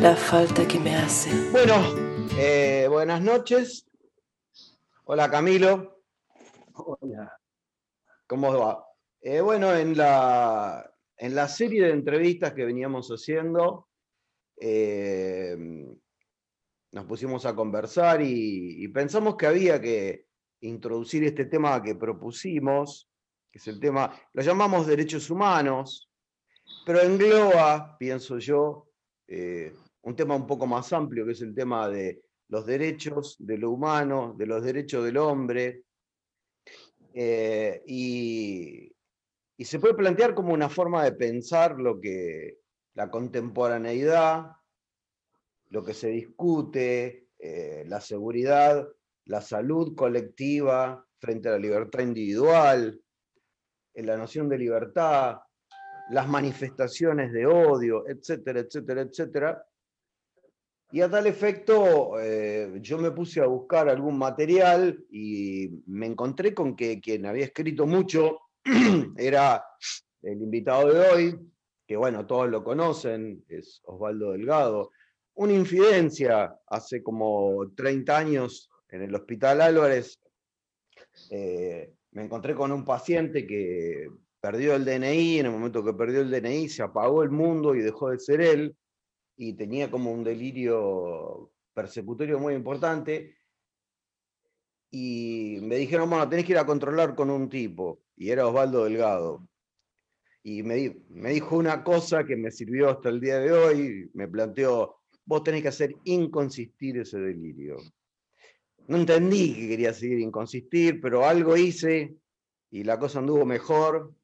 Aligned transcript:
la 0.00 0.14
falta 0.14 0.66
que 0.68 0.78
me 0.78 0.94
hace. 0.94 1.50
Bueno, 1.50 1.74
eh, 2.38 2.86
buenas 2.88 3.20
noches. 3.20 3.84
Hola 5.04 5.28
Camilo. 5.28 6.04
Hola. 6.74 7.36
¿Cómo 8.26 8.56
va? 8.56 8.84
Eh, 9.20 9.40
bueno, 9.40 9.74
en 9.74 9.96
la, 9.96 10.88
en 11.16 11.34
la 11.34 11.48
serie 11.48 11.86
de 11.86 11.90
entrevistas 11.90 12.52
que 12.52 12.64
veníamos 12.64 13.08
haciendo, 13.08 13.88
eh, 14.60 15.56
nos 16.92 17.04
pusimos 17.06 17.44
a 17.44 17.56
conversar 17.56 18.22
y, 18.22 18.84
y 18.84 18.88
pensamos 18.88 19.36
que 19.36 19.46
había 19.46 19.80
que 19.80 20.26
introducir 20.60 21.24
este 21.24 21.46
tema 21.46 21.82
que 21.82 21.96
propusimos, 21.96 23.10
que 23.50 23.58
es 23.58 23.66
el 23.66 23.80
tema, 23.80 24.12
lo 24.32 24.42
llamamos 24.42 24.86
derechos 24.86 25.28
humanos, 25.28 26.08
pero 26.86 27.00
engloba, 27.00 27.96
pienso 27.98 28.38
yo, 28.38 28.88
eh, 29.26 29.74
un 30.02 30.16
tema 30.16 30.34
un 30.36 30.46
poco 30.46 30.66
más 30.66 30.92
amplio, 30.92 31.26
que 31.26 31.32
es 31.32 31.42
el 31.42 31.54
tema 31.54 31.88
de 31.88 32.22
los 32.48 32.66
derechos 32.66 33.36
de 33.38 33.58
lo 33.58 33.70
humano, 33.70 34.34
de 34.36 34.46
los 34.46 34.62
derechos 34.62 35.04
del 35.04 35.18
hombre, 35.18 35.84
eh, 37.14 37.82
y, 37.86 38.94
se 39.64 39.80
puede 39.80 39.94
plantear 39.94 40.34
como 40.34 40.54
una 40.54 40.68
forma 40.68 41.02
de 41.02 41.12
pensar 41.12 41.80
lo 41.80 42.00
que 42.00 42.58
la 42.94 43.10
contemporaneidad, 43.10 44.52
lo 45.70 45.84
que 45.84 45.94
se 45.94 46.08
discute, 46.10 47.26
eh, 47.38 47.84
la 47.88 48.00
seguridad, 48.00 48.88
la 49.24 49.40
salud 49.40 49.96
colectiva 49.96 51.04
frente 51.18 51.48
a 51.48 51.52
la 51.52 51.58
libertad 51.58 52.00
individual, 52.00 53.00
en 53.94 54.06
la 54.06 54.16
noción 54.16 54.48
de 54.48 54.58
libertad, 54.58 55.38
las 56.10 56.28
manifestaciones 56.28 57.32
de 57.32 57.46
odio, 57.46 58.08
etcétera, 58.08 58.60
etcétera, 58.60 59.02
etcétera. 59.02 59.66
Y 60.90 61.02
a 61.02 61.10
tal 61.10 61.26
efecto, 61.26 62.18
eh, 62.18 62.78
yo 62.80 62.96
me 62.96 63.10
puse 63.10 63.40
a 63.40 63.46
buscar 63.46 63.90
algún 63.90 64.16
material 64.16 65.04
y 65.10 65.82
me 65.86 66.06
encontré 66.06 66.54
con 66.54 66.74
que 66.74 66.98
quien 66.98 67.26
había 67.26 67.44
escrito 67.44 67.86
mucho 67.86 68.40
era 69.18 69.62
el 70.22 70.42
invitado 70.42 70.92
de 70.92 71.00
hoy, 71.00 71.38
que 71.86 71.96
bueno, 71.96 72.26
todos 72.26 72.48
lo 72.48 72.64
conocen, 72.64 73.44
es 73.48 73.82
Osvaldo 73.84 74.32
Delgado. 74.32 74.90
Una 75.34 75.52
infidencia 75.52 76.58
hace 76.66 77.02
como 77.02 77.70
30 77.76 78.16
años 78.16 78.70
en 78.88 79.02
el 79.02 79.14
Hospital 79.14 79.60
Álvarez, 79.60 80.18
eh, 81.30 81.92
me 82.12 82.24
encontré 82.24 82.54
con 82.54 82.72
un 82.72 82.86
paciente 82.86 83.46
que 83.46 84.08
perdió 84.40 84.74
el 84.74 84.86
DNI, 84.86 85.40
en 85.40 85.46
el 85.46 85.52
momento 85.52 85.84
que 85.84 85.92
perdió 85.92 86.22
el 86.22 86.30
DNI 86.30 86.68
se 86.70 86.82
apagó 86.82 87.22
el 87.22 87.30
mundo 87.30 87.74
y 87.74 87.82
dejó 87.82 88.10
de 88.10 88.18
ser 88.18 88.40
él, 88.40 88.74
y 89.38 89.52
tenía 89.52 89.88
como 89.88 90.12
un 90.12 90.24
delirio 90.24 91.52
persecutorio 91.72 92.40
muy 92.40 92.54
importante, 92.54 93.36
y 94.90 95.58
me 95.62 95.76
dijeron, 95.76 96.10
bueno, 96.10 96.28
tenés 96.28 96.44
que 96.44 96.52
ir 96.52 96.58
a 96.58 96.66
controlar 96.66 97.14
con 97.14 97.30
un 97.30 97.48
tipo, 97.48 98.02
y 98.16 98.30
era 98.30 98.48
Osvaldo 98.48 98.84
Delgado. 98.84 99.48
Y 100.42 100.62
me, 100.64 100.96
dijo 101.30 101.56
una 101.56 101.84
cosa 101.84 102.24
que 102.24 102.36
me 102.36 102.50
sirvió 102.50 102.90
hasta 102.90 103.10
el 103.10 103.20
día 103.20 103.38
de 103.38 103.52
hoy, 103.52 104.10
me 104.14 104.26
planteó, 104.26 104.96
vos 105.24 105.44
tenés 105.44 105.62
que 105.62 105.68
hacer 105.68 105.94
inconsistir 106.04 106.98
ese 106.98 107.18
delirio. 107.20 107.76
No 108.88 108.96
entendí 108.96 109.54
que 109.54 109.68
quería 109.68 109.92
seguir 109.92 110.18
inconsistir, 110.18 111.00
pero 111.00 111.26
algo 111.26 111.56
hice 111.56 112.16
y 112.70 112.82
la 112.82 112.98
cosa 112.98 113.20
anduvo 113.20 113.44
mejor. 113.44 114.14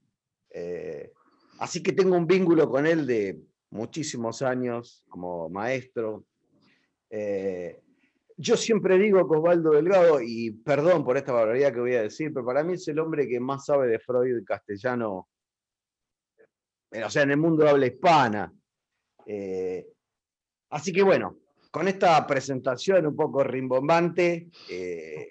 Eh, 0.50 1.12
así 1.58 1.82
que 1.82 1.92
tengo 1.92 2.16
un 2.16 2.26
vínculo 2.26 2.68
con 2.68 2.86
él 2.86 3.06
de 3.06 3.42
muchísimos 3.75 4.41
años 4.41 5.05
como 5.08 5.48
maestro. 5.50 6.25
Eh, 7.11 7.83
yo 8.36 8.56
siempre 8.56 8.97
digo 8.98 9.28
que 9.28 9.36
Osvaldo 9.36 9.72
Delgado, 9.72 10.20
y 10.20 10.53
perdón 10.53 11.05
por 11.05 11.16
esta 11.16 11.33
barbaridad 11.33 11.72
que 11.72 11.81
voy 11.81 11.94
a 11.94 12.03
decir, 12.03 12.32
pero 12.32 12.47
para 12.47 12.62
mí 12.62 12.75
es 12.75 12.87
el 12.88 13.00
hombre 13.00 13.28
que 13.28 13.41
más 13.41 13.66
sabe 13.66 13.88
de 13.88 13.98
Freud 13.98 14.38
y 14.38 14.44
castellano, 14.44 15.28
o 17.04 17.10
sea, 17.10 17.22
en 17.22 17.32
el 17.32 17.37
mundo 17.37 17.65
de 17.65 17.71
habla 17.71 17.87
hispana. 17.87 18.53
Eh, 19.26 19.87
así 20.71 20.93
que 20.93 21.03
bueno, 21.03 21.38
con 21.72 21.88
esta 21.88 22.25
presentación 22.27 23.06
un 23.06 23.16
poco 23.16 23.43
rimbombante, 23.43 24.50
eh, 24.71 25.28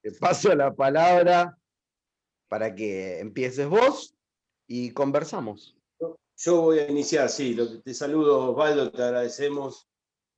te 0.00 0.12
paso 0.20 0.54
la 0.54 0.74
palabra 0.74 1.56
para 2.48 2.74
que 2.74 3.20
empieces 3.20 3.68
vos 3.68 4.16
y 4.66 4.90
conversamos. 4.92 5.73
Yo 6.36 6.62
voy 6.62 6.78
a 6.80 6.90
iniciar, 6.90 7.28
sí. 7.28 7.56
Te 7.84 7.94
saludo, 7.94 8.50
Osvaldo, 8.50 8.90
te 8.90 9.02
agradecemos 9.02 9.88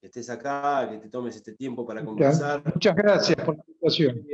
que 0.01 0.09
estés 0.09 0.29
acá, 0.29 0.89
que 0.91 0.99
te 0.99 1.09
tomes 1.09 1.37
este 1.37 1.55
tiempo 1.55 1.87
para 1.87 2.05
conversar. 2.05 2.63
Muchas 2.65 2.95
gracias 2.95 3.37
por 3.45 3.57
la 3.57 3.65
invitación. 3.67 4.27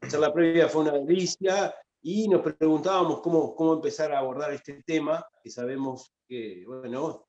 La 0.00 0.08
charla 0.08 0.32
previa 0.32 0.68
fue 0.68 0.82
una 0.82 0.92
delicia 0.92 1.74
y 2.00 2.28
nos 2.28 2.42
preguntábamos 2.42 3.20
cómo, 3.20 3.54
cómo 3.54 3.74
empezar 3.74 4.12
a 4.12 4.20
abordar 4.20 4.52
este 4.52 4.82
tema, 4.84 5.26
que 5.42 5.50
sabemos 5.50 6.12
que, 6.28 6.64
bueno, 6.66 7.26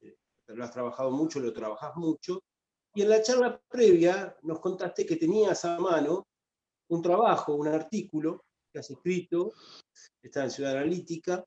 lo 0.48 0.64
has 0.64 0.72
trabajado 0.72 1.12
mucho, 1.12 1.40
lo 1.40 1.52
trabajas 1.52 1.96
mucho. 1.96 2.44
Y 2.94 3.02
en 3.02 3.10
la 3.10 3.22
charla 3.22 3.60
previa 3.68 4.38
nos 4.44 4.60
contaste 4.60 5.06
que 5.06 5.16
tenías 5.16 5.66
a 5.66 5.80
mano 5.80 6.28
un 6.90 7.02
trabajo, 7.02 7.56
un 7.56 7.68
artículo 7.68 8.46
que 8.72 8.80
has 8.80 8.90
escrito, 8.90 9.54
está 10.22 10.44
en 10.44 10.52
Ciudad 10.52 10.74
Analítica, 10.74 11.44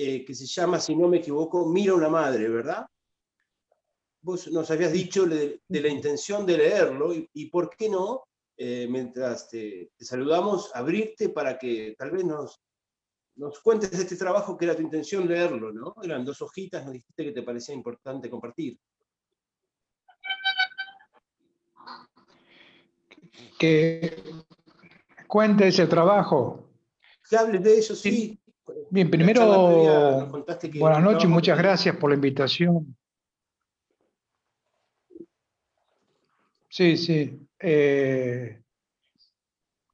eh, 0.00 0.24
que 0.24 0.32
se 0.32 0.46
llama, 0.46 0.78
si 0.78 0.94
no 0.94 1.08
me 1.08 1.16
equivoco, 1.16 1.66
Mira 1.66 1.92
una 1.92 2.08
madre, 2.08 2.48
¿verdad? 2.48 2.86
Vos 4.20 4.46
nos 4.46 4.70
habías 4.70 4.92
dicho 4.92 5.26
de, 5.26 5.60
la 5.68 5.88
intención 5.88 6.46
de 6.46 6.56
leerlo 6.56 7.12
y, 7.12 7.46
por 7.46 7.68
qué 7.76 7.88
no, 7.88 8.22
eh, 8.56 8.86
mientras 8.88 9.48
te, 9.48 9.90
saludamos, 9.98 10.70
abrirte 10.72 11.30
para 11.30 11.58
que 11.58 11.96
tal 11.98 12.12
vez 12.12 12.24
nos, 12.24 12.60
nos 13.34 13.58
cuentes 13.58 13.92
este 13.92 14.14
trabajo 14.14 14.56
que 14.56 14.66
era 14.66 14.76
tu 14.76 14.82
intención 14.82 15.26
leerlo, 15.26 15.72
¿no? 15.72 15.96
Eran 16.00 16.24
dos 16.24 16.42
hojitas, 16.42 16.84
nos 16.84 16.92
dijiste 16.92 17.24
que 17.24 17.32
te 17.32 17.42
parecía 17.42 17.74
importante 17.74 18.30
compartir. 18.30 18.78
Que 23.58 24.22
cuente 25.26 25.66
ese 25.66 25.88
trabajo. 25.88 26.70
Que 27.28 27.36
hables 27.36 27.64
de 27.64 27.78
eso, 27.78 27.96
sí. 27.96 28.38
Bien, 28.90 29.10
primero, 29.10 30.26
buenas 30.78 31.02
noches, 31.02 31.24
y 31.24 31.28
muchas 31.28 31.58
gracias 31.58 31.96
por 31.96 32.10
la 32.10 32.16
invitación. 32.16 32.96
Sí, 36.68 36.96
sí. 36.96 37.46
Eh, 37.60 38.62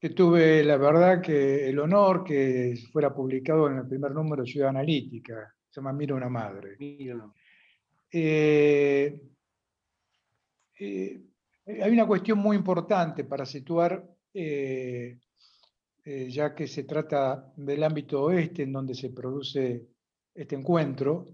que 0.05 0.11
tuve 0.11 0.63
la 0.63 0.77
verdad 0.77 1.23
que 1.23 1.67
el 1.67 1.79
honor 1.79 2.25
que 2.25 2.79
fuera 2.93 3.15
publicado 3.15 3.71
en 3.71 3.79
el 3.79 3.89
primer 3.89 4.11
número 4.13 4.43
de 4.43 4.51
Ciudad 4.51 4.69
Analítica, 4.69 5.55
se 5.71 5.81
llama 5.81 5.95
Mira 5.95 6.15
una 6.15 6.29
madre. 6.29 6.77
Eh, 8.13 9.19
eh, 10.79 11.23
hay 11.67 11.91
una 11.91 12.07
cuestión 12.07 12.39
muy 12.39 12.55
importante 12.55 13.25
para 13.25 13.47
situar, 13.47 14.05
eh, 14.35 15.19
ya 16.05 16.55
que 16.55 16.67
se 16.67 16.85
trata 16.85 17.53
del 17.57 17.83
ámbito 17.83 18.25
oeste 18.25 18.65
en 18.65 18.73
donde 18.73 18.95
se 18.95 19.11
produce 19.11 19.89
este 20.35 20.55
encuentro, 20.55 21.25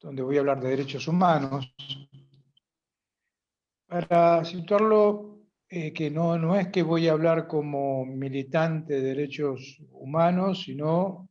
donde 0.00 0.22
voy 0.22 0.36
a 0.36 0.40
hablar 0.40 0.60
de 0.60 0.70
derechos 0.70 1.06
humanos. 1.06 1.72
Para 3.86 4.44
situarlo 4.44 5.34
eh, 5.68 5.92
que 5.92 6.10
no, 6.10 6.38
no 6.38 6.56
es 6.56 6.68
que 6.68 6.82
voy 6.82 7.08
a 7.08 7.12
hablar 7.12 7.46
como 7.46 8.04
militante 8.04 8.94
de 8.94 9.00
derechos 9.00 9.80
humanos, 9.90 10.62
sino 10.62 11.28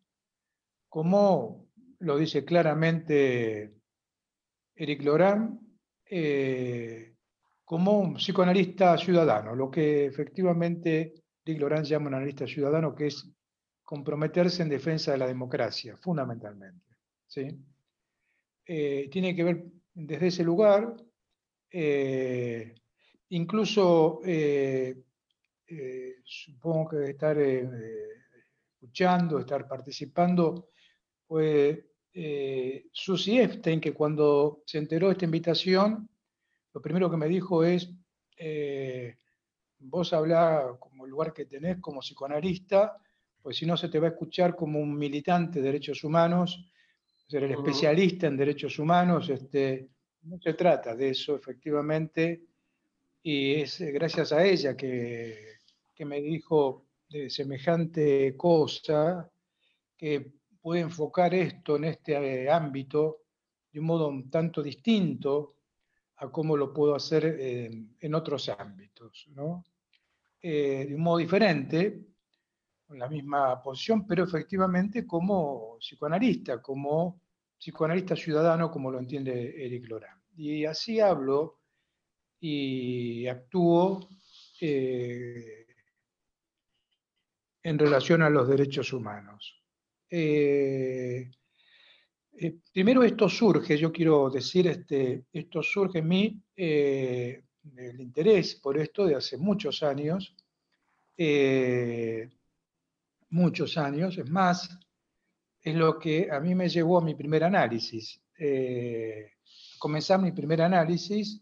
como 0.89 1.67
lo 1.99 2.17
dice 2.17 2.43
claramente 2.43 3.73
Eric 4.75 5.03
Lorán, 5.03 5.59
eh, 6.05 7.15
como 7.63 7.99
un 7.99 8.15
psicoanalista 8.15 8.97
ciudadano, 8.97 9.55
lo 9.55 9.71
que 9.71 10.05
efectivamente 10.05 11.22
Eric 11.45 11.61
Lorán 11.61 11.83
llama 11.83 12.07
un 12.07 12.15
analista 12.15 12.47
ciudadano, 12.47 12.95
que 12.95 13.07
es 13.07 13.29
comprometerse 13.83 14.63
en 14.63 14.69
defensa 14.69 15.11
de 15.11 15.17
la 15.17 15.27
democracia, 15.27 15.97
fundamentalmente. 15.97 16.85
Eh, 18.65 19.09
tiene 19.11 19.35
que 19.35 19.43
ver 19.43 19.65
desde 19.93 20.27
ese 20.27 20.43
lugar 20.43 20.95
incluso 23.33 24.21
eh, 24.25 24.95
eh, 25.67 26.15
supongo 26.23 26.89
que 26.89 27.11
estar 27.11 27.37
eh, 27.37 27.67
escuchando, 28.73 29.39
estar 29.39 29.67
participando, 29.67 30.69
fue 31.27 31.89
Susie 32.91 33.41
Epstein, 33.41 33.81
que 33.81 33.93
cuando 33.93 34.61
se 34.67 34.77
enteró 34.77 35.07
de 35.07 35.13
esta 35.13 35.25
invitación, 35.25 36.07
lo 36.71 36.81
primero 36.81 37.09
que 37.09 37.17
me 37.17 37.27
dijo 37.27 37.63
es, 37.63 37.89
vos 39.79 40.13
hablá 40.13 40.77
como 41.03 41.07
el 41.07 41.11
lugar 41.11 41.33
que 41.33 41.45
tenés 41.45 41.81
como 41.81 41.99
psicoanalista, 41.99 42.95
pues 43.41 43.57
si 43.57 43.65
no 43.65 43.75
se 43.75 43.89
te 43.89 43.99
va 43.99 44.07
a 44.07 44.11
escuchar 44.11 44.55
como 44.55 44.79
un 44.79 44.97
militante 44.97 45.59
de 45.59 45.65
derechos 45.65 46.01
humanos, 46.05 46.71
ser 47.27 47.43
el 47.43 47.51
especialista 47.51 48.27
en 48.27 48.37
derechos 48.37 48.79
humanos, 48.79 49.29
este, 49.29 49.89
no 50.21 50.39
se 50.39 50.53
trata 50.53 50.95
de 50.95 51.09
eso, 51.09 51.35
efectivamente, 51.35 52.45
y 53.21 53.55
es 53.55 53.81
gracias 53.81 54.31
a 54.31 54.45
ella 54.45 54.77
que, 54.77 55.57
que 55.93 56.05
me 56.05 56.21
dijo 56.21 56.85
de 57.09 57.29
semejante 57.29 58.37
cosa 58.37 59.29
que 59.97 60.31
puede 60.61 60.81
enfocar 60.81 61.33
esto 61.33 61.75
en 61.75 61.83
este 61.83 62.13
eh, 62.13 62.49
ámbito 62.49 63.23
de 63.73 63.79
un 63.81 63.87
modo 63.87 64.07
un 64.07 64.29
tanto 64.29 64.63
distinto 64.63 65.57
a 66.15 66.31
cómo 66.31 66.55
lo 66.55 66.71
puedo 66.71 66.95
hacer 66.95 67.25
en 67.99 68.15
otros 68.15 68.47
ámbitos, 68.47 69.25
¿no? 69.31 69.65
Eh, 70.45 70.87
de 70.89 70.95
un 70.95 71.01
modo 71.01 71.19
diferente, 71.19 72.01
con 72.85 72.99
la 72.99 73.07
misma 73.07 73.63
posición, 73.63 74.05
pero 74.05 74.25
efectivamente 74.25 75.07
como 75.07 75.77
psicoanalista, 75.79 76.61
como 76.61 77.21
psicoanalista 77.57 78.13
ciudadano, 78.13 78.69
como 78.69 78.91
lo 78.91 78.99
entiende 78.99 79.65
Eric 79.65 79.87
Lorán. 79.87 80.21
Y 80.35 80.65
así 80.65 80.99
hablo 80.99 81.61
y 82.41 83.25
actúo 83.25 84.09
eh, 84.59 85.65
en 87.63 87.79
relación 87.79 88.21
a 88.21 88.29
los 88.29 88.45
derechos 88.45 88.91
humanos. 88.91 89.63
Eh, 90.09 91.31
primero 92.73 93.01
esto 93.03 93.29
surge, 93.29 93.77
yo 93.77 93.93
quiero 93.93 94.29
decir, 94.29 94.67
este, 94.67 95.23
esto 95.31 95.63
surge 95.63 95.99
en 95.99 96.07
mí, 96.09 96.43
el 97.77 97.99
interés 97.99 98.55
por 98.55 98.77
esto 98.77 99.05
de 99.05 99.15
hace 99.15 99.37
muchos 99.37 99.83
años, 99.83 100.35
muchos 103.29 103.77
años, 103.77 104.17
es 104.17 104.29
más, 104.29 104.69
es 105.61 105.75
lo 105.75 105.99
que 105.99 106.29
a 106.31 106.39
mí 106.39 106.55
me 106.55 106.69
llevó 106.69 106.99
a 106.99 107.03
mi 107.03 107.15
primer 107.15 107.43
análisis. 107.43 108.21
comenzar 109.79 110.19
mi 110.19 110.31
primer 110.31 110.61
análisis 110.61 111.41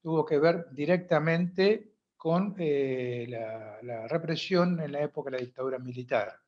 tuvo 0.00 0.24
que 0.24 0.38
ver 0.38 0.66
directamente 0.72 1.92
con 2.16 2.54
la, 2.58 3.78
la 3.82 4.08
represión 4.08 4.80
en 4.80 4.92
la 4.92 5.02
época 5.02 5.30
de 5.30 5.36
la 5.38 5.44
dictadura 5.44 5.78
militar. 5.78 6.40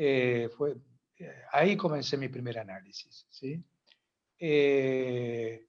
Eh, 0.00 0.48
fue, 0.56 0.76
eh, 1.18 1.42
ahí 1.50 1.76
comencé 1.76 2.16
mi 2.16 2.28
primer 2.28 2.60
análisis. 2.60 3.26
¿sí? 3.28 3.60
Eh, 4.38 5.66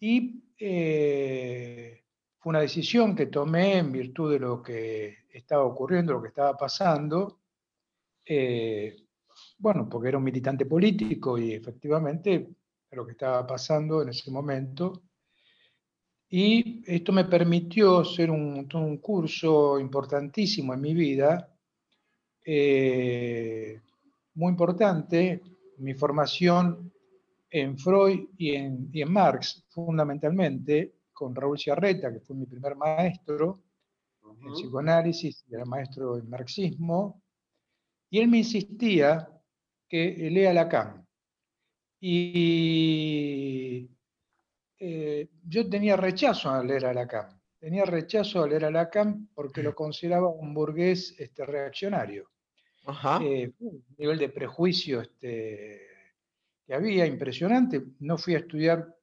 y 0.00 0.42
fue 0.56 2.50
una 2.50 2.60
decisión 2.60 3.14
que 3.14 3.26
tomé 3.26 3.78
en 3.78 3.92
virtud 3.92 4.32
de 4.32 4.38
lo 4.38 4.62
que 4.62 5.26
estaba 5.32 5.64
ocurriendo, 5.64 6.14
lo 6.14 6.22
que 6.22 6.28
estaba 6.28 6.56
pasando. 6.56 7.40
bueno, 9.58 9.88
porque 9.88 10.08
era 10.08 10.18
un 10.18 10.24
militante 10.24 10.66
político 10.66 11.38
y 11.38 11.52
efectivamente 11.52 12.48
lo 12.92 13.06
que 13.06 13.12
estaba 13.12 13.46
pasando 13.46 14.02
en 14.02 14.08
ese 14.08 14.30
momento. 14.30 15.02
Y 16.28 16.82
esto 16.86 17.12
me 17.12 17.24
permitió 17.24 18.00
hacer 18.00 18.30
un, 18.30 18.68
un 18.72 18.96
curso 18.98 19.80
importantísimo 19.80 20.72
en 20.72 20.80
mi 20.80 20.94
vida, 20.94 21.52
eh, 22.44 23.80
muy 24.34 24.50
importante, 24.50 25.42
mi 25.78 25.94
formación 25.94 26.92
en 27.50 27.76
Freud 27.76 28.28
y 28.38 28.54
en, 28.54 28.90
Marx, 29.08 29.64
fundamentalmente, 29.68 30.94
con 31.12 31.34
Raúl 31.34 31.58
Ciarreta, 31.58 32.12
que 32.12 32.20
fue 32.20 32.36
mi 32.36 32.46
primer 32.46 32.76
maestro 32.76 33.62
en 34.22 34.52
psicoanálisis, 34.52 35.44
era 35.50 35.64
maestro 35.64 36.16
en 36.16 36.30
marxismo, 36.30 37.22
y 38.08 38.20
él 38.20 38.28
me 38.28 38.38
insistía 38.38 39.28
que 39.88 40.30
lea 40.30 40.52
Lacan. 40.52 41.06
Y 42.00 43.90
eh, 44.78 45.28
yo 45.44 45.68
tenía 45.68 45.96
rechazo 45.96 46.50
a 46.50 46.64
leer 46.64 46.86
a 46.86 46.94
Lacan. 46.94 47.40
Tenía 47.58 47.84
rechazo 47.84 48.42
a 48.42 48.48
leer 48.48 48.64
a 48.64 48.70
Lacan 48.70 49.28
porque 49.34 49.62
lo 49.62 49.74
consideraba 49.74 50.28
un 50.28 50.54
burgués 50.54 51.14
este, 51.18 51.44
reaccionario. 51.44 52.30
Eh, 53.22 53.52
un 53.58 53.84
nivel 53.98 54.18
de 54.18 54.30
prejuicio 54.30 55.02
este, 55.02 55.89
que 56.70 56.76
había 56.76 57.04
impresionante. 57.04 57.82
No 57.98 58.16
fui 58.16 58.36
a 58.36 58.38
estudiar 58.38 58.94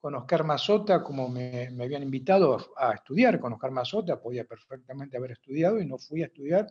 con 0.00 0.16
Oscar 0.16 0.42
Mazota 0.42 1.04
como 1.04 1.28
me, 1.28 1.68
habían 1.80 2.02
invitado 2.02 2.74
a, 2.76 2.94
estudiar 2.94 3.38
con 3.38 3.52
Oscar 3.52 3.70
Mazota, 3.70 4.20
podía 4.20 4.44
perfectamente 4.44 5.16
haber 5.16 5.30
estudiado 5.30 5.80
y 5.80 5.86
no 5.86 5.98
fui 5.98 6.24
a 6.24 6.26
estudiar 6.26 6.66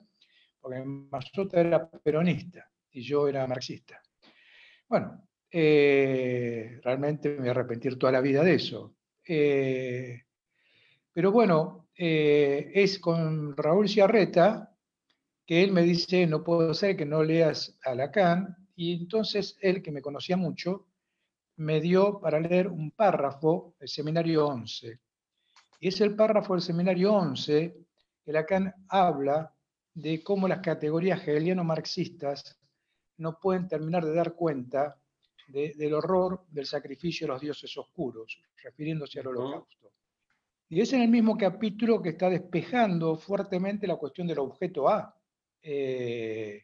porque 0.59 0.83
Mazota 0.83 1.61
era 1.61 1.89
peronista 1.89 2.69
y 2.91 3.01
yo 3.01 3.29
era 3.29 3.47
marxista. 3.47 4.01
Bueno, 4.89 5.25
eh, 5.49 6.81
realmente 6.83 7.29
me 7.29 7.37
voy 7.37 7.47
a 7.47 7.51
arrepentir 7.51 7.97
toda 7.97 8.11
la 8.11 8.19
vida 8.19 8.43
de 8.43 8.55
eso. 8.55 8.97
Eh, 9.25 10.21
pero 11.13 11.31
bueno, 11.31 11.87
es 11.95 12.99
con 12.99 13.55
Raúl 13.55 13.87
Ciarreta, 13.87 14.75
que 15.45 15.63
él 15.63 15.71
me 15.71 15.83
dice, 15.83 16.27
no 16.27 16.43
puedo 16.43 16.73
ser 16.73 16.97
que 16.97 17.05
no 17.05 17.23
leas 17.23 17.79
a 17.85 17.95
Lacan, 17.95 18.60
y 18.75 18.93
entonces 18.93 19.57
él, 19.61 19.81
que 19.81 19.91
me 19.91 20.01
conocía 20.01 20.37
mucho, 20.37 20.87
me 21.57 21.79
dio 21.79 22.19
para 22.19 22.39
leer 22.39 22.67
un 22.67 22.91
párrafo 22.91 23.75
del 23.79 23.89
seminario 23.89 24.47
11. 24.47 24.99
Y 25.79 25.87
es 25.87 26.01
el 26.01 26.15
párrafo 26.15 26.53
del 26.53 26.61
seminario 26.61 27.13
11 27.13 27.75
que 28.23 28.31
Lacan 28.31 28.73
habla 28.87 29.53
de 29.93 30.23
cómo 30.23 30.47
las 30.47 30.59
categorías 30.59 31.21
hegeliano-marxistas 31.21 32.59
no 33.17 33.39
pueden 33.39 33.67
terminar 33.67 34.05
de 34.05 34.13
dar 34.13 34.33
cuenta 34.33 34.97
del 35.47 35.93
horror 35.93 36.45
del 36.49 36.65
sacrificio 36.65 37.27
de 37.27 37.33
los 37.33 37.41
dioses 37.41 37.75
oscuros, 37.77 38.41
refiriéndose 38.63 39.19
al 39.19 39.27
holocausto. 39.27 39.91
Y 40.69 40.79
es 40.79 40.93
en 40.93 41.01
el 41.01 41.09
mismo 41.09 41.37
capítulo 41.37 42.01
que 42.01 42.09
está 42.09 42.29
despejando 42.29 43.17
fuertemente 43.17 43.85
la 43.85 43.97
cuestión 43.97 44.27
del 44.27 44.39
objeto 44.39 44.87
A, 44.87 45.13
eh, 45.61 46.63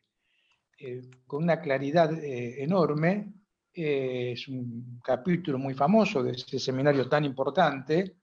eh, 0.78 1.02
con 1.26 1.44
una 1.44 1.60
claridad 1.60 2.14
eh, 2.14 2.64
enorme. 2.64 3.34
es 3.74 4.48
un 4.48 5.00
capítulo 5.04 5.58
muy 5.60 5.74
famoso 5.74 6.24
de 6.24 6.32
ese 6.32 6.60
seminario 6.60 7.08
tan 7.08 7.26
importante. 7.26 8.16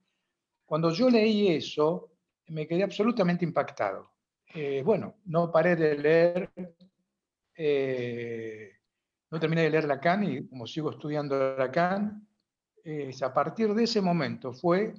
Cuando 0.64 0.90
yo 0.90 1.08
leí 1.08 1.48
eso, 1.48 2.10
me 2.48 2.66
quedé 2.66 2.82
absolutamente 2.82 3.44
impactado. 3.44 4.10
bueno, 4.84 5.16
no 5.26 5.50
paré 5.50 5.76
de 5.76 5.98
leer, 5.98 6.50
no 9.30 9.40
terminé 9.40 9.62
de 9.62 9.70
leer 9.70 9.84
Lacan 9.84 10.24
y 10.24 10.46
como 10.48 10.66
sigo 10.66 10.90
estudiando 10.90 11.56
Lacan, 11.56 12.26
a 13.22 13.34
partir 13.34 13.74
de 13.74 13.84
ese 13.84 14.00
momento 14.00 14.52
fue 14.52 14.94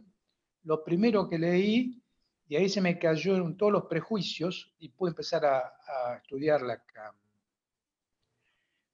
lo 0.63 0.83
primero 0.83 1.29
que 1.29 1.37
leí 1.37 2.01
y 2.47 2.55
ahí 2.55 2.69
se 2.69 2.81
me 2.81 2.99
cayeron 2.99 3.57
todos 3.57 3.71
los 3.71 3.85
prejuicios 3.85 4.73
y 4.79 4.89
pude 4.89 5.09
empezar 5.11 5.45
a, 5.45 6.17
estudiar 6.21 6.61
la 6.61 6.83
CAM. 6.83 7.15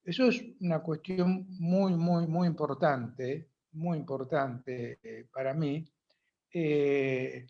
Eso 0.03 0.29
es 0.29 0.43
una 0.60 0.79
cuestión 0.79 1.46
muy, 1.60 1.93
muy, 1.93 2.25
muy 2.27 2.48
importante, 2.48 3.50
muy 3.74 3.98
importante 3.98 5.00
eh, 5.03 5.27
para 5.31 5.53
mí. 5.53 5.86
Eh, 6.53 7.46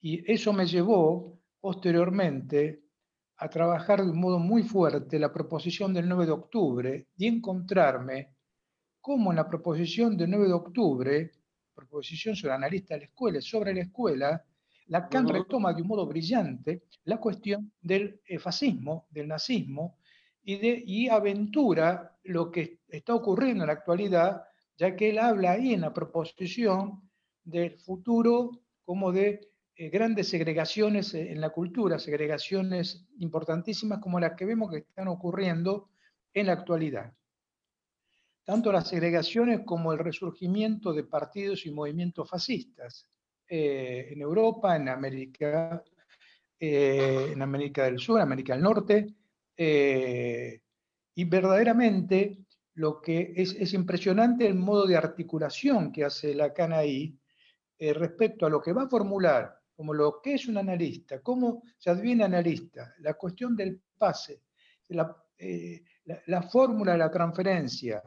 y 0.00 0.32
eso 0.32 0.52
me 0.52 0.66
llevó 0.66 1.38
posteriormente 1.60 2.82
a 3.38 3.48
trabajar 3.48 4.02
de 4.02 4.10
un 4.10 4.20
modo 4.20 4.38
muy 4.38 4.62
fuerte 4.62 5.18
la 5.18 5.32
proposición 5.32 5.94
del 5.94 6.08
9 6.08 6.26
de 6.26 6.32
octubre 6.32 7.08
y 7.16 7.26
encontrarme 7.26 8.34
cómo 9.00 9.30
en 9.30 9.36
la 9.36 9.48
proposición 9.48 10.16
del 10.16 10.30
9 10.30 10.46
de 10.48 10.52
octubre, 10.52 11.32
proposición 11.74 12.34
sobre 12.34 12.54
analista 12.54 12.94
de 12.94 13.00
la 13.00 13.06
escuela, 13.06 13.40
sobre 13.40 13.74
la 13.74 13.82
escuela, 13.82 14.44
Lacan 14.88 15.28
retoma 15.28 15.72
de 15.74 15.82
un 15.82 15.88
modo 15.88 16.06
brillante 16.06 16.84
la 17.04 17.18
cuestión 17.18 17.72
del 17.80 18.20
eh, 18.26 18.38
fascismo, 18.38 19.06
del 19.10 19.28
nazismo, 19.28 19.98
y, 20.48 21.08
aventura 21.08 22.16
lo 22.22 22.50
que 22.50 22.80
está 22.88 23.14
ocurriendo 23.14 23.64
en 23.64 23.68
la 23.68 23.74
actualidad, 23.74 24.44
ya 24.76 24.94
que 24.94 25.10
él 25.10 25.18
habla 25.18 25.52
ahí 25.52 25.74
en 25.74 25.80
la 25.80 25.92
proposición 25.92 27.10
del 27.44 27.78
futuro 27.78 28.62
como 28.84 29.10
de 29.10 29.48
eh, 29.74 29.90
grandes 29.90 30.28
segregaciones 30.28 31.12
eh, 31.14 31.32
en 31.32 31.40
la 31.40 31.50
cultura, 31.50 31.98
segregaciones 31.98 33.06
importantísimas 33.18 33.98
como 33.98 34.20
las 34.20 34.34
que 34.36 34.44
vemos 34.44 34.70
que 34.70 34.78
están 34.78 35.08
ocurriendo 35.08 35.88
en 36.32 36.46
la 36.46 36.52
actualidad. 36.52 37.12
Tanto 38.44 38.70
las 38.70 38.88
segregaciones 38.88 39.62
como 39.64 39.92
el 39.92 39.98
resurgimiento 39.98 40.92
de 40.92 41.02
partidos 41.02 41.66
y 41.66 41.72
movimientos 41.72 42.30
fascistas. 42.30 43.08
Eh, 43.48 44.08
en 44.10 44.20
Europa, 44.20 44.76
en 44.76 44.88
América, 44.88 45.82
eh, 46.58 47.30
en 47.32 47.42
América 47.42 47.84
del 47.84 47.98
Sur, 47.98 48.20
América 48.20 48.54
del 48.54 48.62
Norte, 48.62 49.06
eh, 49.56 50.60
y 51.14 51.24
verdaderamente 51.24 52.38
lo 52.74 53.00
que 53.00 53.32
es, 53.36 53.72
impresionante 53.72 54.46
el 54.46 54.54
modo 54.54 54.86
de 54.86 54.96
articulación 54.96 55.90
que 55.90 56.04
hace 56.04 56.34
Lacan 56.34 56.72
ahí 56.72 57.18
respecto 57.78 58.46
a 58.46 58.50
lo 58.50 58.60
que 58.60 58.72
va 58.72 58.82
a 58.82 58.88
formular 58.88 59.56
como 59.76 59.92
lo 59.92 60.20
que 60.22 60.34
es 60.34 60.48
un 60.48 60.56
analista, 60.56 61.20
cómo 61.20 61.62
se 61.76 61.90
adviene 61.90 62.24
analista, 62.24 62.94
la 63.00 63.14
cuestión 63.14 63.54
del 63.54 63.82
pase, 63.98 64.42
la, 64.88 65.14
la 66.26 66.42
fórmula 66.42 66.92
de 66.92 66.98
la 66.98 67.10
transferencia, 67.10 68.02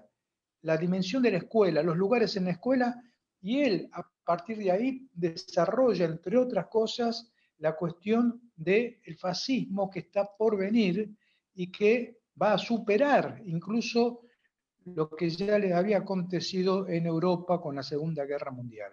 la 0.62 0.78
dimensión 0.78 1.22
de 1.22 1.32
la 1.32 1.38
escuela, 1.38 1.84
los 1.84 1.96
lugares 1.96 2.36
en 2.36 2.46
la 2.46 2.52
escuela, 2.52 3.02
y 3.42 3.62
él 3.62 3.90
a 3.94 4.04
partir 4.26 4.58
de 4.58 4.72
ahí 4.72 5.08
desarrolla, 5.14 6.06
entre 6.06 6.38
otras 6.38 6.68
cosas, 6.68 7.32
la 7.60 7.76
cuestión 7.76 8.52
del 8.56 9.00
fascismo 9.20 9.90
que 9.90 10.00
está 10.00 10.28
por 10.38 10.58
venir 10.58 11.16
y 11.56 11.72
que 11.72 12.20
va 12.42 12.54
a 12.54 12.58
superar 12.58 13.42
incluso 13.46 14.22
lo 14.86 15.10
que 15.10 15.30
ya 15.30 15.60
le 15.60 15.74
había 15.74 15.98
acontecido 15.98 16.88
en 16.88 17.06
Europa 17.06 17.62
con 17.62 17.76
la 17.76 17.84
Segunda 17.84 18.26
Guerra 18.26 18.52
Mundial. 18.52 18.92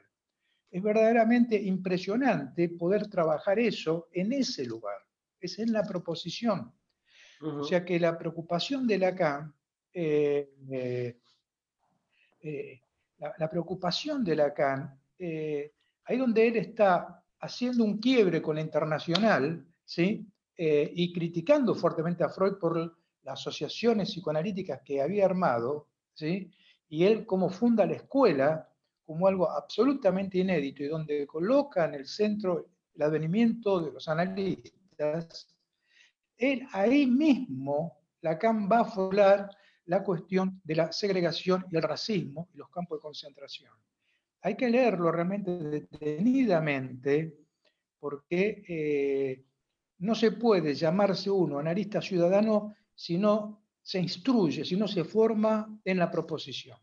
Es 0.71 0.83
verdaderamente 0.83 1.57
impresionante 1.61 2.69
poder 2.71 3.09
trabajar 3.09 3.59
eso 3.59 4.09
en 4.13 4.33
ese 4.33 4.65
lugar, 4.65 4.99
es 5.41 5.59
en 5.59 5.73
la 5.73 5.83
proposición. 5.83 6.73
O 7.41 7.65
sea 7.65 7.85
que 7.85 8.01
la 8.01 8.17
preocupación 8.17 8.87
de 8.87 8.99
Lacan, 8.99 9.55
eh, 9.93 10.55
eh, 10.71 11.19
eh, 12.41 12.81
la, 13.19 13.51
preocupación 13.51 14.25
de 14.25 14.37
Lacan, 14.37 14.99
ahí 15.19 16.17
donde 16.19 16.49
él 16.49 16.57
está 16.57 17.23
haciendo 17.41 17.85
un 17.85 17.99
quiebre 17.99 18.41
con 18.41 18.57
la 18.57 18.63
internacional, 18.63 19.67
¿sí? 19.85 20.27
Y 20.59 21.13
criticando 21.13 21.75
fuertemente 21.75 22.25
a 22.25 22.29
Freud 22.29 22.55
por 22.55 22.77
las 23.23 23.41
asociaciones 23.41 24.11
psicoanalíticas 24.11 24.81
que 24.83 25.03
había 25.03 25.27
armado, 25.27 25.89
¿sí? 26.15 26.51
y 26.89 27.05
él 27.05 27.27
como 27.27 27.51
funda 27.51 27.85
la 27.85 27.95
escuela 27.95 28.69
como 29.05 29.29
algo 29.29 29.51
absolutamente 29.51 30.39
inédito 30.39 30.83
y 30.83 30.89
donde 30.89 31.27
coloca 31.27 31.85
en 31.85 31.95
el 31.95 32.07
centro 32.07 32.67
el 32.95 33.03
advenimiento 33.03 33.81
de 33.81 33.93
los 33.93 34.09
analistas, 34.09 35.55
él 36.37 36.67
ahí 36.73 37.07
mismo, 37.07 38.01
Lacan 38.23 38.69
va 38.71 38.81
a 38.81 38.85
formular 38.85 39.51
la 39.85 40.03
cuestión 40.03 40.61
de 40.65 40.75
la 40.75 40.93
segregación 40.93 41.65
y 41.71 41.77
el 41.77 41.83
racismo 41.83 42.49
y 42.53 42.59
los 42.59 42.69
campos 42.71 42.99
de 42.99 43.03
concentración. 43.03 43.73
Hay 44.43 44.57
que 44.57 44.69
leerlo 44.69 45.13
realmente 45.13 45.51
detenidamente 45.51 47.39
porque 48.01 48.65
eh, 48.69 49.45
no 49.99 50.15
se 50.15 50.33
puede 50.33 50.75
llamarse 50.75 51.31
uno 51.31 51.59
analista 51.59 52.01
ciudadano 52.01 52.75
si 52.95 53.19
no 53.19 53.63
se 53.83 54.01
instruye, 54.01 54.65
si 54.65 54.77
no 54.77 54.89
se 54.89 55.05
forma 55.05 55.81
en 55.85 55.99
la 55.99 56.11
proposición. 56.11 56.79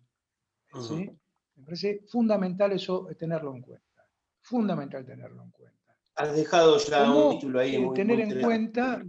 Me 1.56 1.64
parece 1.64 2.04
fundamental 2.08 2.72
eso 2.72 3.08
tenerlo 3.18 3.54
en 3.56 3.62
cuenta. 3.62 4.08
Fundamental 4.42 5.06
tenerlo 5.06 5.44
en 5.44 5.52
cuenta. 5.52 5.96
Has 6.16 6.36
dejado 6.36 6.78
ya 6.78 7.12
un 7.12 7.36
título 7.36 7.60
ahí. 7.60 7.78
Muy, 7.78 7.96
tener 7.96 8.20
en 8.20 8.42
cuenta 8.42 9.02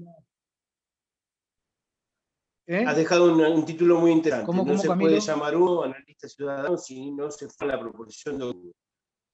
¿Eh? 2.67 2.85
Has 2.87 2.97
dejado 2.97 3.31
un, 3.31 3.65
título 3.67 4.01
muy 4.01 4.11
interesante. 4.11 4.65
no 4.65 4.79
se 4.79 4.89
puede 4.89 5.21
llamar 5.21 5.55
uno 5.55 5.83
analista 5.83 6.29
ciudadano 6.29 6.79
si 6.79 7.11
no 7.11 7.31
se 7.31 7.49
fue 7.49 7.67
la 7.67 7.79
proposición 7.79 8.39
de 8.39 8.45
Google. 8.47 8.73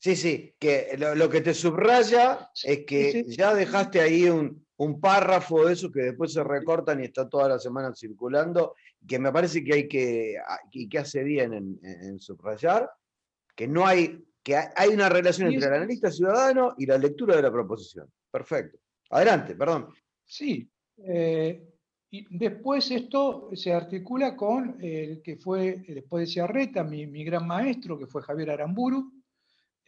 Sí, 0.01 0.17
sí, 0.17 0.55
que 0.59 0.97
lo, 0.97 1.29
que 1.29 1.43
te 1.43 1.53
subraya 1.53 2.51
es 2.65 2.87
que 2.87 3.27
ya 3.29 3.55
dejaste 3.55 4.01
ahí 4.01 4.31
un, 4.31 4.65
párrafo 4.99 5.67
de 5.67 5.75
eso 5.75 5.93
que 5.93 6.01
después 6.01 6.33
se 6.33 6.43
recortan 6.43 7.01
y 7.01 7.05
está 7.05 7.29
toda 7.29 7.51
la 7.51 7.59
semana 7.59 7.95
circulando, 7.95 8.75
que 9.07 9.19
me 9.19 9.31
parece 9.31 9.63
que 9.63 9.75
hay 9.75 9.89
que, 9.89 10.37
y 10.73 10.89
que 10.89 10.99
hace 10.99 11.23
bien 11.23 11.53
en, 11.83 12.19
subrayar, 12.19 12.91
que 13.55 13.69
no 13.69 13.87
hay, 13.87 14.25
que 14.43 14.57
hay 14.57 14.89
una 14.89 15.11
relación 15.11 15.53
entre 15.53 15.69
el 15.69 15.75
analista 15.75 16.11
ciudadano 16.11 16.75
y 16.79 16.87
la 16.87 16.97
lectura 16.97 17.37
de 17.37 17.43
la 17.43 17.53
proposición. 17.53 18.11
Perfecto. 18.31 18.79
Adelante, 19.11 19.55
perdón. 19.55 19.93
Sí, 20.25 20.67
eh, 20.97 21.63
y 22.11 22.39
después 22.39 22.91
esto 22.91 23.51
se 23.53 23.75
articula 23.75 24.35
con 24.35 24.79
el 24.81 25.21
que 25.21 25.37
fue, 25.37 25.85
después 25.87 26.27
de 26.27 26.33
Ciarreta, 26.33 26.85
mi, 26.85 27.07
mi 27.07 27.23
gran 27.23 27.47
maestro, 27.47 27.99
que 27.99 28.07
fue 28.07 28.23
Javier 28.23 28.53
Aramburu. 28.53 29.20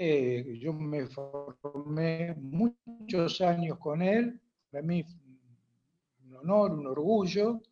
Eh, 0.05 0.59
yo 0.59 0.73
me 0.73 1.07
formé 1.07 2.35
muchos 2.35 3.41
años 3.41 3.79
con 3.79 4.03
él, 4.03 4.37
para 4.69 4.83
mí 4.83 5.05
un 6.25 6.35
honor, 6.39 6.73
un 6.73 6.89
orgullo. 6.89 7.63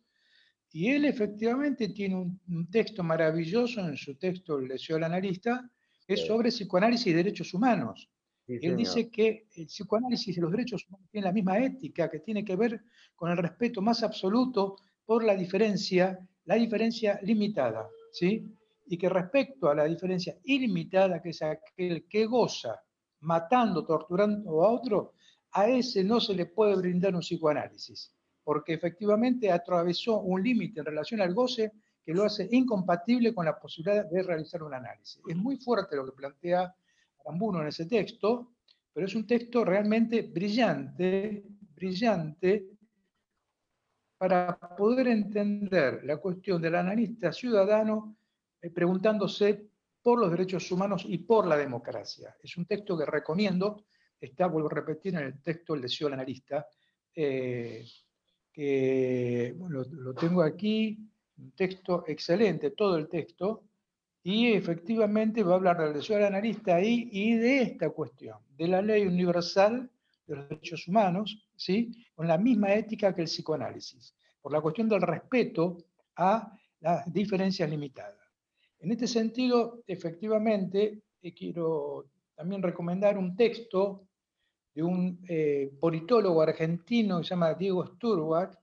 Y 0.71 0.91
él 0.91 1.03
efectivamente 1.03 1.89
tiene 1.89 2.15
un, 2.15 2.69
texto 2.71 3.03
maravilloso 3.03 3.81
en 3.81 3.97
su 3.97 4.15
texto, 4.15 4.59
El 4.59 4.69
deseo 4.69 4.95
del 4.95 5.03
analista, 5.03 5.69
que 6.07 6.13
es 6.13 6.25
sobre 6.25 6.51
psicoanálisis 6.51 7.07
y 7.07 7.13
derechos 7.13 7.53
humanos. 7.53 8.09
Él 8.47 8.77
dice 8.77 9.09
que 9.09 9.47
el 9.57 9.65
psicoanálisis 9.65 10.37
y 10.37 10.39
los 10.39 10.51
derechos 10.51 10.87
humanos 10.87 11.09
tienen 11.11 11.27
la 11.27 11.33
misma 11.33 11.59
ética, 11.59 12.09
que 12.09 12.19
tiene 12.19 12.45
que 12.45 12.55
ver 12.55 12.81
con 13.13 13.29
el 13.29 13.37
respeto 13.37 13.81
más 13.81 14.03
absoluto 14.03 14.77
por 15.05 15.25
la 15.25 15.35
diferencia, 15.35 16.17
la 16.45 16.55
diferencia 16.55 17.19
limitada, 17.23 17.89
¿sí? 18.13 18.55
Y 18.91 18.97
que 18.97 19.07
respecto 19.07 19.69
a 19.69 19.75
la 19.75 19.85
diferencia 19.85 20.37
ilimitada, 20.43 21.21
que 21.21 21.29
es 21.29 21.41
aquel 21.41 22.09
que 22.09 22.25
goza 22.25 22.83
matando, 23.21 23.85
torturando 23.85 24.65
a 24.65 24.69
otro, 24.69 25.13
a 25.53 25.69
ese 25.69 26.03
no 26.03 26.19
se 26.19 26.33
le 26.33 26.47
puede 26.47 26.75
brindar 26.75 27.15
un 27.15 27.21
psicoanálisis, 27.21 28.13
porque 28.43 28.73
efectivamente 28.73 29.49
atravesó 29.49 30.19
un 30.19 30.43
límite 30.43 30.81
en 30.81 30.87
relación 30.87 31.21
al 31.21 31.33
goce 31.33 31.71
que 32.03 32.13
lo 32.13 32.25
hace 32.25 32.49
incompatible 32.51 33.33
con 33.33 33.45
la 33.45 33.57
posibilidad 33.57 34.09
de 34.09 34.23
realizar 34.23 34.61
un 34.61 34.73
análisis. 34.73 35.21
Es 35.25 35.37
muy 35.37 35.55
fuerte 35.55 35.95
lo 35.95 36.05
que 36.05 36.11
plantea 36.11 36.75
Arambuno 37.23 37.61
en 37.61 37.67
ese 37.67 37.85
texto, 37.85 38.51
pero 38.91 39.05
es 39.05 39.15
un 39.15 39.25
texto 39.25 39.63
realmente 39.63 40.23
brillante, 40.23 41.45
brillante, 41.73 42.67
para 44.17 44.59
poder 44.75 45.07
entender 45.07 46.03
la 46.03 46.17
cuestión 46.17 46.61
del 46.61 46.75
analista 46.75 47.31
ciudadano 47.31 48.17
preguntándose 48.69 49.67
por 50.01 50.19
los 50.19 50.31
derechos 50.31 50.71
humanos 50.71 51.05
y 51.07 51.19
por 51.19 51.47
la 51.47 51.57
democracia. 51.57 52.35
Es 52.41 52.57
un 52.57 52.65
texto 52.65 52.97
que 52.97 53.05
recomiendo, 53.05 53.85
está, 54.19 54.47
vuelvo 54.47 54.69
a 54.69 54.75
repetir, 54.75 55.15
en 55.15 55.23
el 55.23 55.41
texto 55.41 55.75
El 55.75 55.81
deseo 55.81 56.07
del 56.07 56.15
analista, 56.15 56.67
eh, 57.15 57.85
que 58.51 59.55
lo 59.57 60.13
tengo 60.13 60.41
aquí, 60.41 60.97
un 61.37 61.51
texto 61.51 62.03
excelente, 62.07 62.71
todo 62.71 62.97
el 62.97 63.07
texto, 63.07 63.63
y 64.23 64.53
efectivamente 64.53 65.43
va 65.43 65.53
a 65.53 65.55
hablar 65.55 65.81
del 65.81 65.93
deseo 65.93 66.17
del 66.17 66.25
analista 66.25 66.75
ahí 66.75 67.09
y 67.11 67.35
de 67.35 67.61
esta 67.61 67.89
cuestión, 67.89 68.37
de 68.55 68.67
la 68.67 68.81
ley 68.81 69.05
universal 69.05 69.89
de 70.27 70.35
los 70.35 70.49
derechos 70.49 70.87
humanos, 70.87 71.47
¿sí? 71.55 71.91
con 72.13 72.27
la 72.27 72.37
misma 72.37 72.73
ética 72.73 73.15
que 73.15 73.21
el 73.21 73.27
psicoanálisis, 73.27 74.15
por 74.41 74.51
la 74.51 74.61
cuestión 74.61 74.87
del 74.87 75.01
respeto 75.01 75.77
a 76.15 76.55
las 76.79 77.11
diferencias 77.11 77.69
limitadas. 77.69 78.20
En 78.81 78.91
este 78.91 79.07
sentido, 79.07 79.83
efectivamente, 79.85 81.03
eh, 81.21 81.33
quiero 81.33 82.07
también 82.35 82.63
recomendar 82.63 83.15
un 83.15 83.35
texto 83.35 84.07
de 84.73 84.81
un 84.81 85.23
eh, 85.29 85.71
politólogo 85.79 86.41
argentino 86.41 87.19
que 87.19 87.25
se 87.25 87.29
llama 87.29 87.53
Diego 87.53 87.85
Sturwak, 87.85 88.57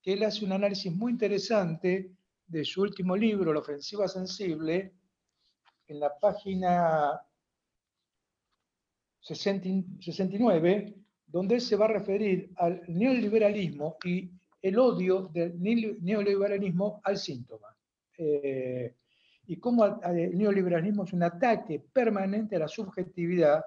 que 0.00 0.12
él 0.12 0.22
hace 0.22 0.44
un 0.44 0.52
análisis 0.52 0.94
muy 0.94 1.10
interesante 1.10 2.12
de 2.46 2.64
su 2.64 2.82
último 2.82 3.16
libro, 3.16 3.52
La 3.52 3.58
ofensiva 3.60 4.06
sensible, 4.06 4.94
en 5.88 5.98
la 5.98 6.16
página 6.20 7.20
69, 9.20 10.94
donde 11.26 11.56
él 11.56 11.60
se 11.60 11.74
va 11.74 11.86
a 11.86 11.88
referir 11.88 12.52
al 12.56 12.80
neoliberalismo 12.86 13.96
y 14.04 14.30
el 14.62 14.78
odio 14.78 15.30
del 15.32 15.60
neoliberalismo 15.60 17.00
al 17.02 17.18
síntoma. 17.18 17.76
Eh, 18.16 18.94
y 19.46 19.56
cómo 19.58 19.84
el 20.02 20.36
neoliberalismo 20.36 21.04
es 21.04 21.12
un 21.12 21.22
ataque 21.22 21.80
permanente 21.92 22.56
a 22.56 22.60
la 22.60 22.68
subjetividad 22.68 23.64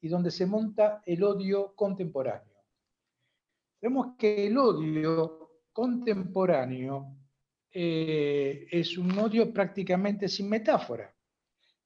y 0.00 0.08
donde 0.08 0.30
se 0.30 0.46
monta 0.46 1.02
el 1.04 1.22
odio 1.22 1.74
contemporáneo. 1.74 2.64
Vemos 3.80 4.14
que 4.18 4.46
el 4.46 4.56
odio 4.56 5.62
contemporáneo 5.72 7.16
eh, 7.72 8.66
es 8.70 8.98
un 8.98 9.18
odio 9.18 9.52
prácticamente 9.52 10.28
sin 10.28 10.48
metáfora 10.48 11.14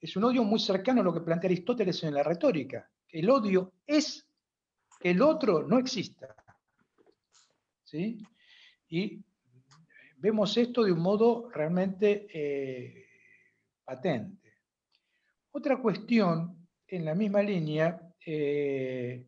es 0.05 0.15
un 0.17 0.25
odio 0.25 0.45
muy 0.45 0.61
cercano 0.61 1.01
a 1.01 1.05
lo 1.05 1.15
que 1.15 1.23
plantea 1.23 1.49
Aristóteles 1.49 2.05
en 2.05 2.13
la 2.13 2.23
retórica. 2.23 2.91
El 3.09 3.31
odio 3.31 3.73
es 3.87 4.29
que 5.01 5.13
el 5.13 5.23
otro 5.23 5.67
no 5.67 5.79
exista. 5.79 6.37
¿Sí? 7.83 8.19
Y 8.91 9.25
vemos 10.19 10.59
esto 10.59 10.85
de 10.85 10.93
un 10.93 11.01
modo 11.01 11.49
realmente 11.49 12.27
eh, 12.35 13.04
patente. 13.85 14.53
Otra 15.53 15.81
cuestión 15.81 16.69
en 16.87 17.05
la 17.05 17.15
misma 17.15 17.43
línea 17.43 18.01
eh, 18.25 19.27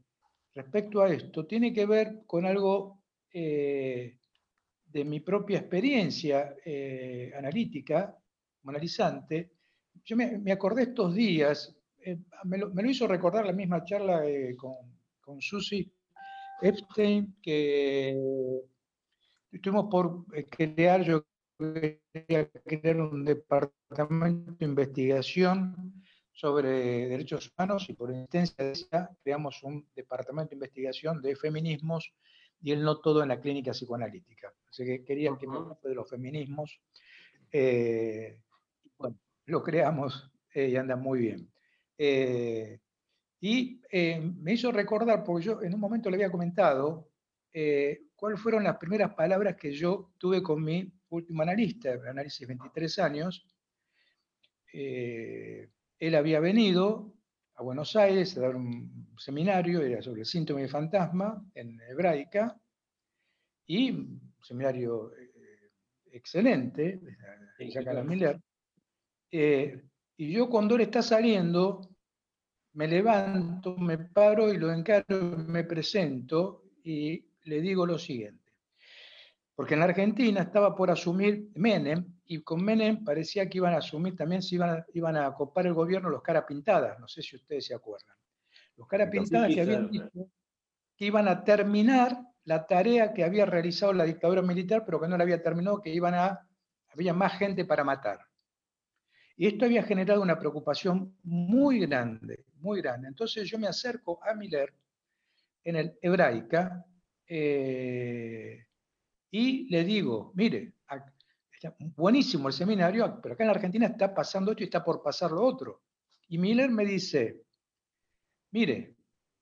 respecto 0.54 1.02
a 1.02 1.12
esto 1.12 1.46
tiene 1.46 1.72
que 1.72 1.86
ver 1.86 2.22
con 2.26 2.46
algo 2.46 3.02
eh, 3.32 4.18
de 4.86 5.04
mi 5.04 5.20
propia 5.20 5.58
experiencia 5.58 6.54
analítica, 7.36 8.16
analizante, 8.64 9.56
yo 10.04 10.16
me, 10.16 10.52
acordé 10.52 10.82
estos 10.82 11.14
días, 11.14 11.75
eh, 11.98 12.18
me, 12.44 12.58
lo, 12.58 12.70
hizo 12.84 13.06
recordar 13.06 13.44
la 13.46 13.52
misma 13.52 13.84
charla 13.84 14.26
eh, 14.26 14.54
con, 14.56 14.75
con 15.20 15.40
Susi 15.40 15.90
Epstein, 16.62 17.36
que 17.42 18.16
estuvimos 19.50 19.86
por 19.90 20.25
eh, 20.34 20.44
crear, 20.44 21.02
yo 21.02 21.25
quería 21.58 22.50
crear 22.64 23.00
un 23.00 23.25
departamento 23.25 24.52
de 24.52 24.64
investigación 24.64 26.02
sobre 26.32 27.08
derechos 27.08 27.50
humanos 27.50 27.88
y 27.88 27.94
por 27.94 28.12
instancia 28.12 28.64
de 28.64 28.72
esa 28.72 29.10
creamos 29.22 29.62
un 29.62 29.86
departamento 29.94 30.50
de 30.50 30.56
investigación 30.56 31.22
de 31.22 31.34
feminismos 31.34 32.12
y 32.60 32.72
el 32.72 32.82
no 32.82 32.98
todo 32.98 33.22
en 33.22 33.28
la 33.28 33.40
clínica 33.40 33.72
psicoanalítica. 33.72 34.52
Así 34.68 34.84
que 34.84 35.04
quería 35.04 35.34
que 35.38 35.46
me 35.46 35.56
hable 35.56 35.76
de 35.82 35.94
los 35.94 36.08
feminismos. 36.08 36.78
Eh, 37.50 38.40
bueno, 38.98 39.18
lo 39.46 39.62
creamos 39.62 40.30
eh, 40.52 40.68
y 40.68 40.76
anda 40.76 40.96
muy 40.96 41.20
bien. 41.20 41.50
Eh, 41.96 42.80
y 43.40 43.80
me 44.38 44.54
hizo 44.54 44.72
recordar, 44.72 45.22
porque 45.22 45.46
yo 45.46 45.62
en 45.62 45.75
un 45.75 45.80
momento 45.80 46.10
le 46.10 46.16
había 46.16 46.30
comentado, 46.30 47.10
cuáles 48.16 48.40
fueron 48.40 48.64
las 48.64 48.76
primeras 48.76 49.14
palabras 49.14 49.56
que 49.56 49.72
yo 49.72 50.12
tuve 50.18 50.42
con 50.42 50.62
mi 50.62 50.92
último 51.10 51.42
analista, 51.42 51.90
análisis 52.08 52.46
23 52.46 52.98
años. 52.98 53.46
él 54.72 56.14
había 56.14 56.40
venido 56.40 57.16
a 57.56 57.62
Buenos 57.62 57.96
Aires 57.96 58.36
a 58.36 58.40
dar 58.40 58.56
un 58.56 59.14
seminario, 59.16 59.80
era 59.80 60.02
sobre 60.02 60.20
el 60.20 60.26
síntoma 60.26 60.60
de 60.60 60.68
fantasma 60.68 61.42
en 61.54 61.80
hebraica, 61.88 62.58
y 63.66 63.90
un 63.90 64.32
seminario 64.42 65.12
eh, 65.16 65.30
excelente, 66.12 67.00
de 67.58 67.70
Jacques 67.70 68.04
Miller. 68.04 68.40
Eh, 69.30 69.82
y 70.18 70.32
yo 70.32 70.48
cuando 70.48 70.76
él 70.76 70.82
está 70.82 71.02
saliendo, 71.02 71.96
me 72.75 72.86
levanto, 72.86 73.76
me 73.76 73.98
paro 73.98 74.52
y 74.52 74.58
lo 74.58 74.72
encaro, 74.72 75.06
me 75.48 75.64
presento 75.64 76.70
y 76.84 77.26
le 77.44 77.60
digo 77.60 77.86
lo 77.86 77.98
siguiente. 77.98 78.46
Porque 79.56 79.75
en 79.75 79.80
la 79.80 79.86
Argentina 79.86 80.42
estaba 80.42 80.76
por 80.76 80.90
asumir 80.90 81.48
Menem, 81.54 82.04
y 82.26 82.42
con 82.42 82.62
Menem 82.62 83.02
parecía 83.02 83.48
que 83.48 83.58
iban 83.58 83.72
a 83.72 83.78
asumir 83.78 84.14
también, 84.14 84.42
se 84.42 84.56
iban 84.56 84.70
a, 84.70 84.86
iban 84.92 85.16
a 85.16 85.32
copar 85.32 85.66
el 85.66 85.72
gobierno 85.72 86.10
los 86.10 86.22
caras 86.22 86.44
pintadas, 86.46 86.98
no 87.00 87.08
sé 87.08 87.22
si 87.22 87.36
ustedes 87.36 87.66
se 87.66 87.75
acuerdan. 87.75 88.14
Los 88.76 88.86
caras 88.86 89.08
pintadas 89.10 89.52
que 89.52 89.62
habían 89.62 89.90
dicho 89.90 90.30
que 90.96 91.06
iban 91.06 91.28
a 91.28 91.44
terminar 91.44 92.18
la 92.44 92.66
tarea 92.66 93.12
que 93.12 93.25
había 93.25 93.44
realizado 93.44 93.92
la 93.92 94.04
dictadura 94.04 94.42
militar, 94.42 94.84
pero 94.84 95.00
que 95.00 95.08
no 95.08 95.16
la 95.16 95.25
había 95.25 95.42
terminado, 95.42 95.80
que 95.80 95.90
iban 95.90 96.14
a, 96.14 96.48
había 96.88 97.12
más 97.12 97.38
gente 97.38 97.64
para 97.64 97.84
matar. 97.84 98.20
Y 99.36 99.46
esto 99.46 99.66
había 99.66 99.82
generado 99.82 100.22
una 100.22 100.38
preocupación 100.38 101.16
muy 101.22 101.80
grande, 101.80 102.46
muy 102.54 102.80
grande. 102.80 103.08
Entonces 103.08 103.48
yo 103.48 103.58
me 103.58 103.66
acerco 103.66 104.18
a 104.22 104.32
Miller 104.34 104.72
en 105.64 105.76
el 105.76 105.98
hebraica 106.00 106.86
eh, 107.26 108.64
y 109.30 109.68
le 109.68 109.85
digo, 109.85 110.33
mire, 110.35 110.75
buenísimo 111.97 112.49
el 112.49 112.54
seminario, 112.54 113.18
pero 113.23 113.35
acá 113.35 113.45
en 113.45 113.50
Argentina 113.50 113.87
está 113.87 114.14
pasando 114.14 114.52
esto 114.52 114.62
y 114.62 114.66
está 114.66 114.85
por 114.85 115.02
pasar 115.02 115.33
lo 115.33 115.42
otro. 115.42 115.83
Y 116.28 116.38
Miller 116.38 116.71
me 116.71 116.85
dice, 116.85 117.42
mire, 118.52 118.97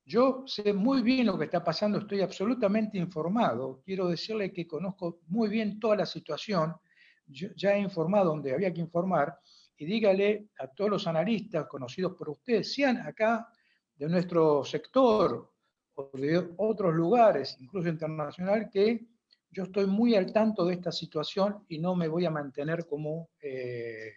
yo 0.05 0.45
sé 0.47 0.73
muy 0.73 1.03
bien 1.03 1.26
lo 1.26 1.38
que 1.38 1.47
está 1.47 1.64
pasando, 1.64 1.99
estoy 1.99 2.21
absolutamente 2.21 2.99
informado, 2.99 3.81
quiero 3.85 4.09
decirle 4.09 4.53
que 4.53 4.67
conozco 4.67 5.21
muy 5.29 5.49
bien 5.49 5.81
toda 5.81 5.97
la 5.97 6.07
situación, 6.07 6.75
ya 7.26 7.75
he 7.75 7.81
informado 7.81 8.26
donde 8.26 8.53
había 8.53 8.73
que 8.73 8.81
informar, 8.81 9.38
y 9.76 9.87
dígale 9.87 10.50
a 10.59 10.69
todos 10.69 10.91
los 10.91 11.07
analistas 11.07 11.67
conocidos 11.67 12.14
por 12.17 12.29
ustedes, 12.29 12.73
sean 12.73 12.99
acá 12.99 13.49
de 13.97 14.09
nuestro 14.09 14.62
sector 14.64 15.53
o 15.95 16.11
de 16.12 16.53
otros 16.59 16.95
lugares, 16.95 17.57
incluso 17.61 17.88
internacional, 17.88 18.69
que 18.71 19.07
yo 19.55 19.63
estoy 19.63 19.87
muy 19.87 20.17
al 20.17 20.33
tanto 20.33 20.65
de 20.65 20.75
esta 20.75 20.91
situación 20.91 21.65
y 21.69 21.79
no 21.79 21.95
me 21.95 22.09
voy 22.09 22.27
a 22.27 22.31
mantener 22.31 22.87
como 22.87 23.31
eh, 23.41 24.13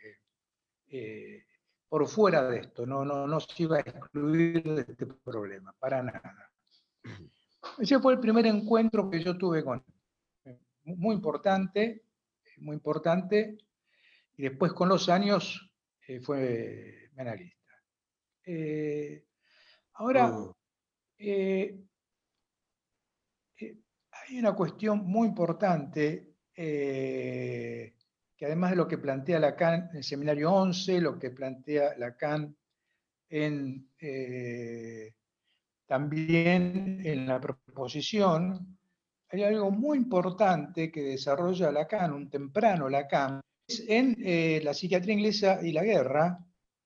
eh, 0.87 1.45
por 1.87 2.07
fuera 2.07 2.49
de 2.49 2.59
esto, 2.59 2.85
no, 2.87 3.05
no, 3.05 3.27
no 3.27 3.39
se 3.39 3.63
iba 3.63 3.77
a 3.77 3.81
excluir 3.81 4.63
de 4.63 4.81
este 4.81 5.05
problema, 5.05 5.73
para 5.77 6.01
nada. 6.01 6.51
Ese 7.77 7.99
fue 7.99 8.13
el 8.13 8.19
primer 8.19 8.47
encuentro 8.47 9.09
que 9.09 9.23
yo 9.23 9.37
tuve 9.37 9.63
con 9.63 9.83
él. 10.43 10.59
Muy 10.83 11.15
importante, 11.15 12.03
muy 12.57 12.75
importante, 12.75 13.57
y 14.35 14.43
después 14.43 14.73
con 14.73 14.89
los 14.89 15.07
años 15.07 15.71
eh, 16.07 16.19
fue 16.19 17.11
analista. 17.15 17.73
ahora, 19.93 20.35
oh 20.35 20.57
hay 24.27 24.39
una 24.39 24.53
cuestión 24.53 25.05
muy 25.05 25.27
importante 25.27 26.33
eh, 26.55 27.93
que 28.35 28.45
además 28.45 28.71
de 28.71 28.75
lo 28.77 28.87
que 28.87 28.97
plantea 28.97 29.39
Lacan 29.39 29.89
en 29.91 29.97
el 29.97 30.03
seminario 30.03 30.51
11, 30.51 31.01
lo 31.01 31.17
que 31.17 31.31
plantea 31.31 31.97
Lacan 31.97 32.55
en, 33.29 33.89
eh, 33.99 35.13
también 35.85 37.01
en 37.03 37.27
la 37.27 37.39
proposición, 37.39 38.77
hay 39.29 39.43
algo 39.43 39.71
muy 39.71 39.97
importante 39.97 40.91
que 40.91 41.01
desarrolla 41.01 41.71
Lacan, 41.71 42.13
un 42.13 42.29
temprano 42.29 42.89
Lacan, 42.89 43.41
es 43.67 43.83
en 43.87 44.15
eh, 44.23 44.61
la 44.63 44.73
psiquiatría 44.73 45.13
inglesa 45.13 45.59
y 45.61 45.71
la 45.71 45.83
guerra, 45.83 46.39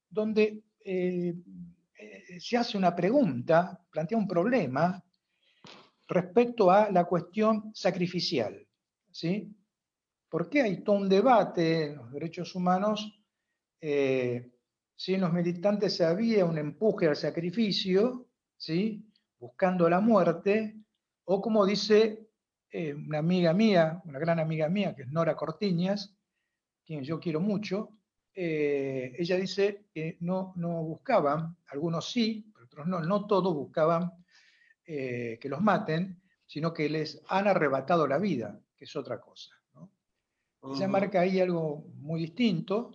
donde 0.09 0.63
se 0.83 2.57
hace 2.57 2.77
una 2.77 2.95
pregunta, 2.95 3.79
plantea 3.91 4.17
un 4.17 4.27
problema 4.27 5.01
respecto 6.11 6.69
a 6.69 6.91
la 6.91 7.05
cuestión 7.05 7.71
sacrificial. 7.73 8.67
¿sí? 9.09 9.55
¿Por 10.29 10.49
qué 10.49 10.61
hay 10.61 10.83
todo 10.83 10.97
un 10.97 11.09
debate 11.09 11.85
en 11.85 11.95
los 11.97 12.11
derechos 12.11 12.53
humanos 12.55 13.17
eh, 13.79 14.51
si 14.95 15.15
en 15.15 15.21
los 15.21 15.33
militantes 15.33 15.99
había 16.01 16.45
un 16.45 16.57
empuje 16.57 17.07
al 17.07 17.15
sacrificio, 17.15 18.27
¿sí? 18.55 19.03
buscando 19.39 19.89
la 19.89 19.99
muerte, 19.99 20.75
o 21.25 21.41
como 21.41 21.65
dice 21.65 22.29
eh, 22.69 22.93
una 22.93 23.17
amiga 23.17 23.53
mía, 23.53 24.01
una 24.05 24.19
gran 24.19 24.39
amiga 24.39 24.69
mía, 24.69 24.93
que 24.95 25.03
es 25.03 25.11
Nora 25.11 25.35
Cortiñas, 25.35 26.15
quien 26.85 27.03
yo 27.03 27.19
quiero 27.19 27.39
mucho, 27.39 27.97
eh, 28.33 29.13
ella 29.17 29.37
dice 29.37 29.85
que 29.91 30.17
no, 30.19 30.53
no 30.55 30.83
buscaban, 30.83 31.57
algunos 31.69 32.11
sí, 32.11 32.51
pero 32.53 32.65
otros 32.65 32.87
no, 32.87 32.99
no 32.99 33.25
todos 33.25 33.53
buscaban 33.55 34.20
eh, 34.93 35.39
que 35.39 35.47
los 35.47 35.61
maten, 35.61 36.21
sino 36.45 36.73
que 36.73 36.89
les 36.89 37.21
han 37.29 37.47
arrebatado 37.47 38.05
la 38.05 38.17
vida, 38.17 38.59
que 38.75 38.83
es 38.83 38.93
otra 38.97 39.21
cosa. 39.21 39.55
Ella 40.63 40.87
marca 40.89 41.21
ahí 41.21 41.39
algo 41.39 41.85
muy 41.95 42.19
distinto, 42.19 42.91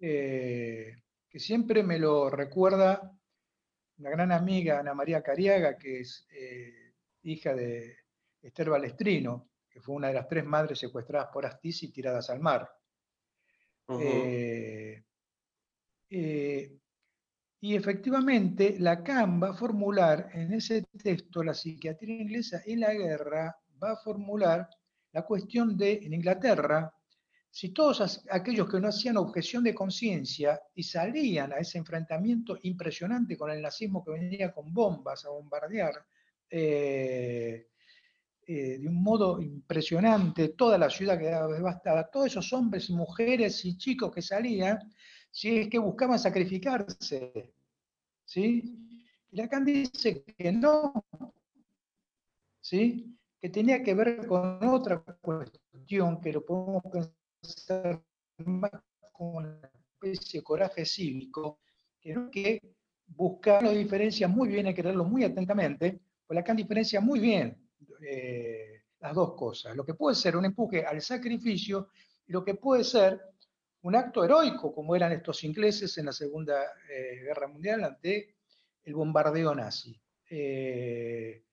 eh, 0.00 0.96
que 1.28 1.38
siempre 1.38 1.82
me 1.82 1.98
lo 1.98 2.30
recuerda 2.30 3.14
una 3.98 4.08
gran 4.08 4.32
amiga, 4.32 4.80
Ana 4.80 4.94
María 4.94 5.22
Cariaga, 5.22 5.76
que 5.76 6.00
es 6.00 6.26
eh, 6.30 6.94
hija 7.24 7.54
de 7.54 7.94
Esther 8.40 8.70
Balestrino, 8.70 9.50
que 9.68 9.82
fue 9.82 9.96
una 9.96 10.08
de 10.08 10.14
las 10.14 10.26
tres 10.26 10.46
madres 10.46 10.78
secuestradas 10.78 11.28
por 11.30 11.44
Astiz 11.44 11.82
y 11.82 11.92
tiradas 11.92 12.30
al 12.30 12.40
mar. 12.40 12.72
Y 17.64 17.74
efectivamente, 17.76 18.76
Lacan 18.78 19.42
va 19.42 19.48
a 19.48 19.54
formular 19.54 20.28
en 20.34 20.52
ese 20.52 20.82
texto, 21.02 21.42
la 21.42 21.54
psiquiatría 21.54 22.20
inglesa 22.20 22.60
en 22.66 22.80
la 22.80 22.92
guerra, 22.92 23.56
va 23.82 23.92
a 23.92 23.96
formular 23.96 24.68
la 25.12 25.22
cuestión 25.22 25.74
de, 25.74 25.94
en 26.02 26.12
Inglaterra, 26.12 26.94
si 27.50 27.70
todos 27.70 28.22
aquellos 28.30 28.68
que 28.68 28.78
no 28.78 28.88
hacían 28.88 29.16
objeción 29.16 29.64
de 29.64 29.74
conciencia 29.74 30.60
y 30.74 30.82
salían 30.82 31.54
a 31.54 31.56
ese 31.56 31.78
enfrentamiento 31.78 32.58
impresionante 32.64 33.34
con 33.34 33.50
el 33.50 33.62
nazismo 33.62 34.04
que 34.04 34.10
venía 34.10 34.52
con 34.52 34.70
bombas 34.70 35.24
a 35.24 35.30
bombardear 35.30 36.04
eh, 36.50 37.68
eh, 38.46 38.78
de 38.78 38.86
un 38.86 39.02
modo 39.02 39.40
impresionante, 39.40 40.50
toda 40.50 40.76
la 40.76 40.90
ciudad 40.90 41.18
quedaba 41.18 41.50
devastada, 41.50 42.10
todos 42.10 42.26
esos 42.26 42.52
hombres 42.52 42.90
y 42.90 42.92
mujeres 42.92 43.64
y 43.64 43.78
chicos 43.78 44.12
que 44.12 44.20
salían, 44.20 44.80
si 45.34 45.58
es 45.58 45.68
que 45.68 45.78
buscaban 45.78 46.18
sacrificarse. 46.18 47.52
¿sí? 48.24 48.78
Y 49.32 49.36
Lacan 49.36 49.64
dice 49.64 50.22
que 50.22 50.52
no, 50.52 51.04
¿sí? 52.60 53.18
que 53.40 53.48
tenía 53.50 53.82
que 53.82 53.94
ver 53.94 54.26
con 54.28 54.64
otra 54.68 55.02
cuestión 55.20 56.20
que 56.20 56.32
lo 56.32 56.44
podemos 56.44 56.84
pensar 56.84 58.00
más 58.44 58.70
como 59.10 59.38
una 59.38 59.60
especie 60.00 60.38
de 60.38 60.44
coraje 60.44 60.86
cívico, 60.86 61.58
que 62.00 62.14
no 62.14 62.30
que 62.30 62.76
buscar 63.04 63.64
las 63.64 63.74
diferencias 63.74 64.30
muy 64.30 64.48
bien, 64.48 64.66
hay 64.66 64.74
que 64.74 64.84
leerlo 64.84 65.04
muy 65.04 65.24
atentamente, 65.24 66.00
pues 66.24 66.36
Lacan 66.36 66.56
diferencia 66.56 67.00
muy 67.00 67.18
bien 67.18 67.58
eh, 68.08 68.84
las 69.00 69.12
dos 69.12 69.34
cosas, 69.34 69.74
lo 69.74 69.84
que 69.84 69.94
puede 69.94 70.14
ser 70.14 70.36
un 70.36 70.44
empuje 70.44 70.84
al 70.86 71.02
sacrificio 71.02 71.88
y 72.24 72.32
lo 72.32 72.44
que 72.44 72.54
puede 72.54 72.84
ser 72.84 73.33
un 73.84 73.96
acto 73.96 74.24
heroico, 74.24 74.74
como 74.74 74.96
eran 74.96 75.12
estos 75.12 75.44
ingleses 75.44 75.96
en 75.98 76.06
la 76.06 76.12
Segunda 76.12 76.62
eh, 76.90 77.20
Guerra 77.22 77.46
Mundial 77.48 77.84
ante 77.84 78.34
el 78.82 78.94
bombardeo 78.94 79.54
nazi. 79.54 79.98
Eh, 80.30 81.44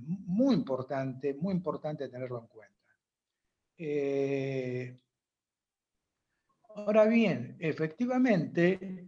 muy 0.00 0.54
importante, 0.54 1.34
muy 1.34 1.52
importante 1.52 2.08
tenerlo 2.08 2.40
en 2.40 2.46
cuenta. 2.46 2.96
Eh, 3.76 4.98
Ahora 6.76 7.04
bien, 7.04 7.56
efectivamente, 7.60 9.06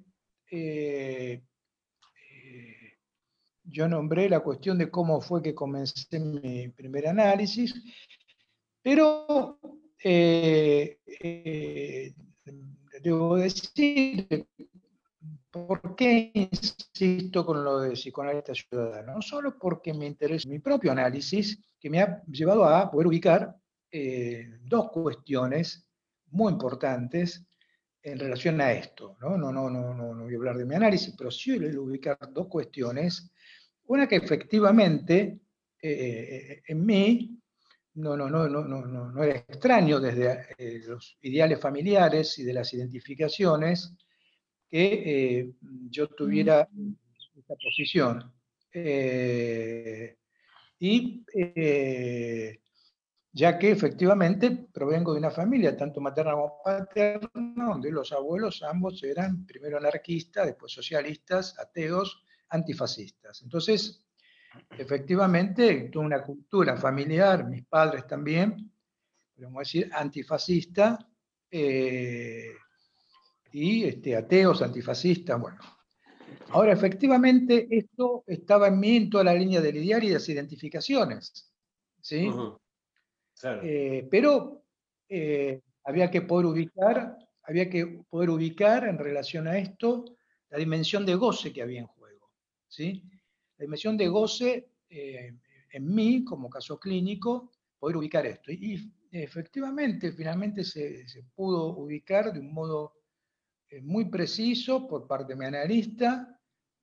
yo 3.65 3.89
nombré 3.89 4.29
la 4.29 4.39
cuestión 4.39 4.79
de 4.79 4.89
cómo 4.89 5.21
fue 5.21 5.43
que 5.43 5.53
comencé 5.53 6.21
mi 6.21 6.69
primer 6.69 7.09
análisis, 7.09 7.75
pero 8.83 9.59
debo 13.03 13.37
decir, 13.37 14.47
¿por 15.51 15.95
qué 15.97 16.31
insisto 16.35 17.45
con 17.45 17.65
lo 17.65 17.81
de 17.81 17.93
psicoanalista 17.93 18.55
ciudadano? 18.55 19.15
No 19.15 19.23
solo 19.23 19.59
porque 19.59 19.93
me 19.95 20.07
interesa 20.07 20.49
mi 20.49 20.59
propio 20.59 20.93
análisis, 20.93 21.59
que 21.79 21.91
me 21.91 22.01
ha 22.01 22.23
llevado 22.27 22.65
a 22.65 22.91
poder 22.91 23.07
ubicar 23.07 23.57
dos 24.65 24.91
cuestiones 24.91 25.87
muy 26.31 26.53
importantes 26.53 27.47
en 28.03 28.19
relación 28.19 28.61
a 28.61 28.73
esto. 28.73 29.17
¿no? 29.21 29.37
No, 29.37 29.53
no, 29.53 29.69
no, 29.69 29.95
no, 29.95 30.25
voy 30.25 30.35
a 30.35 30.37
hablar 30.37 30.57
de 30.57 30.65
mi 30.65 30.75
análisis, 30.75 31.15
pero 31.17 31.31
sí 31.31 31.59
voy 31.59 31.75
a 31.75 31.81
ubicar 31.81 32.19
dos 32.31 32.47
cuestiones. 32.47 33.33
Una 33.87 34.07
que 34.07 34.17
efectivamente 34.17 35.41
eh, 35.81 36.63
en 36.67 36.87
mí 36.87 37.41
no, 37.97 38.17
no, 38.17 38.29
no, 38.29 38.49
no, 38.49 38.65
no, 38.65 39.11
no 39.11 39.23
era 39.23 39.37
extraño 39.37 40.01
desde 40.01 40.47
eh, 40.59 40.81
los 40.87 41.19
ideales 41.23 41.61
familiares 41.61 42.39
y 42.39 42.45
de 42.45 42.53
las 42.53 42.73
identificaciones 42.73 43.95
que 44.69 45.41
eh, 45.41 45.53
yo 45.91 46.09
tuviera 46.09 46.69
esta 47.37 47.55
posición. 47.57 48.33
y 50.79 51.25
ya 53.37 53.59
que 53.59 53.71
efectivamente 53.71 54.67
provengo 54.73 55.13
de 55.13 55.19
una 55.19 55.31
familia, 55.31 55.77
tanto 55.77 56.01
materna 56.01 56.33
como 56.33 56.63
paterna, 56.65 57.67
donde 57.69 57.91
los 57.91 58.11
abuelos 58.13 58.63
ambos 58.63 59.03
eran 59.03 59.45
primero 59.45 59.77
anarquistas, 59.77 60.47
después 60.47 60.73
socialistas, 60.73 61.59
ateos, 61.59 62.25
antifascistas. 62.49 63.43
Entonces, 63.43 64.06
efectivamente, 64.79 65.89
tuve 65.93 66.05
una 66.05 66.23
cultura 66.23 66.77
familiar, 66.77 67.49
mis 67.49 67.65
padres 67.65 68.07
también, 68.07 68.71
podemos 69.35 69.61
decir, 69.61 69.91
antifascista, 69.93 70.99
eh, 71.51 72.55
y 73.53 73.85
este, 73.85 74.17
ateos, 74.17 74.63
antifascistas, 74.63 75.41
bueno. 75.41 75.59
Ahora, 76.51 76.73
efectivamente, 76.73 77.67
esto 77.71 78.25
estaba 78.27 78.69
en 78.69 78.79
mí 78.79 78.97
en 78.97 79.11
toda 79.11 79.25
la 79.25 79.35
línea 79.35 79.61
del 79.61 79.77
ideal 79.77 80.05
y 80.05 80.09
de 80.09 80.15
las 80.15 80.29
identificaciones. 80.29 81.53
¿sí? 82.01 82.31
Eh, 83.63 84.07
pero 84.11 84.65
eh, 85.09 85.61
había 85.85 86.11
que 86.11 86.23
poder 86.23 86.47
ubicar, 86.47 87.17
había 87.43 87.69
que 87.69 88.03
poder 88.09 88.31
ubicar 88.31 88.87
en 88.87 88.99
relación 88.99 89.49
a 89.49 89.59
esto 89.59 90.05
la 90.51 90.59
dimensión 90.59 91.05
de 91.05 91.15
goce 91.15 91.53
que 91.53 91.63
había 91.63 91.81
en 91.81 91.87
juego. 91.87 92.31
¿sí? 92.69 93.03
La 93.59 93.65
dimensión 93.65 93.97
de 93.97 94.09
goce 94.09 94.71
eh, 94.89 95.35
en 95.71 95.95
mí, 95.95 96.25
como 96.25 96.49
caso 96.51 96.79
clínico, 96.79 97.53
poder 97.79 97.97
ubicar 97.97 98.27
esto. 98.27 98.53
Y, 98.53 98.93
efectivamente, 99.11 100.13
finalmente 100.13 100.65
se, 100.65 101.09
se, 101.09 101.23
pudo 101.35 101.77
ubicar 101.77 102.33
de 102.33 102.41
un 102.41 102.53
modo 102.53 102.95
muy 103.83 104.05
preciso 104.07 104.87
por 104.87 105.07
parte 105.07 105.33
de 105.33 105.39
mi 105.39 105.47
analista, 105.47 106.39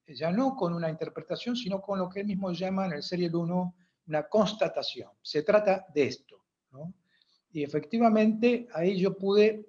ya 0.07 0.31
no 0.31 0.55
con 0.55 0.73
una 0.73 0.89
interpretación, 0.89 1.55
sino 1.55 1.81
con 1.81 1.99
lo 1.99 2.09
que 2.09 2.21
él 2.21 2.27
mismo 2.27 2.51
llama 2.51 2.85
en 2.85 2.93
el 2.93 3.03
serie 3.03 3.29
1 3.33 3.75
una 4.07 4.27
constatación. 4.27 5.09
Se 5.21 5.43
trata 5.43 5.85
de 5.93 6.07
esto. 6.07 6.43
Y 7.51 7.63
efectivamente 7.63 8.67
ahí 8.73 8.99
yo 8.99 9.17
pude 9.17 9.67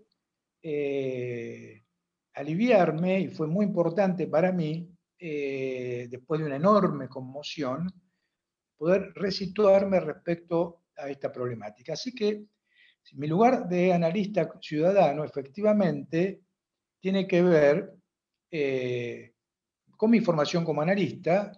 eh, 0.62 1.84
aliviarme 2.32 3.20
y 3.20 3.28
fue 3.28 3.46
muy 3.46 3.66
importante 3.66 4.26
para 4.26 4.52
mí, 4.52 4.88
eh, 5.18 6.08
después 6.10 6.40
de 6.40 6.46
una 6.46 6.56
enorme 6.56 7.08
conmoción, 7.08 7.92
poder 8.76 9.12
resituarme 9.14 10.00
respecto 10.00 10.84
a 10.96 11.08
esta 11.08 11.32
problemática. 11.32 11.92
Así 11.94 12.14
que 12.14 12.46
mi 13.12 13.26
lugar 13.26 13.68
de 13.68 13.92
analista 13.92 14.50
ciudadano 14.60 15.24
efectivamente 15.24 16.42
tiene 17.00 17.26
que 17.26 17.42
ver 17.42 17.94
eh, 18.50 19.34
con 19.96 20.10
mi 20.10 20.20
formación 20.20 20.64
como 20.64 20.82
analista, 20.82 21.52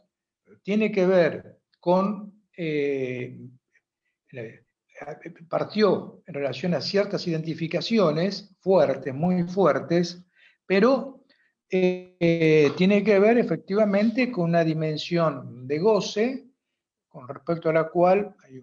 tiene 0.62 0.90
que 0.90 1.06
ver 1.06 1.58
con 1.78 2.32
partió 5.48 6.22
en 6.26 6.34
relación 6.34 6.74
a 6.74 6.80
ciertas 6.80 7.26
identificaciones 7.26 8.54
fuertes, 8.60 9.14
muy 9.14 9.44
fuertes, 9.44 10.24
pero 10.66 11.15
eh, 11.68 12.72
tiene 12.76 13.02
que 13.02 13.18
ver 13.18 13.38
efectivamente 13.38 14.30
con 14.30 14.50
una 14.50 14.62
dimensión 14.62 15.66
de 15.66 15.78
goce 15.78 16.46
con 17.08 17.26
respecto 17.26 17.70
a 17.70 17.72
la 17.72 17.88
cual 17.88 18.36
hay 18.44 18.60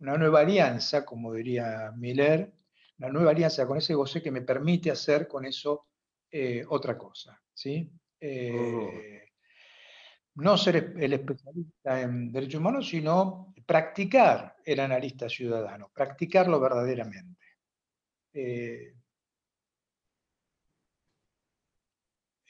una 0.00 0.16
nueva 0.18 0.40
alianza, 0.40 1.04
como 1.04 1.32
diría 1.32 1.92
Miller, 1.96 2.52
una 2.98 3.08
nueva 3.08 3.30
alianza 3.30 3.66
con 3.66 3.78
ese 3.78 3.94
goce 3.94 4.20
que 4.20 4.30
me 4.30 4.42
permite 4.42 4.90
hacer 4.90 5.28
con 5.28 5.44
eso 5.46 5.86
eh, 6.30 6.64
otra 6.68 6.98
cosa. 6.98 7.40
¿sí? 7.54 7.90
Eh, 8.20 9.22
no 10.34 10.58
ser 10.58 10.94
el 10.98 11.12
especialista 11.12 12.00
en 12.00 12.32
derechos 12.32 12.60
humanos, 12.60 12.88
sino 12.88 13.54
practicar 13.64 14.56
el 14.64 14.80
analista 14.80 15.28
ciudadano, 15.28 15.90
practicarlo 15.94 16.58
verdaderamente. 16.60 17.46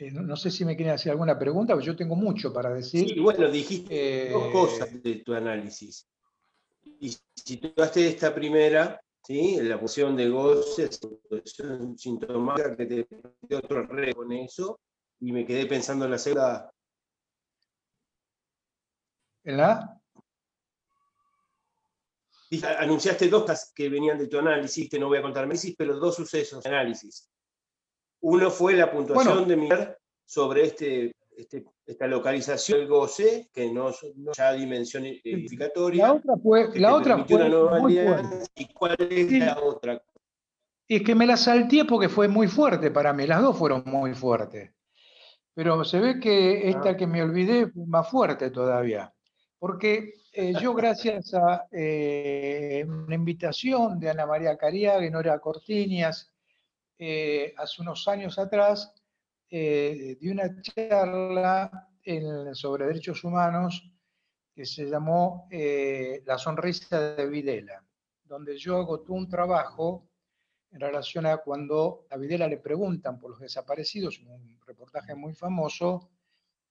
Eh, 0.00 0.10
no, 0.10 0.34
sé 0.34 0.50
si 0.50 0.64
me 0.64 0.74
quieren 0.76 0.94
hacer 0.94 1.12
alguna 1.12 1.38
pregunta, 1.38 1.74
pero 1.74 1.84
yo 1.84 1.94
tengo 1.94 2.16
mucho 2.16 2.50
para 2.54 2.72
decir. 2.72 3.06
Sí, 3.06 3.20
bueno, 3.20 3.50
dijiste 3.50 4.30
dos 4.30 4.46
eh, 4.46 4.52
cosas 4.52 5.02
de 5.02 5.16
tu 5.16 5.34
análisis. 5.34 6.08
Y 7.00 7.14
situaste 7.34 8.08
esta 8.08 8.34
primera, 8.34 8.98
¿sí? 9.22 9.58
la 9.60 9.78
función 9.78 10.16
de 10.16 10.30
goce, 10.30 10.88
sintomática 11.96 12.74
que 12.74 12.86
te 12.86 13.06
dio 13.42 13.58
otro 13.58 13.86
re 13.86 14.14
con 14.14 14.32
eso, 14.32 14.80
y 15.20 15.32
me 15.32 15.44
quedé 15.44 15.66
pensando 15.66 16.06
en 16.06 16.12
la 16.12 16.18
segunda 16.18 16.72
Anunciaste 22.78 23.28
dos 23.28 23.72
que 23.74 23.90
venían 23.90 24.16
de 24.16 24.28
tu 24.28 24.38
análisis, 24.38 24.88
que 24.88 24.98
no 24.98 25.08
voy 25.08 25.18
a 25.18 25.22
contar 25.22 25.44
análisis, 25.44 25.74
pero 25.76 25.98
dos 25.98 26.16
sucesos 26.16 26.62
de 26.62 26.70
análisis. 26.70 27.30
Uno 28.20 28.50
fue 28.50 28.74
la 28.74 28.90
puntuación 28.90 29.48
de 29.48 29.56
mirar 29.56 29.98
sobre 30.24 30.64
este, 30.64 31.12
este, 31.36 31.64
esta 31.86 32.06
localización 32.06 32.80
del 32.80 32.88
goce, 32.88 33.48
que 33.52 33.70
no, 33.70 33.90
no 34.16 34.32
ya 34.32 34.52
dimensión 34.52 35.04
edificatoria. 35.06 36.06
La 36.06 36.12
otra 36.14 36.36
fue, 36.36 36.78
la 36.78 36.94
otra 36.94 37.24
fue 37.24 38.44
¿Y 38.56 38.66
cuál 38.72 38.96
es 38.98 39.32
la 39.32 39.58
otra? 39.58 40.02
Es 40.88 41.02
que 41.02 41.14
me 41.14 41.26
la 41.26 41.36
salté 41.36 41.84
porque 41.84 42.08
fue 42.08 42.28
muy 42.28 42.48
fuerte 42.48 42.90
para 42.90 43.12
mí, 43.12 43.26
las 43.26 43.42
dos 43.42 43.56
fueron 43.56 43.82
muy 43.86 44.14
fuertes. 44.14 44.70
Pero 45.54 45.84
se 45.84 46.00
ve 46.00 46.20
que 46.20 46.68
esta 46.68 46.90
ah. 46.90 46.96
que 46.96 47.06
me 47.06 47.22
olvidé 47.22 47.68
fue 47.68 47.86
más 47.86 48.08
fuerte 48.08 48.50
todavía 48.50 49.12
porque 49.60 50.14
eh, 50.32 50.54
yo 50.60 50.74
gracias 50.74 51.32
a 51.34 51.68
eh, 51.70 52.84
una 52.88 53.14
invitación 53.14 54.00
de 54.00 54.10
Ana 54.10 54.26
María 54.26 54.56
Cariaga 54.56 55.06
y 55.06 55.10
Nora 55.10 55.38
Cortiñas, 55.38 56.32
eh, 57.02 57.54
hace 57.56 57.80
unos 57.80 58.06
años 58.08 58.38
atrás, 58.38 58.94
di 59.48 60.28
una 60.28 60.62
charla 60.62 61.88
sobre 62.52 62.86
derechos 62.86 63.24
humanos 63.24 63.90
que 64.54 64.64
se 64.64 64.84
llamó 64.84 65.48
La 65.50 66.38
sonrisa 66.38 67.16
de 67.16 67.26
Videla, 67.26 67.82
donde 68.22 68.56
yo 68.56 68.76
hago 68.76 69.00
todo 69.00 69.16
un 69.16 69.28
trabajo 69.28 70.08
en 70.72 70.80
relación 70.80 71.26
a 71.26 71.38
cuando 71.38 72.06
a 72.10 72.16
Videla 72.16 72.46
le 72.46 72.58
preguntan 72.58 73.18
por 73.18 73.32
los 73.32 73.40
desaparecidos, 73.40 74.20
un 74.20 74.60
reportaje 74.66 75.14
muy 75.14 75.34
famoso, 75.34 76.10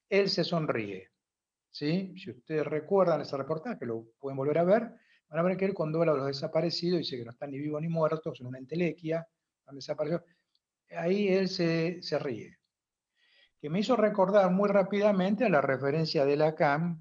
él 0.07 0.29
se 0.29 0.43
sonríe. 0.43 1.09
Si 1.69 2.13
ustedes 2.29 2.65
recuerdan 2.65 3.21
ese 3.21 3.35
reportaje, 3.35 3.85
lo 3.85 4.05
pueden 4.19 4.37
volver 4.37 4.59
a 4.59 4.63
ver, 4.63 4.93
van 5.27 5.39
a 5.39 5.43
ver 5.43 5.57
que 5.57 5.65
él 5.65 5.73
cuando 5.73 5.99
habla 5.99 6.13
de 6.13 6.17
los 6.19 6.27
desaparecidos 6.27 6.99
dice 6.99 7.17
que 7.17 7.25
no 7.25 7.31
están 7.31 7.51
ni 7.51 7.59
vivos 7.59 7.81
ni 7.81 7.89
muertos, 7.89 8.37
son 8.37 8.47
una 8.47 8.57
entelequia, 8.57 9.27
han 9.69 9.75
desaparecido. 9.75 10.23
Ahí 10.91 11.27
él 11.27 11.47
se, 11.47 12.19
ríe. 12.19 12.58
Que 13.62 13.69
me 13.69 13.79
hizo 13.79 13.95
recordar 13.95 14.51
muy 14.51 14.69
rápidamente 14.69 15.45
a 15.45 15.49
la 15.49 15.62
referencia 15.62 16.25
de 16.25 16.36
Lacan 16.36 16.99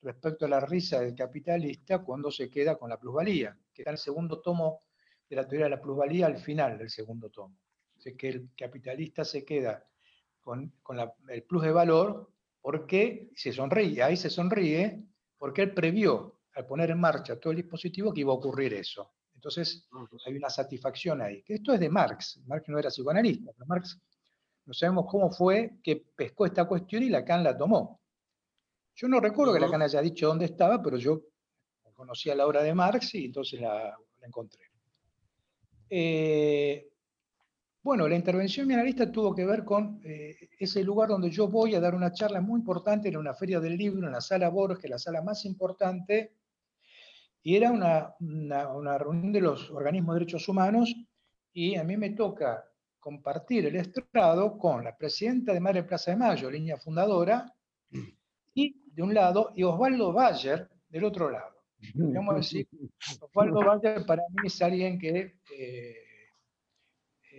respecto 0.00 0.46
a 0.46 0.48
la 0.48 0.60
risa 0.60 1.00
del 1.00 1.14
capitalista 1.14 1.98
cuando 1.98 2.30
se 2.30 2.48
queda 2.48 2.76
con 2.76 2.88
la 2.88 2.98
plusvalía, 2.98 3.56
que 3.72 3.82
está 3.82 3.90
en 3.90 3.94
el 3.94 3.98
segundo 3.98 4.40
tomo 4.40 4.82
de 5.28 5.36
la 5.36 5.46
teoría 5.46 5.66
de 5.66 5.70
la 5.70 5.80
plusvalía 5.80 6.26
al 6.26 6.38
final 6.38 6.78
del 6.78 6.88
segundo 6.88 7.30
tomo. 7.30 7.58
Es 8.02 8.14
que 8.16 8.28
el 8.28 8.50
capitalista 8.56 9.24
se 9.24 9.44
queda 9.44 9.84
con, 10.40 10.72
el 11.28 11.42
plus 11.42 11.62
de 11.64 11.72
valor 11.72 12.32
porque 12.60 13.30
se 13.34 13.52
sonríe, 13.52 14.02
ahí 14.02 14.16
se 14.16 14.30
sonríe, 14.30 15.04
porque 15.36 15.62
él 15.62 15.74
previó 15.74 16.40
al 16.54 16.64
poner 16.64 16.90
en 16.90 17.00
marcha 17.00 17.38
todo 17.38 17.50
el 17.50 17.58
dispositivo 17.58 18.12
que 18.12 18.20
iba 18.20 18.32
a 18.32 18.36
ocurrir 18.36 18.72
eso. 18.72 19.17
Entonces 19.38 19.88
hay 20.26 20.36
una 20.36 20.50
satisfacción 20.50 21.22
ahí. 21.22 21.44
Esto 21.46 21.72
es 21.72 21.78
de 21.78 21.88
Marx. 21.88 22.40
Marx 22.44 22.68
no 22.68 22.76
era 22.76 22.90
psicoanalista, 22.90 23.52
pero 23.52 23.66
Marx 23.66 23.96
no 24.66 24.74
sabemos 24.74 25.06
cómo 25.08 25.30
fue 25.30 25.78
que 25.80 26.04
pescó 26.16 26.44
esta 26.44 26.64
cuestión 26.64 27.04
y 27.04 27.08
Lacan 27.08 27.44
la 27.44 27.56
tomó. 27.56 28.00
Yo 28.96 29.06
no 29.06 29.20
recuerdo 29.20 29.54
que 29.54 29.60
Lacan 29.60 29.82
haya 29.82 30.02
dicho 30.02 30.26
dónde 30.26 30.46
estaba, 30.46 30.82
pero 30.82 30.96
yo 30.96 31.22
conocía 31.94 32.34
la 32.34 32.48
obra 32.48 32.64
de 32.64 32.74
Marx 32.74 33.14
y 33.14 33.26
entonces 33.26 33.60
la, 33.60 33.96
encontré. 34.22 34.64
Eh, 35.88 36.90
bueno, 37.80 38.08
la 38.08 38.16
intervención 38.16 38.66
mi 38.66 38.74
analista 38.74 39.10
tuvo 39.10 39.36
que 39.36 39.46
ver 39.46 39.64
con 39.64 40.00
eh, 40.04 40.50
ese 40.58 40.82
lugar 40.82 41.10
donde 41.10 41.30
yo 41.30 41.46
voy 41.46 41.76
a 41.76 41.80
dar 41.80 41.94
una 41.94 42.12
charla 42.12 42.40
muy 42.40 42.58
importante 42.58 43.08
en 43.08 43.16
una 43.16 43.34
feria 43.34 43.60
del 43.60 43.76
libro, 43.76 44.04
en 44.04 44.12
la 44.12 44.20
sala 44.20 44.48
Borges, 44.48 44.90
la 44.90 44.98
sala 44.98 45.22
más 45.22 45.44
importante, 45.44 46.37
y 47.42 47.56
era 47.56 47.70
una, 47.70 48.98
reunión 48.98 49.32
de 49.32 49.40
los 49.40 49.70
organismos 49.70 50.14
de 50.14 50.20
derechos 50.20 50.48
humanos, 50.48 50.94
y 51.52 51.76
a 51.76 51.84
mí 51.84 51.96
me 51.96 52.10
toca 52.10 52.64
compartir 52.98 53.66
el 53.66 53.76
estrado 53.76 54.58
con 54.58 54.84
la 54.84 54.96
presidenta 54.96 55.52
de 55.52 55.60
Madre 55.60 55.84
Plaza 55.84 56.10
de 56.10 56.16
Mayo, 56.16 56.50
línea 56.50 56.76
fundadora, 56.76 57.52
y 58.54 58.82
de 58.92 59.02
un 59.02 59.14
lado, 59.14 59.52
y 59.54 59.62
Osvaldo 59.62 60.12
Bayer 60.12 60.68
del 60.88 61.04
otro 61.04 61.30
lado. 61.30 61.56
Vamos 61.94 62.36
decir, 62.36 62.68
Osvaldo 63.20 63.60
Bayer 63.60 64.04
para 64.04 64.22
mí 64.30 64.46
es 64.46 64.62
alguien 64.62 64.98
que... 64.98 65.38
Eh, 65.56 66.04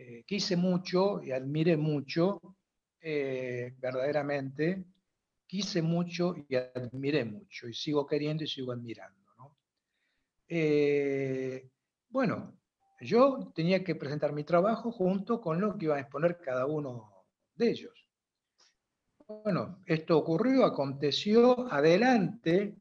eh, 0.02 0.24
quise 0.26 0.56
mucho 0.56 1.22
y 1.22 1.32
admiré 1.32 1.76
mucho, 1.76 2.40
eh, 3.02 3.74
verdaderamente, 3.80 4.86
quise 5.46 5.82
mucho 5.82 6.36
y 6.48 6.56
admiré 6.56 7.26
mucho, 7.26 7.68
y 7.68 7.74
sigo 7.74 8.08
queriendo 8.08 8.46
y 8.46 8.48
sigo 8.48 8.72
admirando. 8.72 9.19
Eh, 10.52 11.70
bueno, 12.10 12.60
yo 13.00 13.52
tenía 13.54 13.84
que 13.84 13.94
presentar 13.94 14.34
mi 14.34 14.44
trabajo 14.44 14.92
junto 14.92 15.40
con 15.40 15.62
lo 15.62 15.78
que 15.78 15.86
iba 15.86 15.96
a 15.96 16.00
exponer 16.00 16.40
cada 16.42 16.66
uno 16.66 17.26
de 17.54 17.70
ellos. 17.70 18.08
Bueno, 19.28 19.80
esto 19.86 20.18
ocurrió, 20.18 20.66
aconteció 20.66 21.72
adelante, 21.72 22.76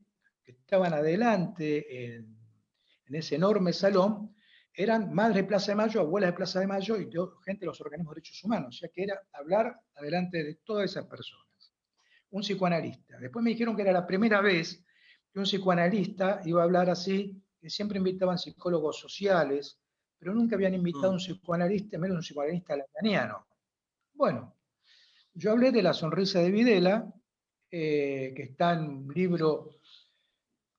estaban 0.47 0.95
adelante 0.95 2.15
en, 2.15 2.39
ese 3.11 3.37
enorme 3.37 3.75
salón, 3.75 4.35
eran 4.73 5.13
madres 5.13 5.37
de 5.37 5.45
Plaza 5.45 5.73
de 5.73 5.77
Mayo, 5.77 6.01
abuelas 6.01 6.31
de 6.31 6.37
Plaza 6.37 6.61
de 6.61 6.67
Mayo 6.67 6.97
y 6.97 7.11
gente 7.45 7.61
de 7.61 7.67
los 7.67 7.81
organismos 7.81 8.15
de 8.15 8.21
derechos 8.21 8.45
humanos, 8.45 8.77
o 8.77 8.79
sea 8.79 8.89
que 8.89 9.03
era 9.03 9.21
hablar 9.33 9.79
adelante 9.95 10.43
de 10.43 10.55
todas 10.65 10.91
esas 10.91 11.07
personas. 11.07 11.47
Un 12.31 12.43
psicoanalista. 12.43 13.19
Después 13.19 13.43
me 13.43 13.51
dijeron 13.51 13.77
que 13.77 13.83
era 13.83 13.93
la 13.93 14.07
primera 14.07 14.41
vez 14.41 14.85
que 15.33 15.39
un 15.39 15.45
psicoanalista 15.45 16.41
iba 16.45 16.63
a 16.63 16.65
hablar 16.65 16.89
así, 16.89 17.43
siempre 17.71 17.99
invitaban 17.99 18.39
psicólogos 18.39 18.99
sociales, 18.99 19.79
pero 20.19 20.35
nunca 20.35 20.57
habían 20.57 20.75
invitado 20.75 21.09
a 21.09 21.11
un 21.11 21.17
mm. 21.17 21.19
psicoanalista, 21.19 21.99
menos 21.99 22.17
un 22.17 22.23
psicoanalista 22.23 22.77
lacaniano. 22.77 23.47
Bueno, 24.15 24.57
yo 25.35 25.53
hablé 25.53 25.71
de 25.71 25.83
la 25.83 25.93
sonrisa 25.93 26.41
de 26.41 26.51
Videla, 26.51 27.13
eh, 27.71 28.33
que 28.35 28.43
está 28.43 28.73
en 28.73 28.89
un 28.89 29.15
libro 29.15 29.71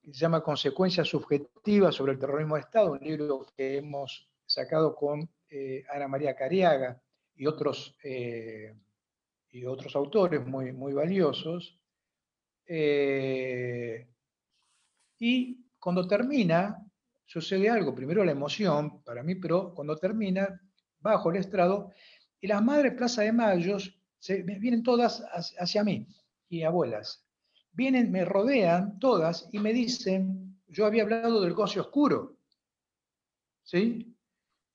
se 0.02 0.12
llama 0.13 0.41
Consecuencias 0.41 1.08
Subjetivas 1.08 1.93
sobre 1.93 2.13
el 2.13 2.19
Terrorismo 2.19 2.56
de 2.56 2.62
Estado, 2.62 2.93
un 2.93 2.99
libro 2.99 3.45
que 3.56 3.78
hemos 3.78 4.28
sacado 4.45 4.95
con 4.95 5.30
eh, 5.49 5.84
Ana 5.93 6.08
María 6.08 6.36
Cariaga 6.36 6.99
y 7.36 7.45
otros, 7.45 7.95
eh, 8.04 8.73
y 9.52 9.65
otros 9.65 9.95
autores 9.95 10.43
muy, 10.45 10.71
muy 10.71 10.93
valiosos. 10.93 11.80
Y 15.19 15.68
cuando 15.80 16.08
termina, 16.08 16.78
sucede 17.26 17.70
algo, 17.70 17.96
primero 17.96 18.24
la 18.24 18.32
emoción 18.32 19.02
para 19.04 19.24
mí, 19.24 19.36
pero 19.36 19.74
cuando 19.74 19.96
termina, 19.96 20.62
bajo 21.00 21.32
el 21.32 21.38
estrado, 21.38 21.92
y 22.42 22.48
las 22.48 22.63
madres 22.63 22.94
Plaza 22.94 23.22
de 23.22 23.32
Mayo 23.32 23.78
se, 24.18 24.44
vienen 24.44 24.84
todas 24.84 25.24
hacia 25.58 25.84
mí, 25.84 26.08
y 26.50 26.63
abuelas, 26.63 27.26
vienen, 27.72 28.12
me 28.12 28.26
rodean 28.26 29.00
todas 29.00 29.48
y 29.52 29.60
me 29.60 29.74
dicen, 29.74 30.60
yo 30.68 30.86
había 30.86 31.04
hablado 31.04 31.42
del 31.42 31.54
goce 31.54 31.80
oscuro. 31.80 32.38
¿Sí? 33.63 34.15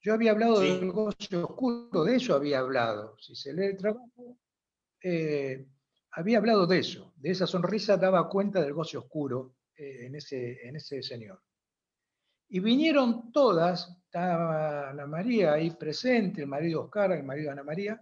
Yo 0.01 0.13
había 0.13 0.31
hablado 0.31 0.59
del 0.59 0.91
goce 0.91 1.35
oscuro, 1.37 2.03
de 2.03 2.15
eso 2.15 2.35
había 2.35 2.59
hablado. 2.59 3.17
Si 3.19 3.35
se 3.35 3.53
lee 3.53 3.65
el 3.65 3.77
trabajo, 3.77 4.37
eh, 5.01 5.67
había 6.11 6.37
hablado 6.37 6.65
de 6.65 6.79
eso, 6.79 7.13
de 7.17 7.31
esa 7.31 7.45
sonrisa 7.45 7.97
daba 7.97 8.29
cuenta 8.29 8.61
del 8.61 8.73
goce 8.73 8.97
oscuro 8.97 9.55
eh, 9.77 10.05
en, 10.05 10.15
ese, 10.15 10.67
en 10.67 10.75
ese 10.75 11.01
señor. 11.01 11.41
Y 12.49 12.59
vinieron 12.59 13.31
todas, 13.31 13.89
estaba 14.05 14.89
Ana 14.89 15.07
María 15.07 15.53
ahí 15.53 15.71
presente, 15.71 16.41
el 16.41 16.47
marido 16.47 16.83
Oscar, 16.83 17.11
el 17.11 17.23
marido 17.23 17.51
Ana 17.51 17.63
María, 17.63 18.01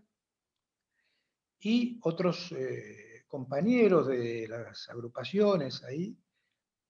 y 1.61 1.97
otros 2.01 2.51
eh, 2.51 3.23
compañeros 3.27 4.07
de 4.07 4.47
las 4.47 4.89
agrupaciones 4.89 5.83
ahí, 5.83 6.15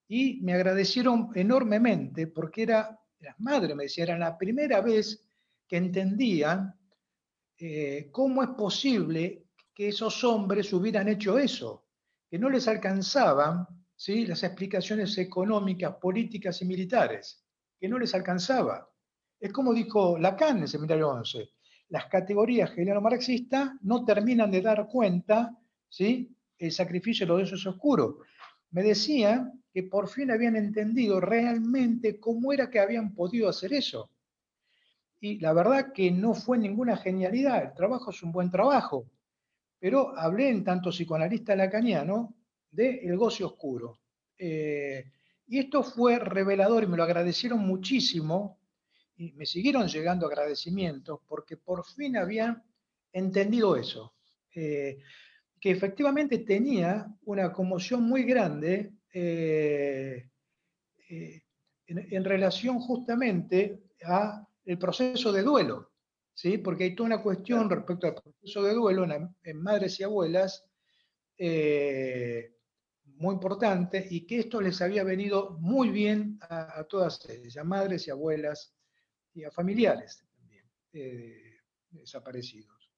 y 0.07 0.41
me 0.41 0.53
agradecieron 0.53 1.29
enormemente 1.35 2.27
porque 2.27 2.63
era, 2.63 2.99
las 3.19 3.39
madres 3.39 3.75
me 3.75 3.83
decían, 3.83 4.09
era 4.09 4.17
la 4.17 4.37
primera 4.37 4.81
vez 4.81 5.25
que 5.67 5.77
entendían 5.77 6.77
eh, 7.57 8.09
cómo 8.11 8.43
es 8.43 8.49
posible 8.49 9.45
que 9.73 9.89
esos 9.89 10.23
hombres 10.23 10.73
hubieran 10.73 11.07
hecho 11.07 11.37
eso, 11.37 11.85
que 12.29 12.37
no 12.37 12.49
les 12.49 12.67
alcanzaban 12.67 13.65
¿sí? 13.95 14.25
las 14.25 14.43
explicaciones 14.43 15.17
económicas, 15.17 15.95
políticas 15.95 16.61
y 16.61 16.65
militares, 16.65 17.43
que 17.79 17.87
no 17.87 17.99
les 17.99 18.13
alcanzaba. 18.13 18.89
Es 19.39 19.51
como 19.51 19.73
dijo 19.73 20.17
Lacan 20.17 20.57
en 20.57 20.63
el 20.63 20.69
seminario 20.69 21.09
11, 21.09 21.49
las 21.89 22.05
categorías 22.05 22.71
genero-marxistas 22.71 23.73
no 23.81 24.05
terminan 24.05 24.49
de 24.51 24.61
dar 24.61 24.87
cuenta 24.87 25.55
¿sí? 25.89 26.35
el 26.57 26.71
sacrificio 26.71 27.25
de 27.25 27.29
los 27.29 27.37
dioses 27.39 27.65
oscuros. 27.67 28.15
Me 28.71 28.83
decían 28.83 29.63
que 29.71 29.83
por 29.83 30.07
fin 30.07 30.31
habían 30.31 30.55
entendido 30.55 31.19
realmente 31.19 32.19
cómo 32.19 32.53
era 32.53 32.69
que 32.69 32.79
habían 32.79 33.13
podido 33.13 33.49
hacer 33.49 33.73
eso. 33.73 34.09
Y 35.19 35.39
la 35.39 35.53
verdad 35.53 35.93
que 35.93 36.11
no 36.11 36.33
fue 36.33 36.57
ninguna 36.57 36.97
genialidad, 36.97 37.63
el 37.63 37.73
trabajo 37.73 38.11
es 38.11 38.21
un 38.23 38.31
buen 38.31 38.51
trabajo, 38.51 39.09
pero 39.79 40.17
hablé 40.17 40.49
en 40.49 40.63
tanto 40.63 40.89
psicoanalista 40.89 41.55
lacaniano 41.55 42.33
de 42.73 42.99
el 43.03 43.17
goce 43.17 43.43
oscuro. 43.43 43.99
Eh, 44.37 45.05
y 45.47 45.59
esto 45.59 45.83
fue 45.83 46.19
revelador 46.19 46.83
y 46.83 46.87
me 46.87 46.97
lo 46.97 47.03
agradecieron 47.03 47.59
muchísimo 47.59 48.59
y 49.15 49.31
me 49.33 49.45
siguieron 49.45 49.87
llegando 49.87 50.25
agradecimientos 50.25 51.19
porque 51.27 51.57
por 51.57 51.85
fin 51.85 52.17
habían 52.17 52.63
entendido 53.11 53.75
eso. 53.75 54.15
Eh, 54.55 54.99
que 55.59 55.71
efectivamente 55.71 56.39
tenía 56.39 57.07
una 57.23 57.53
conmoción 57.53 58.03
muy 58.03 58.23
grande 58.23 58.91
eh, 59.13 60.27
en, 61.87 62.23
relación 62.25 62.79
justamente 62.79 63.83
a 64.03 64.45
el 64.65 64.77
proceso 64.77 65.31
de 65.31 65.41
duelo, 65.41 65.91
¿sí? 66.33 66.57
porque 66.57 66.85
hay 66.85 66.95
toda 66.95 67.07
una 67.07 67.21
cuestión 67.21 67.69
respecto 67.69 68.07
al 68.07 68.15
proceso 68.15 68.63
de 68.63 68.73
duelo 68.73 69.07
en, 69.43 69.57
madres 69.61 69.99
y 69.99 70.03
abuelas 70.03 70.65
eh, 71.37 72.53
muy 73.17 73.33
importante 73.33 74.05
y 74.09 74.25
que 74.25 74.39
esto 74.39 74.61
les 74.61 74.81
había 74.81 75.03
venido 75.03 75.57
muy 75.59 75.89
bien 75.89 76.39
a, 76.41 76.83
todas 76.85 77.27
ellas, 77.29 77.57
a 77.57 77.63
madres 77.63 78.07
y 78.07 78.11
abuelas 78.11 78.73
y 79.33 79.43
a 79.43 79.51
familiares 79.51 80.23
también 80.35 80.65
desaparecidos. 81.91 82.91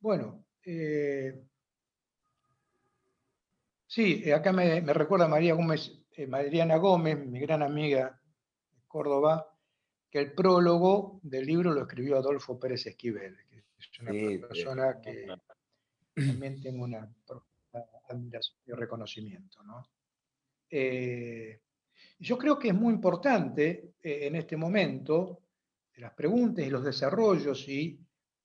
bueno, 0.00 0.44
eh, 0.64 1.44
sí, 3.86 4.22
eh, 4.24 4.32
acá 4.32 4.52
me, 4.52 4.80
recuerda 4.80 5.28
María 5.28 5.54
Gómez, 5.54 5.92
eh, 6.12 6.26
Mariana 6.26 6.76
Gómez, 6.76 7.18
mi 7.18 7.40
gran 7.40 7.62
amiga 7.62 8.20
de 8.72 8.82
Córdoba, 8.86 9.48
que 10.10 10.20
el 10.20 10.32
prólogo 10.32 11.20
del 11.22 11.46
libro 11.46 11.72
lo 11.72 11.82
escribió 11.82 12.16
Adolfo 12.16 12.60
Pérez 12.60 12.86
Esquivel, 12.86 13.36
que 13.48 13.64
es 13.78 14.00
una 14.00 14.48
persona 14.48 15.00
que 15.00 15.26
también 16.14 16.60
tengo 16.60 16.84
una 16.84 17.12
admiración 18.12 18.58
y 18.66 18.72
reconocimiento. 18.72 19.58
yo 22.18 22.38
creo 22.38 22.58
que 22.58 22.68
es 22.68 22.74
muy 22.74 22.94
importante 22.94 23.94
en 24.02 24.36
este 24.36 24.56
momento 24.56 25.42
las 25.96 26.12
preguntas 26.14 26.64
y 26.64 26.70
los 26.70 26.84
desarrollos 26.84 27.68
y 27.68 27.98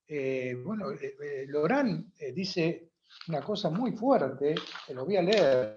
eh, 0.08 0.56
bueno, 0.64 0.92
eh, 0.92 1.16
eh, 1.22 1.46
Lorán 1.48 2.14
dice 2.34 2.92
una 3.28 3.42
cosa 3.42 3.70
muy 3.70 3.92
fuerte, 3.92 4.56
te 4.86 4.94
lo 4.94 5.06
voy 5.06 5.18
a 5.18 5.22
leer. 5.22 5.76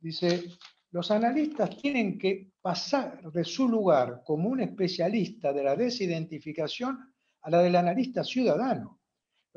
Dice, 0.00 0.44
los 0.90 1.10
analistas 1.10 1.76
tienen 1.76 2.18
que 2.18 2.52
pasar 2.60 3.30
de 3.30 3.44
su 3.44 3.68
lugar 3.68 4.22
como 4.24 4.48
un 4.48 4.60
especialista 4.60 5.52
de 5.52 5.62
la 5.62 5.76
desidentificación 5.76 7.14
a 7.42 7.50
la 7.50 7.62
del 7.62 7.76
analista 7.76 8.24
ciudadano. 8.24 8.97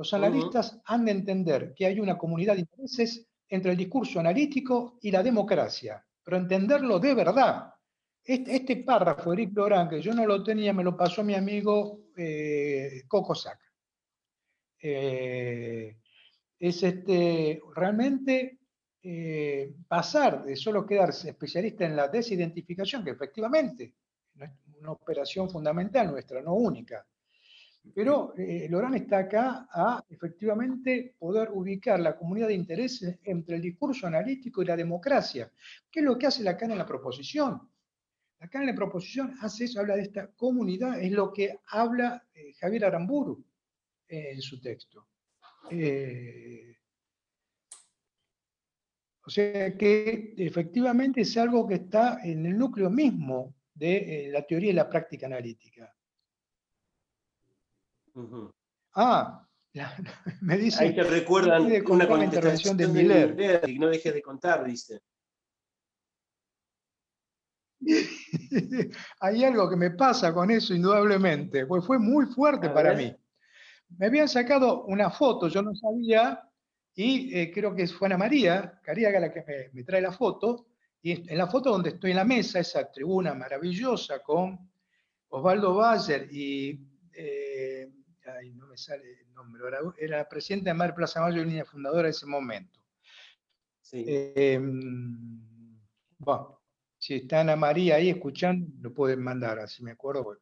Los 0.02 0.16
analistas 0.16 0.82
han 0.86 1.06
de 1.06 1.12
entender 1.12 1.76
que 1.76 1.86
hay 1.86 2.00
una 2.00 2.18
comunidad 2.18 2.56
de 2.56 2.62
intereses 2.62 3.30
entre 3.48 3.70
el 3.70 3.78
discurso 3.78 4.20
analítico 4.20 4.98
y 5.00 5.12
la 5.12 5.22
democracia, 5.22 6.04
pero 6.24 6.38
entenderlo 6.38 6.98
de 6.98 7.14
verdad. 7.14 7.72
Este, 8.24 8.56
este 8.56 8.78
párrafo, 8.78 9.32
Eric 9.32 9.56
Lorán, 9.56 9.88
que 9.88 10.02
yo 10.02 10.12
no 10.16 10.26
lo 10.26 10.44
tenía, 10.44 10.74
me 10.74 10.84
lo 10.84 10.98
pasó 10.98 11.24
mi 11.24 11.36
amigo 11.36 12.06
eh, 12.18 13.04
Coco 13.08 13.36
Saca. 13.36 13.72
Eh, 14.82 15.96
es 16.58 16.82
este, 16.82 17.62
realmente 17.76 18.58
eh, 19.04 19.72
pasar 19.88 20.44
de 20.44 20.56
solo 20.56 20.84
quedarse 20.84 21.30
especialista 21.30 21.86
en 21.86 21.96
la 21.96 22.08
desidentificación, 22.08 23.04
que 23.04 23.12
efectivamente 23.12 23.94
es 24.40 24.50
una 24.80 24.94
operación 24.94 25.48
fundamental 25.48 26.10
nuestra, 26.10 26.42
no 26.42 26.56
única. 26.56 27.06
Pero 27.94 28.34
eh, 28.38 28.68
Lorán 28.70 28.94
está 28.94 29.20
acá 29.20 29.68
a 29.72 30.04
efectivamente 30.10 31.16
poder 31.18 31.50
ubicar 31.52 32.00
la 32.00 32.16
comunidad 32.16 32.48
de 32.48 32.54
intereses 32.54 33.20
entre 33.24 33.56
el 33.56 33.62
discurso 33.62 34.08
analítico 34.08 34.62
y 34.62 34.66
la 34.66 34.78
democracia, 34.78 35.52
que 35.90 36.00
es 36.00 36.06
lo 36.06 36.18
que 36.18 36.28
hace 36.28 36.44
Lacan 36.44 36.72
en 36.72 36.78
la 36.78 36.86
proposición. 36.86 37.70
Lacan 38.40 38.62
en 38.62 38.68
la 38.68 38.76
proposición 38.76 39.36
hace 39.42 39.66
eso, 39.66 39.80
habla 39.80 39.96
de 39.96 40.04
esta 40.04 40.28
comunidad, 40.28 41.02
es 41.02 41.12
lo 41.12 41.34
que 41.34 41.60
habla 41.68 42.24
eh, 42.34 42.54
Javier 42.60 42.86
Aramburu 42.86 43.44
en 44.08 44.42
su 44.42 44.60
texto. 44.60 45.08
Eh, 45.70 46.78
o 49.26 49.30
sea 49.30 49.78
que 49.78 50.34
efectivamente 50.38 51.22
es 51.22 51.38
algo 51.38 51.68
que 51.68 51.76
está 51.76 52.20
en 52.24 52.46
el 52.46 52.58
núcleo 52.58 52.90
mismo 52.90 53.56
de 53.74 54.30
la 54.32 54.46
teoría 54.46 54.72
y 54.72 54.74
la 54.74 54.90
práctica 54.90 55.28
analítica. 55.28 55.96
Ah, 58.94 59.48
me 60.42 60.58
dice. 60.58 60.84
Ahí 60.84 60.96
te 60.96 61.04
recuerdan 61.04 61.72
una 61.90 62.06
la 62.06 62.26
intervención 62.26 62.76
de 62.78 62.88
Miller. 62.88 63.70
Y 63.70 63.80
no 63.80 63.88
dejes 63.88 64.14
de 64.14 64.22
contar, 64.22 64.64
dice. 64.66 65.02
Hay 69.22 69.44
algo 69.44 69.70
que 69.70 69.76
me 69.76 69.92
pasa 69.92 70.34
con 70.34 70.52
eso, 70.52 70.74
indudablemente, 70.74 71.66
pues 71.66 71.86
fue 71.86 71.98
muy 71.98 72.26
fuerte 72.28 72.70
para 72.70 72.94
mí. 72.94 73.16
Me 73.98 74.06
habían 74.06 74.30
sacado 74.30 74.86
una 74.86 75.10
foto, 75.10 75.48
yo 75.48 75.62
no 75.62 75.74
sabía, 75.76 76.48
y 76.94 77.36
eh, 77.38 77.52
creo 77.52 77.74
que 77.74 77.88
fue 77.88 78.08
Ana 78.08 78.18
María 78.18 78.80
Cariaga 78.84 79.20
la 79.20 79.34
que 79.34 79.44
me, 79.46 79.70
me, 79.74 79.84
trae 79.84 80.02
la 80.02 80.12
foto, 80.12 80.68
y 81.02 81.12
en 81.30 81.38
la 81.38 81.48
foto 81.48 81.72
donde 81.72 81.90
estoy 81.90 82.12
en 82.12 82.18
la 82.18 82.24
mesa, 82.24 82.60
esa 82.60 82.92
tribuna 82.92 83.34
maravillosa 83.34 84.22
con 84.22 84.72
Osvaldo 85.30 85.74
Bayer 85.74 86.28
y 86.32 86.80
eh, 87.14 87.90
no 88.54 88.68
me 88.68 88.78
sale 88.78 89.22
el 89.22 89.34
nombre, 89.34 89.64
era, 89.98 90.28
presidente 90.28 90.70
de 90.70 90.74
Mar 90.74 90.96
Plaza 90.96 91.22
Mayo 91.22 91.42
y 91.42 91.46
línea 91.46 91.66
fundadora 91.66 92.04
de 92.04 92.12
ese 92.12 92.26
momento. 92.26 92.80
Em, 93.94 95.40
bueno, 96.18 96.62
si 96.98 97.16
está 97.16 97.42
Ana 97.42 97.56
María 97.56 97.96
ahí 97.96 98.10
escuchando, 98.10 98.68
lo 98.80 98.94
pueden 98.94 99.22
mandar, 99.22 99.60
así 99.60 99.84
me 99.84 99.92
acuerdo. 99.92 100.38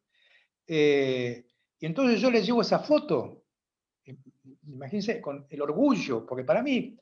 Eh, 0.66 1.46
y 1.78 1.86
entonces 1.86 2.20
yo 2.20 2.30
les 2.30 2.46
llevo 2.46 2.60
esa 2.60 2.78
foto, 2.80 3.44
imagínense, 4.66 5.20
con 5.20 5.46
el 5.48 5.62
orgullo, 5.62 6.26
porque 6.26 6.44
para 6.44 6.62
mí 6.62 6.96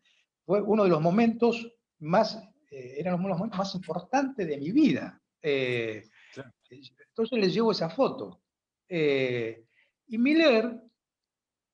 fue 0.44 0.62
uno 0.62 0.84
de 0.84 0.90
los 0.90 1.00
momentos 1.00 1.70
más, 1.98 2.36
eh, 2.70 2.94
eran 2.98 3.20
los 3.20 3.20
momentos 3.20 3.58
más 3.58 3.74
importantes 3.74 4.46
de 4.46 4.56
mi 4.56 4.70
vida. 4.70 5.20
Eh, 5.42 6.08
entonces 6.70 7.38
les 7.38 7.52
llevo 7.52 7.72
esa 7.72 7.90
foto. 7.90 8.40
Y 10.08 10.16
Miller, 10.16 10.80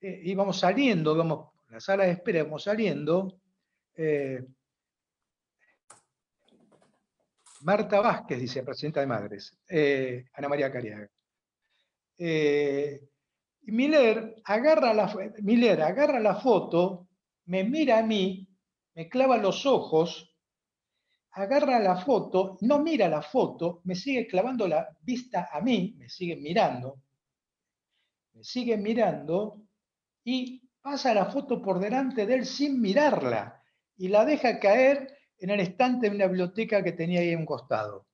eh, 0.01 0.21
íbamos 0.25 0.59
saliendo, 0.59 1.15
íbamos, 1.15 1.51
la 1.69 1.81
sala 1.81 2.05
de 2.05 2.13
espera 2.13 2.41
íbamos 2.41 2.65
saliendo, 2.65 3.41
eh, 3.97 4.45
Marta 7.61 8.01
Vázquez, 8.01 8.41
dice, 8.41 8.65
presidenta 8.65 9.01
de 9.01 9.07
Madres, 9.07 9.57
eh, 9.69 10.27
Ana 10.35 10.49
María 10.49 10.71
Cariaga. 10.71 11.09
y 12.19 13.73
Miller 13.73 14.37
agarra, 14.45 14.93
la, 14.93 15.15
Miller 15.43 15.83
agarra 15.83 16.19
la 16.21 16.35
foto, 16.35 17.09
me 17.47 17.63
mira 17.65 17.99
a 17.99 18.03
mí, 18.03 18.49
me 18.95 19.09
clava 19.09 19.39
los 19.39 19.65
ojos, 19.65 20.37
agarra 21.31 21.79
la 21.79 21.97
foto, 21.97 22.59
no 22.63 22.81
mira 22.81 23.09
la 23.09 23.23
foto, 23.23 23.81
me 23.85 23.95
sigue 23.95 24.27
clavando 24.27 24.67
la 24.67 24.89
vista 25.03 25.49
a 25.53 25.61
mí, 25.61 25.95
me 25.97 26.09
sigue 26.09 26.37
mirando, 26.37 27.04
me 28.35 28.45
sigue 28.45 28.77
mirando 28.77 29.63
y 30.25 30.69
pasa 30.81 31.15
la 31.15 31.27
foto 31.27 31.63
por 31.63 31.79
delante 31.79 32.27
de 32.27 32.35
él 32.35 32.47
sin 32.47 32.81
mirarla 32.81 33.63
y 33.97 34.09
la 34.09 34.25
deja 34.25 34.59
caer 34.59 35.17
en 35.39 35.51
el 35.51 35.61
estante 35.61 36.09
de 36.09 36.17
una 36.17 36.27
biblioteca 36.27 36.83
que 36.83 36.93
tenía 36.93 37.21
ahí 37.21 37.33
a 37.33 37.39
un 37.39 37.47
costado. 37.47 38.07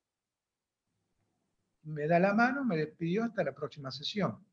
Me 1.82 2.06
da 2.06 2.18
la 2.18 2.34
mano, 2.34 2.64
me 2.64 2.76
despidió 2.76 3.24
hasta 3.24 3.42
la 3.42 3.52
próxima 3.52 3.90
sesión. 3.90 4.44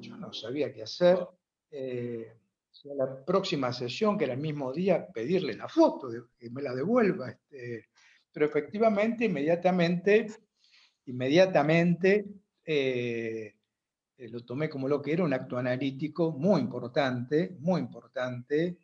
Yo 0.00 0.16
no 0.16 0.32
sabía 0.32 0.72
qué 0.72 0.82
hacer. 0.82 1.18
Eh, 1.70 2.36
la 2.84 3.24
próxima 3.24 3.72
sesión, 3.72 4.16
que 4.16 4.24
era 4.24 4.34
el 4.34 4.40
mismo 4.40 4.72
día, 4.72 5.06
pedirle 5.08 5.54
la 5.54 5.68
foto, 5.68 6.08
que 6.38 6.50
me 6.50 6.62
la 6.62 6.74
devuelva. 6.74 7.30
Este, 7.30 7.88
pero 8.32 8.46
efectivamente, 8.46 9.26
inmediatamente, 9.26 10.26
inmediatamente, 11.06 12.26
eh, 12.64 13.54
eh, 14.20 14.28
lo 14.28 14.44
tomé 14.44 14.68
como 14.68 14.86
lo 14.86 15.00
que 15.00 15.14
era 15.14 15.24
un 15.24 15.32
acto 15.32 15.56
analítico 15.56 16.32
muy 16.32 16.60
importante, 16.60 17.56
muy 17.60 17.80
importante, 17.80 18.76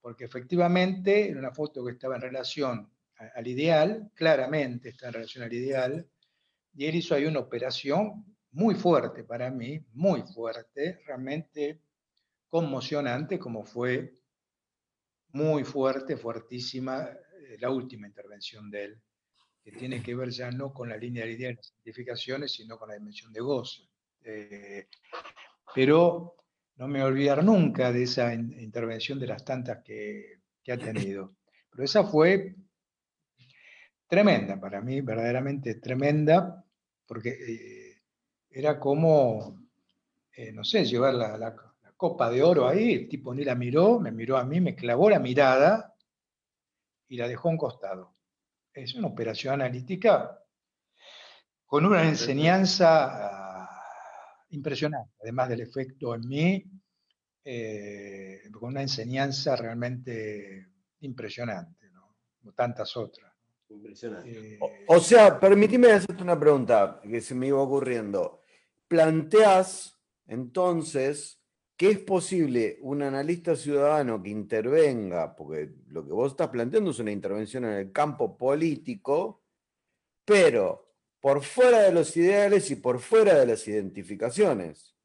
porque 0.00 0.24
efectivamente 0.24 1.28
era 1.28 1.38
una 1.38 1.52
foto 1.52 1.84
que 1.84 1.92
estaba 1.92 2.16
en 2.16 2.22
relación 2.22 2.90
al 3.34 3.46
ideal, 3.46 4.10
claramente 4.14 4.90
está 4.90 5.08
en 5.08 5.12
relación 5.14 5.44
al 5.44 5.52
ideal, 5.52 6.08
y 6.74 6.86
él 6.86 6.94
hizo 6.94 7.14
ahí 7.14 7.26
una 7.26 7.40
operación 7.40 8.24
muy 8.52 8.74
fuerte 8.74 9.24
para 9.24 9.50
mí, 9.50 9.84
muy 9.92 10.22
fuerte, 10.22 11.00
realmente 11.06 11.82
conmocionante, 12.48 13.38
como 13.38 13.62
fue 13.62 14.14
muy 15.32 15.64
fuerte, 15.64 16.16
fuertísima 16.16 17.04
eh, 17.04 17.58
la 17.60 17.70
última 17.70 18.06
intervención 18.06 18.70
de 18.70 18.84
él, 18.84 19.02
que 19.62 19.72
tiene 19.72 20.02
que 20.02 20.14
ver 20.14 20.30
ya 20.30 20.50
no 20.50 20.72
con 20.72 20.88
la 20.88 20.96
línea 20.96 21.26
ideal 21.26 21.56
de 21.56 21.56
las 21.56 21.72
identificaciones, 21.72 22.52
sino 22.52 22.78
con 22.78 22.88
la 22.88 22.94
dimensión 22.94 23.32
de 23.34 23.40
gozo. 23.40 23.86
Eh, 24.28 24.88
pero 25.72 26.34
no 26.76 26.88
me 26.88 26.98
voy 26.98 27.02
a 27.02 27.06
olvidar 27.06 27.44
nunca 27.44 27.92
de 27.92 28.02
esa 28.02 28.34
intervención 28.34 29.20
de 29.20 29.28
las 29.28 29.44
tantas 29.44 29.84
que, 29.84 30.40
ha 30.68 30.76
tenido. 30.76 31.36
Pero 31.70 31.84
esa 31.84 32.02
fue 32.04 32.56
tremenda 34.08 34.58
para 34.58 34.80
mí, 34.80 35.00
verdaderamente 35.00 35.76
tremenda, 35.76 36.64
porque 37.06 37.28
eh, 37.28 38.02
era 38.50 38.80
como, 38.80 39.60
eh, 40.32 40.50
no 40.50 40.64
sé, 40.64 40.84
llevar 40.84 41.14
la, 41.14 41.54
copa 41.96 42.28
de 42.28 42.42
oro 42.42 42.68
ahí, 42.68 42.92
el 42.92 43.08
tipo 43.08 43.32
ni 43.32 43.42
la 43.42 43.54
miró, 43.54 43.98
me 43.98 44.12
miró 44.12 44.36
a 44.36 44.44
mí, 44.44 44.60
me 44.60 44.74
clavó 44.74 45.08
la 45.08 45.18
mirada 45.18 45.94
y 47.08 47.16
la 47.16 47.26
dejó 47.26 47.48
a 47.48 47.52
un 47.52 47.58
costado. 47.58 48.14
Es 48.74 48.94
una 48.96 49.06
operación 49.06 49.54
analítica 49.54 50.38
con 51.64 51.86
una 51.86 52.06
enseñanza 52.06 53.35
impresionante, 54.56 55.12
además 55.22 55.48
del 55.48 55.60
efecto 55.60 56.14
en 56.14 56.28
mí, 56.28 56.64
eh, 57.44 58.40
con 58.52 58.70
una 58.70 58.82
enseñanza 58.82 59.54
realmente 59.54 60.68
impresionante, 61.00 61.90
¿no? 61.90 62.16
como 62.40 62.52
tantas 62.52 62.96
otras. 62.96 63.32
Impresionante. 63.68 64.54
Eh, 64.54 64.58
o, 64.88 64.98
sea, 64.98 65.38
permíteme 65.38 65.92
hacerte 65.92 66.22
una 66.22 66.38
pregunta 66.38 67.00
que 67.02 67.20
se 67.20 67.34
me 67.34 67.48
iba 67.48 67.60
ocurriendo. 67.60 68.42
Planteas 68.88 69.96
entonces 70.26 71.40
que 71.76 71.90
es 71.90 71.98
posible 71.98 72.78
un 72.80 73.02
analista 73.02 73.54
ciudadano 73.54 74.22
que 74.22 74.30
intervenga, 74.30 75.36
porque 75.36 75.74
lo 75.88 76.06
que 76.06 76.12
vos 76.12 76.32
estás 76.32 76.48
planteando 76.48 76.90
es 76.90 76.98
una 77.00 77.10
intervención 77.10 77.64
en 77.66 77.72
el 77.72 77.92
campo 77.92 78.36
político, 78.38 79.42
pero 80.24 80.85
por 81.20 81.42
fuera 81.42 81.82
de 81.82 81.92
los 81.92 82.16
ideales 82.16 82.70
y 82.70 82.76
por 82.76 83.00
fuera 83.00 83.34
de 83.34 83.46
las 83.46 83.66
identificaciones. 83.66 84.96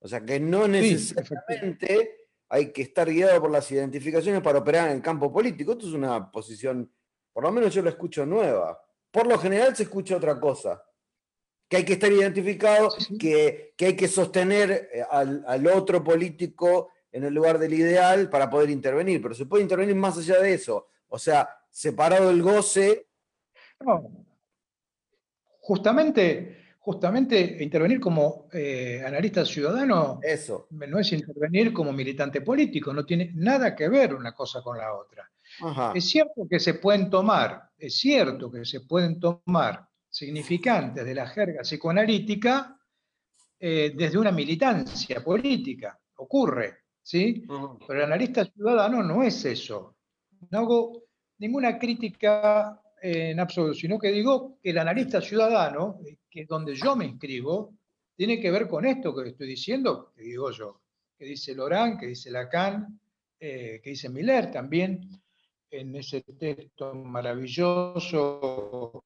O 0.00 0.08
sea 0.08 0.20
que 0.24 0.40
no 0.40 0.66
necesariamente 0.66 2.22
hay 2.48 2.72
que 2.72 2.82
estar 2.82 3.08
guiado 3.08 3.40
por 3.40 3.50
las 3.50 3.70
identificaciones 3.70 4.42
para 4.42 4.58
operar 4.58 4.90
en 4.90 4.96
el 4.96 5.02
campo 5.02 5.32
político. 5.32 5.72
Esto 5.72 5.86
es 5.86 5.94
una 5.94 6.30
posición, 6.30 6.92
por 7.32 7.44
lo 7.44 7.52
menos 7.52 7.72
yo 7.72 7.82
la 7.82 7.90
escucho 7.90 8.26
nueva. 8.26 8.78
Por 9.10 9.26
lo 9.26 9.38
general 9.38 9.74
se 9.74 9.84
escucha 9.84 10.16
otra 10.16 10.38
cosa. 10.38 10.84
Que 11.68 11.78
hay 11.78 11.84
que 11.84 11.94
estar 11.94 12.12
identificado, 12.12 12.94
que, 13.18 13.74
hay 13.78 13.96
que 13.96 14.08
sostener 14.08 14.90
eh, 14.92 15.02
al, 15.10 15.66
otro 15.68 16.04
político 16.04 16.90
en 17.10 17.24
el 17.24 17.32
lugar 17.32 17.58
del 17.58 17.72
ideal 17.72 18.28
para 18.28 18.50
poder 18.50 18.68
intervenir. 18.68 19.22
Pero 19.22 19.34
se 19.34 19.46
puede 19.46 19.62
intervenir 19.62 19.94
más 19.94 20.18
allá 20.18 20.40
de 20.40 20.52
eso. 20.52 20.88
O 21.08 21.18
sea, 21.18 21.48
separado 21.70 22.28
el 22.28 22.42
goce. 22.42 23.06
Justamente, 25.64 26.74
justamente 26.80 27.62
intervenir 27.62 28.00
como 28.00 28.48
eh, 28.52 29.00
analista 29.06 29.44
ciudadano 29.44 30.18
Eso. 30.20 30.66
no 30.70 30.98
es 30.98 31.12
intervenir 31.12 31.72
como 31.72 31.92
militante 31.92 32.40
político, 32.40 32.92
no 32.92 33.04
tiene 33.04 33.30
nada 33.34 33.74
que 33.74 33.88
ver 33.88 34.12
una 34.14 34.32
cosa 34.32 34.60
con 34.60 34.76
la 34.76 34.92
otra. 34.92 35.30
Es 35.94 36.08
cierto 36.08 36.48
que 36.50 36.58
se 36.58 36.74
pueden 36.74 37.08
tomar, 37.08 37.70
es 37.78 37.98
cierto 37.98 38.50
que 38.50 38.64
se 38.64 38.80
pueden 38.80 39.20
tomar 39.20 39.86
significantes 40.08 41.04
de 41.04 41.14
la 41.14 41.28
jerga 41.28 41.62
psicoanalítica 41.62 42.76
eh, 43.60 43.92
desde 43.94 44.18
una 44.18 44.32
militancia 44.32 45.22
política, 45.22 45.96
ocurre, 46.16 46.78
¿sí? 47.00 47.44
Pero 47.46 48.00
el 48.00 48.06
analista 48.06 48.44
ciudadano 48.44 49.02
no 49.04 49.22
es 49.22 49.44
eso. 49.44 49.94
No 50.50 50.58
hago 50.58 51.04
ninguna 51.38 51.78
crítica 51.78 52.81
en 53.04 53.40
absoluto, 53.40 53.74
sino 53.74 53.98
que 53.98 54.12
digo 54.12 54.58
que 54.62 54.70
el 54.70 54.78
analista 54.78 55.20
ciudadano, 55.20 55.98
que 56.30 56.42
es 56.42 56.48
donde 56.48 56.76
yo 56.76 56.94
me 56.94 57.04
inscribo, 57.04 57.74
tiene 58.14 58.40
que 58.40 58.50
ver 58.50 58.68
con 58.68 58.86
esto 58.86 59.14
que 59.14 59.30
estoy 59.30 59.48
diciendo, 59.48 60.12
que 60.14 60.22
digo 60.22 60.52
yo, 60.52 60.80
que 61.18 61.24
dice 61.24 61.54
Lorán, 61.54 61.98
que 61.98 62.06
dice 62.06 62.30
Lacan, 62.30 63.00
eh, 63.40 63.80
que 63.82 63.90
dice 63.90 64.08
Miller 64.08 64.52
también, 64.52 65.20
en 65.68 65.96
ese 65.96 66.20
texto 66.20 66.94
maravilloso 66.94 69.04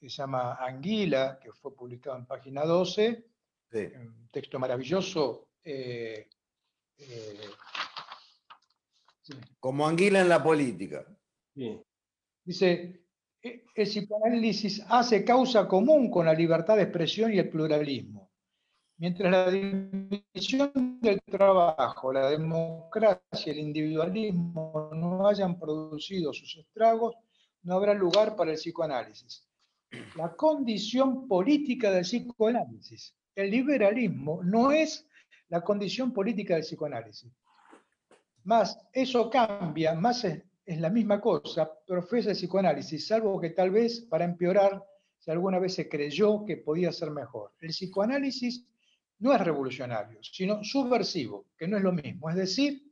que 0.00 0.10
se 0.10 0.16
llama 0.16 0.54
Anguila, 0.54 1.38
que 1.40 1.52
fue 1.52 1.76
publicado 1.76 2.16
en 2.16 2.26
página 2.26 2.64
12, 2.64 3.24
un 3.72 4.28
texto 4.32 4.58
maravilloso. 4.58 5.50
Eh, 5.62 6.28
eh, 6.98 7.40
Como 9.60 9.86
Anguila 9.86 10.20
en 10.20 10.28
la 10.28 10.42
política. 10.42 11.06
Dice, 12.44 13.02
e, 13.42 13.64
el 13.74 13.86
psicoanálisis 13.86 14.84
hace 14.88 15.24
causa 15.24 15.66
común 15.68 16.10
con 16.10 16.26
la 16.26 16.34
libertad 16.34 16.76
de 16.76 16.84
expresión 16.84 17.32
y 17.32 17.38
el 17.38 17.48
pluralismo. 17.48 18.30
Mientras 18.98 19.32
la 19.32 19.50
división 19.50 21.00
del 21.00 21.20
trabajo, 21.22 22.12
la 22.12 22.30
democracia 22.30 23.20
y 23.46 23.50
el 23.50 23.58
individualismo 23.58 24.90
no 24.94 25.26
hayan 25.26 25.58
producido 25.58 26.32
sus 26.32 26.56
estragos, 26.56 27.16
no 27.62 27.74
habrá 27.74 27.94
lugar 27.94 28.36
para 28.36 28.52
el 28.52 28.56
psicoanálisis. 28.56 29.48
La 30.16 30.34
condición 30.34 31.26
política 31.26 31.90
del 31.90 32.02
psicoanálisis. 32.02 33.14
El 33.34 33.50
liberalismo 33.50 34.42
no 34.44 34.72
es 34.72 35.06
la 35.48 35.62
condición 35.62 36.12
política 36.12 36.54
del 36.54 36.62
psicoanálisis. 36.62 37.32
Más 38.44 38.78
eso 38.92 39.30
cambia, 39.30 39.94
más 39.94 40.24
la 40.80 40.90
misma 40.90 41.20
cosa, 41.20 41.70
profesa 41.86 42.30
el 42.30 42.36
psicoanálisis, 42.36 43.06
salvo 43.06 43.40
que 43.40 43.50
tal 43.50 43.70
vez 43.70 44.00
para 44.00 44.24
empeorar, 44.24 44.82
si 45.18 45.30
alguna 45.30 45.58
vez 45.58 45.74
se 45.74 45.88
creyó 45.88 46.44
que 46.44 46.56
podía 46.56 46.92
ser 46.92 47.10
mejor. 47.10 47.52
El 47.60 47.70
psicoanálisis 47.70 48.66
no 49.18 49.32
es 49.32 49.40
revolucionario, 49.40 50.18
sino 50.22 50.64
subversivo, 50.64 51.46
que 51.56 51.68
no 51.68 51.76
es 51.76 51.82
lo 51.82 51.92
mismo. 51.92 52.28
Es 52.28 52.36
decir, 52.36 52.82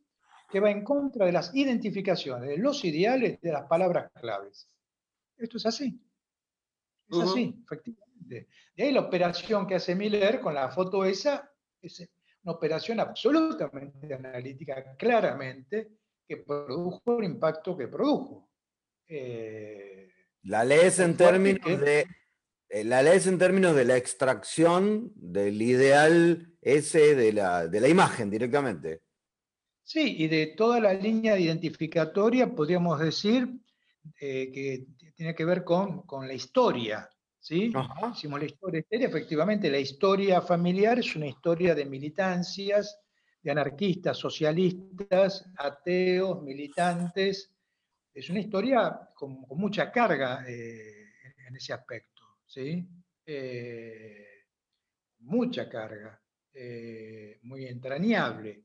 que 0.49 0.61
va 0.61 0.71
en 0.71 0.85
contra 0.85 1.27
de 1.27 1.33
las 1.33 1.55
identificaciones, 1.55 2.49
de 2.49 2.59
los 2.59 2.85
ideales, 2.85 3.41
de 3.41 3.53
las 3.53 3.67
palabras 3.67 4.11
claves. 4.13 4.69
Esto 5.37 5.57
es 5.57 5.67
así. 5.67 6.01
Es 7.09 7.19
así, 7.19 7.61
efectivamente. 7.65 8.49
De 8.77 8.83
ahí 8.83 8.93
la 8.93 9.01
operación 9.01 9.67
que 9.67 9.77
hace 9.77 9.95
Miller 9.95 10.41
con 10.41 10.55
la 10.55 10.69
foto 10.69 11.05
esa, 11.05 11.51
es 11.81 12.09
una 12.43 12.53
operación 12.53 13.01
absolutamente 13.01 14.15
analítica, 14.15 14.97
claramente, 14.97 16.00
que 16.31 16.37
produjo 16.37 17.19
el 17.19 17.25
impacto 17.25 17.77
que 17.77 17.89
produjo. 17.89 18.49
Eh, 19.09 20.09
la 20.45 20.65
lees 20.65 21.01
en 21.01 21.17
términos 21.17 21.81
de 21.81 22.07
eh, 22.69 22.85
la 22.85 23.01
en 23.13 23.37
términos 23.37 23.75
de 23.75 23.85
la 23.85 23.97
extracción 23.97 25.11
del 25.17 25.61
ideal 25.61 26.55
ese 26.63 27.17
de 27.17 27.33
la, 27.33 27.67
de 27.67 27.81
la 27.81 27.89
imagen 27.89 28.31
directamente. 28.31 29.03
Sí, 29.83 30.19
y 30.19 30.29
de 30.29 30.55
toda 30.57 30.79
la 30.79 30.95
línea 30.95 31.37
identificatoria, 31.37 32.55
podríamos 32.55 33.01
decir, 33.01 33.49
eh, 34.21 34.53
que 34.53 34.87
tiene 35.17 35.35
que 35.35 35.45
ver 35.45 35.65
con, 35.65 36.05
la 36.29 36.33
historia. 36.33 37.11
¿sí? 37.41 37.73
Hicimos 38.13 38.39
la 38.39 38.47
historia, 38.47 38.85
efectivamente, 38.89 39.69
la 39.69 39.81
historia 39.81 40.41
familiar 40.41 41.01
es 41.01 41.17
una 41.17 41.27
historia 41.27 41.75
de 41.75 41.87
militancias, 41.87 43.01
de 43.43 43.51
anarquistas, 43.51 44.17
socialistas, 44.19 45.51
ateos, 45.57 46.43
militantes. 46.43 47.51
Es 48.13 48.29
una 48.31 48.41
historia 48.41 49.09
con, 49.15 49.47
mucha 49.51 49.91
carga 49.91 50.45
eh, 50.47 51.07
en 51.47 51.57
ese 51.57 51.73
aspecto. 51.73 52.23
¿sí? 52.45 52.87
Eh, 53.25 54.27
mucha 55.21 55.69
carga, 55.69 56.21
eh, 56.53 57.39
muy 57.43 57.67
entrañable. 57.67 58.65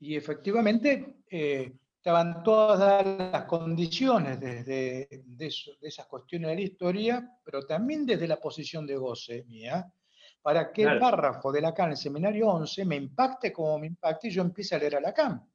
Y 0.00 0.16
efectivamente 0.16 1.18
estaban 2.04 2.42
todas 2.42 3.06
las 3.06 3.44
condiciones 3.44 4.40
desde 4.40 5.06
de, 5.24 5.52
esas 5.82 6.06
cuestiones 6.06 6.50
de 6.50 6.56
la 6.56 6.60
historia, 6.60 7.38
pero 7.44 7.64
también 7.64 8.04
desde 8.04 8.26
la 8.26 8.40
posición 8.40 8.84
de 8.84 8.96
goce 8.96 9.44
mía, 9.44 9.88
para 10.42 10.72
que 10.72 10.82
el 10.82 10.98
párrafo 10.98 11.52
de 11.52 11.60
Lacan 11.60 11.86
en 11.86 11.90
el 11.92 11.96
seminario 11.96 12.48
11 12.48 12.84
me 12.84 12.96
impacte 12.96 13.52
como 13.52 13.78
me 13.78 13.86
impacte 13.86 14.28
y 14.28 14.32
yo 14.32 14.42
empiece 14.42 14.74
a 14.74 14.78
leer 14.78 14.96
a 14.96 15.00
Lacan. 15.00 15.48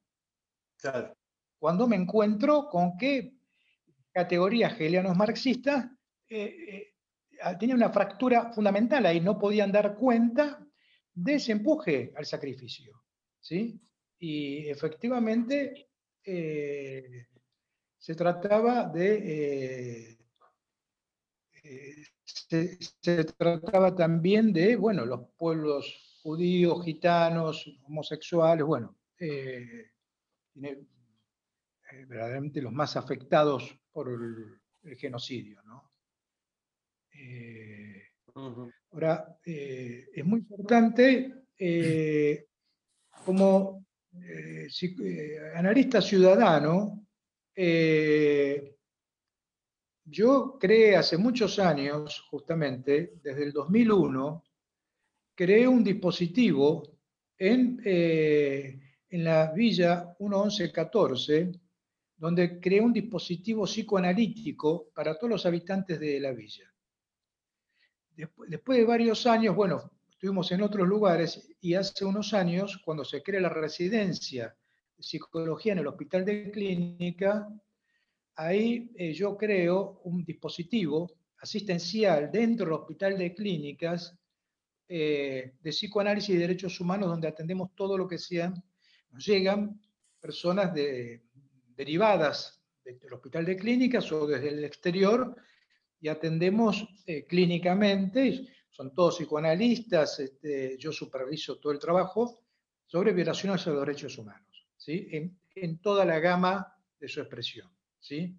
Claro. 0.78 1.14
Cuando 1.60 1.88
me 1.88 1.98
encuentro 1.98 2.70
con 2.70 2.98
que 2.98 3.34
categorías 4.12 4.74
hegelianos 4.74 5.16
marxistas 5.18 5.86
eh, 6.30 6.46
eh, 6.70 6.94
tenía 7.60 7.76
una 7.76 7.90
fractura 7.90 8.52
fundamental 8.54 9.06
ahí, 9.06 9.20
no 9.20 9.38
podían 9.38 9.72
dar 9.72 9.96
cuenta 9.96 10.66
de 11.14 11.36
ese 11.36 11.52
empuje 11.52 12.14
al 12.16 12.26
sacrificio. 12.26 13.04
¿sí? 13.40 13.80
Y 14.20 14.70
efectivamente 14.70 15.90
eh, 16.24 17.28
se 17.98 18.16
trataba 18.16 18.86
de... 18.86 20.18
Se, 22.28 23.24
trataba 23.38 23.96
también 23.96 24.52
de, 24.52 24.76
bueno, 24.76 25.06
los 25.06 25.30
pueblos 25.38 26.20
judíos, 26.22 26.84
gitanos, 26.84 27.66
homosexuales, 27.86 28.66
bueno, 28.66 28.98
verdaderamente 32.08 32.62
los 32.62 32.74
más 32.74 32.98
afectados 32.98 33.80
por 33.92 34.10
el, 34.10 34.60
genocidio. 34.98 35.62
¿no? 35.64 35.92
Eh, 37.14 38.04
ahora, 38.36 39.38
eh, 39.46 40.08
es 40.14 40.24
muy 40.26 40.40
importante 40.40 41.44
eh, 41.58 42.48
como 43.26 43.86
analista 45.56 46.02
ciudadano, 46.02 47.06
yo 50.10 50.58
creé 50.60 50.96
hace 50.96 51.18
muchos 51.18 51.60
años, 51.60 52.26
justamente, 52.30 53.20
desde 53.22 53.44
el 53.44 53.52
2001, 53.52 54.44
creé 55.36 55.68
un 55.68 55.84
dispositivo 55.84 56.84
en, 57.38 57.82
en 57.84 59.24
la 59.24 59.52
Villa 59.52 60.16
1114, 60.20 61.52
donde 62.16 62.60
creé 62.60 62.82
un 62.82 62.94
dispositivo 62.94 63.66
psicoanalítico 63.66 64.90
para 64.94 65.18
todos 65.18 65.30
los 65.30 65.46
habitantes 65.46 66.00
de 66.00 66.20
la 66.20 66.32
villa. 66.32 66.74
Después, 68.16 68.80
de 68.80 68.86
varios 68.86 69.28
años, 69.28 69.56
bueno, 69.56 69.92
estuvimos 70.10 70.52
en 70.52 70.64
otros 70.64 70.88
lugares 70.88 71.48
y 71.62 71.76
hace 71.76 72.06
unos 72.06 72.34
años, 72.34 72.82
cuando 72.84 73.06
se 73.06 73.22
crea 73.22 73.42
la 73.42 73.50
residencia 73.50 74.56
de 74.96 75.04
psicología 75.04 75.74
en 75.74 75.80
el 75.80 75.88
hospital 75.88 76.26
de 76.26 76.50
clínica, 76.50 77.48
ahí 78.38 78.92
eh, 78.96 79.14
yo 79.14 79.36
creo 79.36 80.02
un 80.06 80.24
dispositivo 80.24 81.12
asistencial 81.40 82.32
dentro 82.32 82.66
del 82.66 82.76
hospital 82.76 83.18
de 83.18 83.34
clínicas 83.34 84.18
eh, 84.88 85.56
de 85.60 85.70
psicoanálisis 85.72 86.30
y 86.30 86.38
derechos 86.38 86.80
humanos, 86.80 87.10
donde 87.10 87.28
atendemos 87.28 87.76
todo 87.76 87.98
lo 87.98 88.08
que 88.08 88.18
sean, 88.18 88.64
nos 89.12 89.26
llegan 89.26 89.82
personas 90.20 90.74
de, 90.74 91.24
derivadas 91.76 92.64
del 92.84 93.14
hospital 93.14 93.46
de 93.46 93.58
clínicas 93.58 94.10
o 94.14 94.26
desde 94.26 94.50
el 94.50 94.64
exterior 94.64 95.36
y 96.00 96.08
atendemos 96.08 96.88
eh, 97.06 97.26
clínicamente, 97.26 98.48
son 98.70 98.94
todos 98.94 99.18
psicoanalistas, 99.18 100.20
este, 100.20 100.78
yo 100.78 100.92
superviso 100.92 101.58
todo 101.58 101.74
el 101.74 101.80
trabajo 101.80 102.44
sobre 102.86 103.12
violaciones 103.12 103.66
a 103.68 103.72
los 103.72 103.86
derechos 103.86 104.18
humanos, 104.18 104.68
¿sí? 104.78 105.10
en, 105.12 105.82
toda 105.82 106.06
la 106.06 106.20
gama 106.20 106.76
de 107.00 107.10
su 107.10 107.20
expresión. 107.20 107.77
¿Sí? 108.00 108.38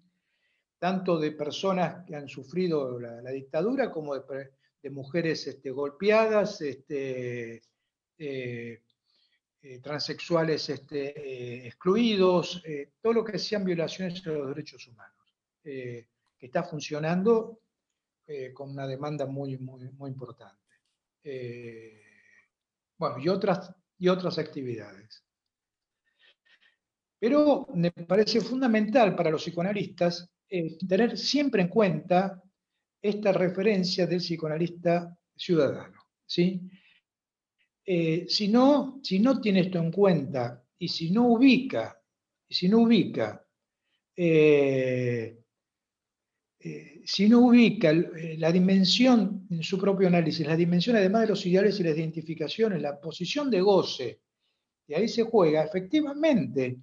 Tanto 0.77 1.19
de 1.19 1.31
personas 1.31 2.05
que 2.05 2.15
han 2.15 2.27
sufrido 2.27 2.99
la, 2.99 3.31
dictadura 3.31 3.91
como 3.91 4.15
de, 4.15 4.89
mujeres 4.89 5.45
este, 5.47 5.71
golpeadas, 5.71 6.61
este, 6.61 7.61
eh, 8.17 8.81
eh, 9.61 9.79
transexuales 9.79 10.69
este, 10.69 11.19
eh, 11.19 11.67
excluidos, 11.67 12.63
todo 13.01 13.13
lo 13.13 13.25
que 13.25 13.37
sean 13.37 13.65
violaciones 13.65 14.23
de 14.23 14.33
los 14.33 14.47
derechos 14.49 14.87
humanos, 14.87 15.35
que 15.61 16.07
está 16.39 16.63
funcionando 16.63 17.61
con 18.53 18.69
una 18.69 18.85
demanda 18.85 19.25
muy, 19.25 19.57
muy, 19.57 19.89
muy 19.91 20.11
importante. 20.11 20.57
Bueno, 22.97 23.17
y 23.19 23.27
otras, 23.27 23.73
y 23.97 24.07
otras 24.07 24.37
actividades. 24.37 25.25
Pero 27.19 27.67
me 27.73 27.91
parece 27.91 28.41
fundamental 28.41 29.15
para 29.15 29.29
los 29.29 29.43
psicoanalistas 29.43 30.29
tener 30.87 31.17
siempre 31.17 31.61
en 31.61 31.67
cuenta 31.67 32.41
esta 33.01 33.31
referencia 33.31 34.07
del 34.07 34.19
psicoanalista 34.19 35.15
ciudadano. 35.35 36.01
¿sí? 36.25 36.61
si, 37.85 38.47
no, 38.47 38.99
si 39.03 39.19
no 39.19 39.41
tiene 39.41 39.61
esto 39.61 39.79
en 39.79 39.91
cuenta 39.91 40.63
y 40.77 40.87
si 40.87 41.11
no 41.11 41.27
ubica, 41.27 41.99
si 42.49 42.69
no 42.69 42.79
ubica 42.79 43.45
eh, 46.61 47.03
si 47.05 47.29
no 47.29 47.39
ubica 47.39 47.91
eh, 47.91 48.35
la 48.37 48.51
dimensión 48.51 49.47
en 49.49 49.63
su 49.63 49.79
propio 49.79 50.09
análisis, 50.09 50.45
la 50.45 50.57
dimensión 50.57 50.97
además 50.97 51.21
de 51.21 51.27
los 51.29 51.45
ideales 51.45 51.79
y 51.79 51.83
las 51.83 51.95
identificaciones, 51.95 52.81
la 52.81 52.99
posición 52.99 53.49
de 53.49 53.61
goce, 53.61 54.19
y 54.85 54.93
ahí 54.93 55.07
se 55.07 55.23
juega, 55.23 55.63
efectivamente 55.63 56.79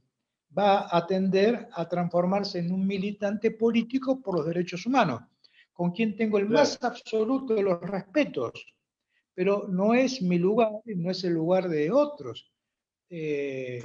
va 0.56 0.88
a 0.90 1.06
tender 1.06 1.68
a 1.72 1.88
transformarse 1.88 2.58
en 2.58 2.72
un 2.72 2.86
militante 2.86 3.50
político 3.50 4.20
por 4.20 4.36
los 4.36 4.46
derechos 4.46 4.86
humanos, 4.86 5.22
con 5.72 5.92
quien 5.92 6.16
tengo 6.16 6.38
el 6.38 6.48
más 6.48 6.78
absoluto 6.82 7.54
de 7.54 7.62
los 7.62 7.80
respetos, 7.80 8.66
pero 9.34 9.66
no 9.68 9.94
es 9.94 10.22
mi 10.22 10.38
lugar, 10.38 10.70
no 10.84 11.10
es 11.10 11.24
el 11.24 11.34
lugar 11.34 11.68
de 11.68 11.90
otros. 11.90 12.50
Eh, 13.08 13.80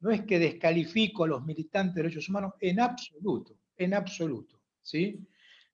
no 0.00 0.10
es 0.10 0.22
que 0.22 0.38
descalifico 0.38 1.24
a 1.24 1.28
los 1.28 1.44
militantes 1.44 1.94
de 1.94 2.02
derechos 2.02 2.28
humanos 2.28 2.54
en 2.60 2.80
absoluto, 2.80 3.56
en 3.76 3.94
absoluto. 3.94 4.60
¿sí? 4.82 5.26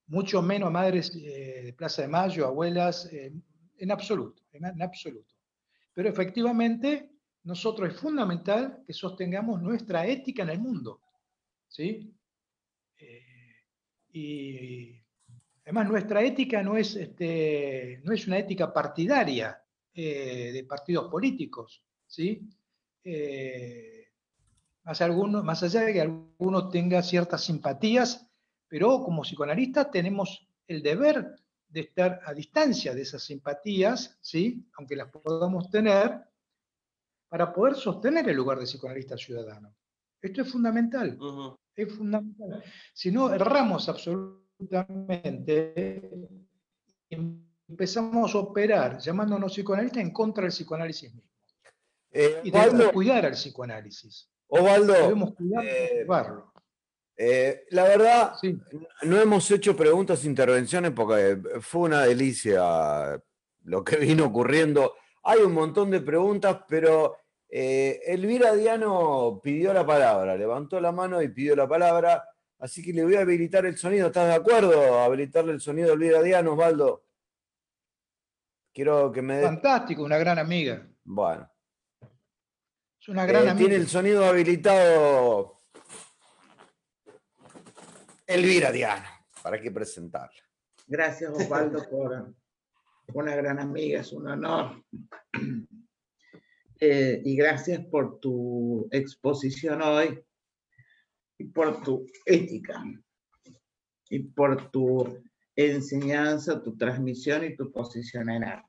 mucho 0.09 0.43
menos 0.43 0.71
madres 0.71 1.15
eh, 1.17 1.63
de 1.65 1.73
Plaza 1.73 2.03
de 2.03 2.09
Mayo, 2.09 2.47
abuelas, 2.47 3.07
eh, 3.13 3.33
en 3.79 3.91
absoluto, 3.91 4.43
en, 4.53 4.83
absoluto. 4.83 5.35
Pero 5.93 6.09
efectivamente, 6.09 7.11
nosotros 7.47 7.93
es 7.93 7.99
fundamental 7.99 8.83
que 8.87 8.93
sostengamos 8.93 9.63
nuestra 9.63 10.07
ética 10.07 10.43
en 10.43 10.51
el 10.51 10.59
mundo. 10.59 11.01
¿sí? 11.69 12.15
Eh, 12.99 13.55
y 14.13 15.03
además 15.65 15.89
nuestra 15.89 16.23
ética 16.23 16.63
no 16.63 16.77
es, 16.77 16.95
este, 16.97 18.01
no 18.05 18.13
es 18.13 18.27
una 18.27 18.39
ética 18.39 18.73
partidaria 18.73 19.63
de 19.95 20.67
partidos 20.69 21.11
políticos. 21.11 21.83
¿sí? 22.07 22.47
más, 24.85 25.01
alguno, 25.01 25.43
más 25.43 25.63
allá 25.63 25.81
de 25.83 25.95
que 25.95 26.03
alguno 26.03 26.69
tenga 26.69 27.03
ciertas 27.03 27.45
simpatías 27.45 28.27
pero 28.69 29.03
como 29.03 29.23
psicoanalistas 29.23 29.91
tenemos 29.91 30.47
el 30.67 30.83
deber 30.83 31.37
de 31.69 31.81
estar 31.81 32.21
a 32.25 32.33
distancia 32.33 32.95
de 32.95 33.03
esas 33.03 33.23
simpatías, 33.23 34.19
¿sí? 34.21 34.69
aunque 34.77 34.97
las 34.97 35.11
podamos 35.11 35.71
tener, 35.71 36.21
para 37.29 37.53
poder 37.53 37.75
sostener 37.75 38.29
el 38.29 38.37
lugar 38.37 38.59
de 38.59 38.65
psicoanalista 38.65 39.17
ciudadano. 39.17 39.75
Esto 40.21 40.43
es 40.43 40.51
fundamental, 40.51 41.19
es 41.75 41.93
fundamental. 41.93 42.63
Si 42.93 43.11
no, 43.11 43.33
erramos 43.33 43.89
absolutamente 43.89 46.11
y 47.09 47.17
empezamos 47.69 48.35
a 48.35 48.39
operar 48.39 48.99
llamándonos 48.99 49.53
psicoanalistas 49.53 50.03
en 50.03 50.13
contra 50.13 50.43
del 50.43 50.53
psicoanálisis 50.53 51.15
mismo. 51.15 51.31
Eh, 52.11 52.41
y 52.45 52.51
debemos 52.51 52.93
cuidar 52.93 53.27
al 53.27 53.33
psicoanálisis. 53.33 54.31
Ovaldo, 54.49 54.95
debemos 54.95 55.35
cuidar 55.35 55.65
eh, 55.65 56.07
eh, 57.19 57.65
la 57.71 57.85
verdad, 57.85 58.33
no 59.03 59.21
hemos 59.21 59.51
hecho 59.51 59.75
preguntas 59.75 60.23
e 60.23 60.29
intervenciones 60.29 60.93
porque 60.93 61.39
fue 61.61 61.83
una 61.83 62.03
delicia 62.03 63.21
lo 63.65 63.85
que 63.85 63.97
vino 63.97 64.27
ocurriendo. 64.27 64.95
Hay 65.29 65.41
un 65.41 65.53
montón 65.53 65.91
de 65.91 66.01
preguntas, 66.01 66.59
pero 66.69 67.17
eh, 67.49 68.01
Elvira 68.07 68.55
Diano 68.55 69.41
pidió 69.43 69.73
la 69.73 69.85
palabra, 69.85 70.37
levantó 70.37 70.81
la 70.81 70.93
mano 70.93 71.21
y 71.21 71.29
pidió 71.29 71.57
la 71.57 71.67
palabra, 71.67 72.29
así 72.61 72.81
que 72.81 72.93
le 72.93 73.03
voy 73.03 73.17
a 73.17 73.23
habilitar 73.23 73.67
el 73.67 73.77
sonido. 73.77 74.07
¿Estás 74.07 74.29
de 74.29 74.35
acuerdo? 74.35 75.01
Habilitarle 75.01 75.53
el 75.53 75.61
sonido 75.61 75.91
a 75.91 75.95
Elvira 75.95 76.23
Diano, 76.23 76.53
Osvaldo. 76.53 77.07
Quiero 78.73 79.11
que 79.11 79.21
me 79.21 79.43
Fantástico, 79.43 80.05
una 80.05 80.17
gran 80.17 80.39
amiga. 80.39 80.87
Bueno. 81.03 81.51
Es 83.01 83.09
una 83.09 83.27
gran 83.27 83.47
eh, 83.47 83.51
amiga. 83.51 83.69
Tiene 83.69 83.83
el 83.83 83.89
sonido 83.89 84.25
habilitado 84.27 85.59
Elvira 88.29 88.71
Diana, 88.71 89.27
para 89.43 89.61
qué 89.61 89.73
presentarla. 89.73 90.41
Gracias, 90.87 91.33
Osvaldo, 91.33 91.85
por 91.91 92.33
una 93.15 93.35
gran 93.35 93.59
amiga, 93.59 94.01
es 94.01 94.13
un 94.13 94.29
honor. 94.29 94.83
Eh, 96.79 97.23
y 97.25 97.37
gracias 97.37 97.83
por 97.87 98.21
tu 98.21 98.87
exposición 98.91 99.81
hoy 99.81 100.23
y 101.39 101.45
por 101.45 101.83
tu 101.83 102.05
ética 102.27 102.85
y 104.11 104.19
por 104.25 104.71
tu 104.71 105.23
enseñanza, 105.55 106.63
tu 106.63 106.77
transmisión 106.77 107.45
y 107.45 107.57
tu 107.57 107.73
posición 107.73 108.29
en 108.29 108.45
arte. 108.45 108.69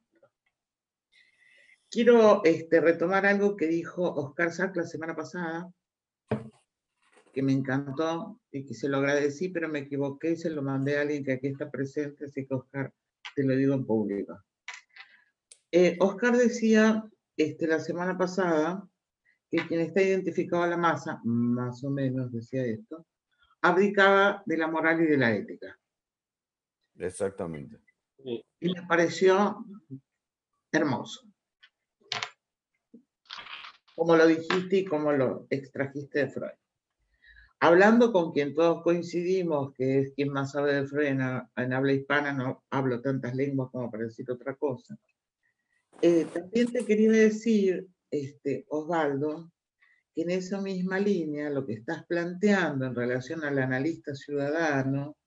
Quiero 1.89 2.43
este, 2.43 2.81
retomar 2.81 3.25
algo 3.25 3.55
que 3.55 3.67
dijo 3.67 4.03
Oscar 4.03 4.51
Sack 4.51 4.75
la 4.75 4.83
semana 4.83 5.15
pasada, 5.15 5.71
que 7.33 7.41
me 7.41 7.53
encantó 7.53 8.41
y 8.51 8.65
que 8.65 8.73
se 8.73 8.89
lo 8.89 8.97
agradecí, 8.97 9.49
pero 9.49 9.69
me 9.69 9.79
equivoqué 9.79 10.31
y 10.31 10.38
se 10.38 10.49
lo 10.49 10.61
mandé 10.61 10.97
a 10.97 11.01
alguien 11.01 11.23
que 11.23 11.33
aquí 11.33 11.47
está 11.47 11.69
presente, 11.69 12.25
así 12.25 12.45
que 12.45 12.55
Oscar, 12.55 12.93
te 13.36 13.43
lo 13.43 13.55
digo 13.55 13.73
en 13.73 13.86
público. 13.86 14.43
Eh, 15.71 15.97
Oscar 15.99 16.38
decía 16.38 17.03
este, 17.36 17.67
la 17.67 17.80
semana 17.80 18.17
pasada 18.17 18.88
que 19.49 19.65
quien 19.67 19.82
está 19.82 20.01
identificado 20.01 20.63
a 20.63 20.67
la 20.67 20.78
masa, 20.78 21.21
más 21.23 21.84
o 21.84 21.89
menos 21.89 22.32
decía 22.32 22.65
esto, 22.65 23.05
abdicaba 23.61 24.43
de 24.45 24.57
la 24.57 24.67
moral 24.67 25.01
y 25.01 25.05
de 25.05 25.17
la 25.17 25.34
ética. 25.34 25.80
Exactamente. 26.95 27.80
Y 28.17 28.43
me 28.61 28.88
pareció 28.88 29.65
hermoso. 30.71 31.28
Como 33.95 34.15
lo 34.15 34.28
dijiste 34.28 34.78
y 34.78 34.86
como 34.86 35.11
lo 35.11 35.47
extrajiste 35.49 36.19
de 36.19 36.30
Freud 36.30 36.57
hablando 37.60 38.12
con 38.12 38.32
quien 38.32 38.53
todos 38.53 38.84
coincidimos, 38.84 39.74
que 39.74 39.99
es 39.99 40.14
quien 40.14 40.30
más 40.30 40.51
sabe 40.51 40.74
de 40.74 40.88
Freud 40.88 41.08
en, 41.08 41.22
habla 41.74 41.93
hispana, 41.93 42.34
no 42.34 42.64
hablo 42.70 43.01
tantas 43.01 43.36
lenguas 43.36 43.70
como 43.72 43.89
para 43.89 44.05
decir 44.05 44.30
otra 44.30 44.55
cosa. 44.55 44.97
Eh, 46.01 46.28
también 46.32 46.72
te 46.72 46.86
quería 46.86 47.12
decir, 47.12 47.88
este, 48.12 48.66
Osvaldo, 48.70 49.51
que 50.14 50.22
en 50.22 50.32
esa 50.32 50.62
misma 50.62 50.99
línea 50.99 51.49
lo 51.49 51.66
que 51.66 51.74
estás 51.74 52.05
planteando 52.05 52.86
en 52.86 52.95
relación 52.95 53.43
al 53.43 53.58
analista 53.60 54.14
ciudadano, 54.14 55.18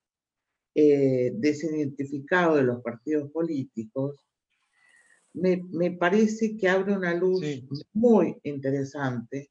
eh, 0.74 1.32
desidentificado 1.34 2.56
de 2.56 2.62
los 2.62 2.80
partidos 2.82 3.30
políticos, 3.32 4.24
me, 5.32 5.62
me, 5.70 5.92
parece 5.92 6.56
que 6.56 6.68
abre 6.68 6.92
una 6.92 7.14
luz 7.14 7.40
muy 7.92 8.36
interesante 8.42 9.50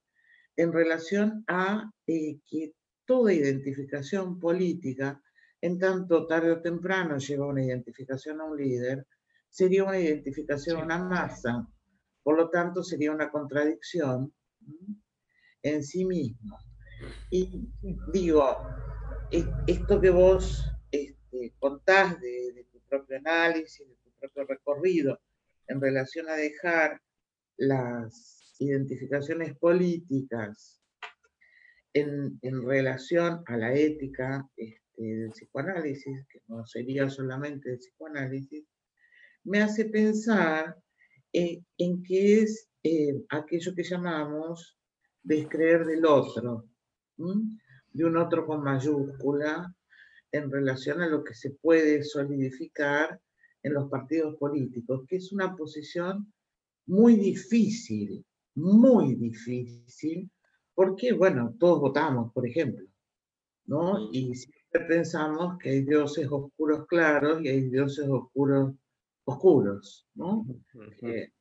en 0.59 0.73
relación 0.73 1.45
a 1.47 1.89
eh, 2.05 2.41
que 2.45 2.73
toda 3.05 3.31
identificación 3.31 4.37
política, 4.41 5.21
en 5.61 5.79
tanto 5.79 6.27
tarde 6.27 6.51
o 6.51 6.61
temprano 6.61 7.17
lleva 7.17 7.47
una 7.47 7.63
identificación 7.63 8.41
a 8.41 8.43
un 8.43 8.57
líder, 8.57 9.07
sería 9.49 9.85
una 9.85 9.97
identificación 9.97 10.77
a 10.77 10.83
una 10.83 10.97
masa, 11.01 11.65
por 12.21 12.35
lo 12.35 12.49
tanto 12.49 12.83
sería 12.83 13.13
una 13.13 13.31
contradicción 13.31 14.33
en 15.63 15.81
sí 15.81 16.03
mismo. 16.03 16.57
Y 17.29 17.69
digo, 18.11 18.57
esto 19.65 20.01
que 20.01 20.09
vos 20.09 20.69
este, 20.91 21.53
contás 21.57 22.19
de, 22.19 22.51
de 22.53 22.65
tu 22.65 22.81
propio 22.81 23.15
análisis, 23.17 23.87
de 23.87 23.95
tu 23.95 24.11
propio 24.19 24.43
recorrido, 24.43 25.21
en 25.67 25.79
relación 25.79 26.27
a 26.27 26.33
dejar 26.33 27.01
las 27.55 28.38
identificaciones 28.59 29.57
políticas 29.57 30.81
en, 31.93 32.39
relación 32.63 33.41
a 33.47 33.57
la 33.57 33.73
ética 33.73 34.47
este, 34.55 35.01
del 35.01 35.31
psicoanálisis, 35.31 36.27
que 36.27 36.41
no 36.47 36.65
sería 36.65 37.09
solamente 37.09 37.71
el 37.71 37.77
psicoanálisis, 37.79 38.65
me 39.45 39.61
hace 39.61 39.85
pensar 39.85 40.75
en, 41.33 41.65
en 41.77 42.03
qué 42.03 42.41
es 42.41 42.69
eh, 42.83 43.23
aquello 43.29 43.73
que 43.73 43.83
llamamos 43.83 44.77
descreer 45.23 45.85
del 45.85 46.05
otro, 46.05 46.67
de 47.17 48.05
un 48.05 48.17
otro 48.17 48.45
con 48.45 48.63
mayúscula, 48.63 49.73
en 50.31 50.51
relación 50.51 51.01
a 51.01 51.07
lo 51.07 51.23
que 51.23 51.33
se 51.33 51.51
puede 51.51 52.03
solidificar 52.03 53.19
en 53.63 53.73
los 53.73 53.89
partidos 53.89 54.35
políticos, 54.37 55.05
que 55.07 55.17
es 55.17 55.31
una 55.31 55.55
posición 55.55 56.31
muy 56.85 57.15
difícil 57.15 58.25
muy 58.55 59.15
difícil, 59.15 60.29
porque, 60.73 61.13
bueno, 61.13 61.55
todos 61.59 61.79
votamos, 61.79 62.31
por 62.33 62.47
ejemplo, 62.47 62.85
¿no? 63.65 64.09
Y 64.11 64.35
si 64.35 64.49
pensamos 64.87 65.57
que 65.59 65.69
hay 65.69 65.81
dioses 65.81 66.27
oscuros 66.29 66.85
claros 66.87 67.41
y 67.43 67.49
hay 67.49 67.69
dioses 67.69 68.07
oscuros 68.07 68.73
oscuros, 69.25 70.07
¿no? 70.15 70.45
Eh, 71.01 71.31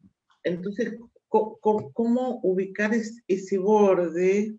entonces, 0.42 0.98
¿cómo, 1.28 2.40
ubicar 2.42 2.92
ese 3.26 3.58
borde 3.58 4.56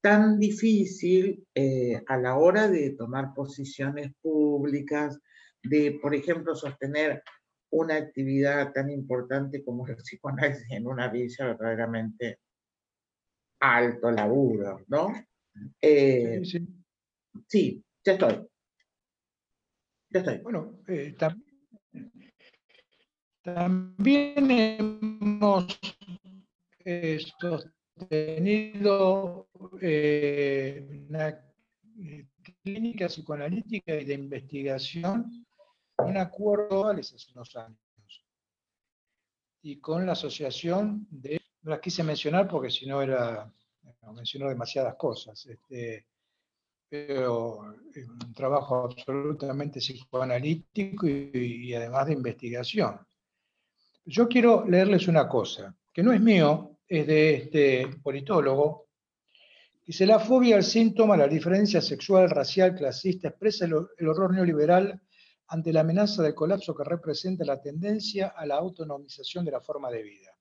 tan 0.00 0.38
difícil 0.38 1.46
eh, 1.54 2.02
a 2.08 2.16
la 2.16 2.36
hora 2.36 2.68
de 2.68 2.90
tomar 2.90 3.32
posiciones 3.34 4.12
públicas, 4.20 5.18
de, 5.62 5.98
por 6.02 6.14
ejemplo, 6.14 6.54
sostener 6.56 7.22
una 7.72 7.96
actividad 7.96 8.72
tan 8.72 8.90
importante 8.90 9.64
como 9.64 9.86
el 9.86 9.96
psicoanálisis 9.96 10.70
en 10.70 10.86
una 10.86 11.08
villa 11.08 11.46
verdaderamente 11.46 12.38
alto 13.60 14.10
laburo, 14.10 14.84
¿no? 14.88 15.12
Eh, 15.80 16.42
sí, 17.46 17.82
ya 18.04 18.12
estoy. 18.12 18.46
Ya 20.10 20.20
estoy. 20.20 20.38
Bueno, 20.38 20.80
eh, 20.86 21.16
también 23.42 24.50
hemos 24.50 25.80
eh, 26.84 27.18
sostenido 27.40 29.48
una 29.54 31.40
clínica 32.62 33.06
psicoanalítica 33.06 33.94
y 33.94 34.04
de 34.04 34.14
investigación, 34.14 35.46
un 36.04 36.16
acuerdo 36.16 36.88
hace 36.88 37.16
unos 37.34 37.56
años. 37.56 37.78
Y 39.62 39.78
con 39.78 40.04
la 40.04 40.12
asociación 40.12 41.06
de, 41.10 41.40
no 41.62 41.70
las 41.70 41.80
quise 41.80 42.02
mencionar 42.02 42.48
porque 42.48 42.70
si 42.70 42.86
no 42.86 43.00
era, 43.00 43.52
mencionó 44.12 44.48
demasiadas 44.48 44.96
cosas. 44.96 45.46
Este, 45.46 46.06
pero 46.92 47.60
un 47.60 48.34
trabajo 48.34 48.84
absolutamente 48.84 49.80
psicoanalítico 49.80 51.08
y, 51.08 51.72
además 51.74 52.06
de 52.06 52.12
investigación. 52.12 53.00
Yo 54.04 54.28
quiero 54.28 54.66
leerles 54.68 55.08
una 55.08 55.26
cosa, 55.26 55.74
que 55.90 56.02
no 56.02 56.12
es 56.12 56.20
mío, 56.20 56.76
es 56.86 57.06
de 57.06 57.34
este 57.34 57.88
politólogo. 58.02 58.88
Dice, 59.86 60.04
la 60.04 60.18
fobia 60.18 60.56
al 60.56 60.64
síntoma, 60.64 61.16
la 61.16 61.28
diferencia 61.28 61.80
sexual, 61.80 62.28
racial, 62.28 62.74
clasista, 62.74 63.28
expresa 63.28 63.64
el 63.64 64.08
horror 64.08 64.34
neoliberal 64.34 65.00
ante 65.52 65.70
la 65.70 65.80
amenaza 65.80 66.22
del 66.22 66.34
colapso 66.34 66.74
que 66.74 66.82
representa 66.82 67.44
la 67.44 67.60
tendencia 67.60 68.28
a 68.28 68.46
la 68.46 68.56
autonomización 68.56 69.44
de 69.44 69.50
la 69.50 69.60
forma 69.60 69.90
de 69.90 70.02
vida. 70.02 70.34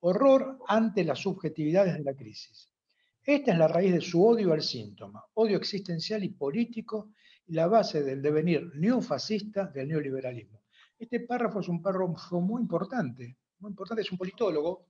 Horror 0.00 0.60
ante 0.66 1.04
las 1.04 1.18
subjetividades 1.18 1.98
de 1.98 2.04
la 2.04 2.14
crisis. 2.14 2.72
Esta 3.22 3.52
es 3.52 3.58
la 3.58 3.68
raíz 3.68 3.92
de 3.92 4.00
su 4.00 4.24
odio 4.24 4.54
al 4.54 4.62
síntoma, 4.62 5.22
odio 5.34 5.58
existencial 5.58 6.24
y 6.24 6.30
político 6.30 7.12
la 7.48 7.66
base 7.66 8.02
del 8.02 8.22
devenir 8.22 8.72
neofascista 8.76 9.66
del 9.66 9.88
neoliberalismo. 9.88 10.62
Este 10.98 11.20
párrafo 11.20 11.60
es 11.60 11.68
un 11.68 11.82
párrafo 11.82 12.40
muy 12.40 12.62
importante, 12.62 13.36
muy 13.58 13.72
importante, 13.72 14.00
es 14.00 14.10
un 14.10 14.16
politólogo, 14.16 14.86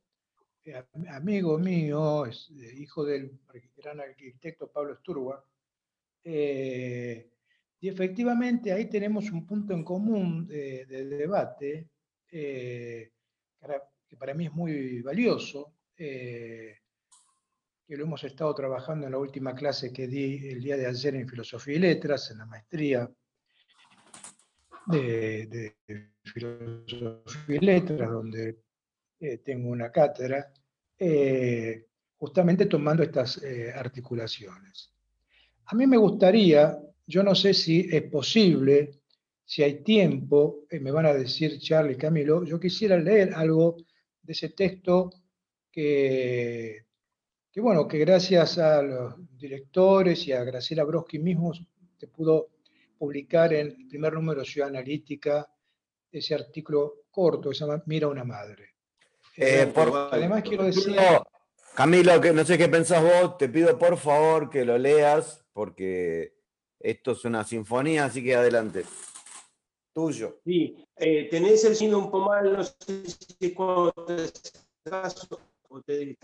eh, 0.64 0.80
amigo 1.08 1.58
mío, 1.58 2.24
eh, 2.26 2.74
hijo 2.78 3.04
del 3.04 3.40
gran 3.76 3.98
arquitecto 3.98 4.70
Pablo 4.70 4.92
Esturba, 4.92 5.44
eh, 6.22 7.30
y 7.80 7.88
efectivamente 7.88 8.72
ahí 8.72 8.88
tenemos 8.88 9.30
un 9.30 9.46
punto 9.46 9.72
en 9.72 9.84
común 9.84 10.46
de, 10.46 10.86
debate 10.86 11.88
que 12.28 13.10
para 14.18 14.34
mí 14.34 14.46
es 14.46 14.52
muy 14.52 15.00
valioso 15.02 15.74
que 17.90 17.96
lo 17.96 18.04
hemos 18.04 18.22
estado 18.22 18.54
trabajando 18.54 19.06
en 19.06 19.12
la 19.12 19.18
última 19.18 19.52
clase 19.52 19.92
que 19.92 20.06
di 20.06 20.48
el 20.48 20.62
día 20.62 20.76
de 20.76 20.86
ayer 20.86 21.16
en 21.16 21.28
Filosofía 21.28 21.74
y 21.74 21.78
Letras, 21.80 22.30
en 22.30 22.38
la 22.38 22.46
maestría 22.46 23.10
de, 24.86 25.74
Filosofía 26.22 27.56
y 27.56 27.58
Letras, 27.58 28.08
donde 28.08 28.60
eh, 29.18 29.38
tengo 29.38 29.70
una 29.70 29.90
cátedra, 29.90 30.52
eh, 30.96 31.86
justamente 32.16 32.66
tomando 32.66 33.02
estas 33.02 33.42
eh, 33.42 33.72
articulaciones. 33.74 34.92
A 35.66 35.74
mí 35.74 35.84
me 35.88 35.96
gustaría, 35.96 36.78
yo 37.10 37.22
no 37.22 37.34
sé 37.34 37.52
si 37.52 37.88
es 37.90 38.02
posible, 38.04 39.00
si 39.44 39.62
hay 39.62 39.82
tiempo, 39.82 40.66
me 40.70 40.90
van 40.90 41.06
a 41.06 41.14
decir 41.14 41.58
Charlie 41.58 41.94
y 41.94 41.96
Camilo, 41.96 42.44
yo 42.44 42.60
quisiera 42.60 42.96
leer 42.96 43.34
algo 43.34 43.76
de 44.22 44.32
ese 44.32 44.50
texto 44.50 45.10
que 45.70 46.86
que 47.52 47.60
bueno, 47.60 47.88
que 47.88 47.98
gracias 47.98 48.58
a 48.58 48.82
los 48.82 49.14
directores 49.36 50.26
y 50.28 50.32
a 50.32 50.44
Graciela 50.44 50.84
Broski 50.84 51.18
mismo 51.18 51.52
se 51.52 52.06
pudo 52.06 52.50
publicar 52.96 53.52
en 53.52 53.66
el 53.68 53.88
primer 53.88 54.12
número 54.12 54.40
de 54.40 54.46
Ciudad 54.46 54.68
Analítica 54.68 55.48
ese 56.12 56.34
artículo 56.34 57.06
corto 57.10 57.48
que 57.48 57.56
se 57.56 57.64
llama 57.64 57.82
Mira 57.86 58.06
una 58.08 58.24
madre. 58.24 58.74
Eh, 59.36 59.62
eh, 59.62 59.72
además 60.12 60.42
quiero 60.42 60.64
decir... 60.64 60.96
Camilo, 61.74 62.20
que 62.20 62.32
no 62.32 62.44
sé 62.44 62.58
qué 62.58 62.68
pensás 62.68 63.02
vos, 63.02 63.38
te 63.38 63.48
pido 63.48 63.78
por 63.78 63.96
favor 63.96 64.50
que 64.50 64.64
lo 64.64 64.76
leas 64.76 65.44
porque 65.52 66.34
esto 66.80 67.12
es 67.12 67.24
una 67.24 67.44
sinfonía, 67.44 68.06
así 68.06 68.24
que 68.24 68.34
adelante. 68.34 68.84
Tuyo. 69.92 70.40
Sí, 70.44 70.84
eh, 70.96 71.28
tenés 71.30 71.64
el 71.64 71.76
síndrome 71.76 72.06
un 72.06 72.10
poco 72.10 72.28
mal, 72.28 72.52
no 72.52 72.64
sé 72.64 73.04
si 73.06 73.52
cuando 73.52 73.92
te 73.92 74.30
o 75.68 75.82
te 75.82 76.16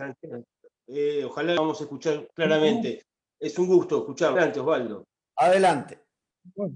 eh, 0.89 1.25
ojalá 1.25 1.55
lo 1.55 1.63
vamos 1.63 1.81
a 1.81 1.85
escuchar 1.85 2.29
claramente. 2.33 3.07
Es 3.39 3.59
un 3.59 3.67
gusto 3.67 3.99
escucharlo. 3.99 4.37
Adelante, 4.37 4.61
Osvaldo. 4.61 5.05
Adelante. 5.37 6.01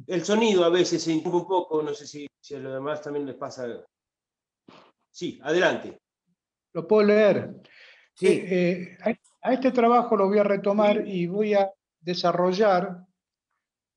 El 0.06 0.24
sonido 0.24 0.64
a 0.64 0.68
veces 0.68 1.02
se 1.02 1.12
interrumpe 1.12 1.38
un 1.38 1.48
poco, 1.48 1.82
no 1.82 1.94
sé 1.94 2.06
si, 2.06 2.28
a 2.54 2.58
los 2.58 2.74
demás 2.74 3.00
también 3.00 3.26
les 3.26 3.36
pasa. 3.36 3.66
Sí, 5.10 5.40
adelante. 5.42 5.98
Lo 6.72 6.86
puedo 6.86 7.06
leer. 7.06 7.54
Sí. 8.14 8.26
Eh, 8.26 8.98
eh, 9.06 9.16
a 9.42 9.52
este 9.52 9.70
trabajo 9.70 10.16
lo 10.16 10.28
voy 10.28 10.38
a 10.38 10.44
retomar 10.44 11.06
y 11.06 11.26
voy 11.26 11.54
a 11.54 11.70
desarrollar 12.00 13.06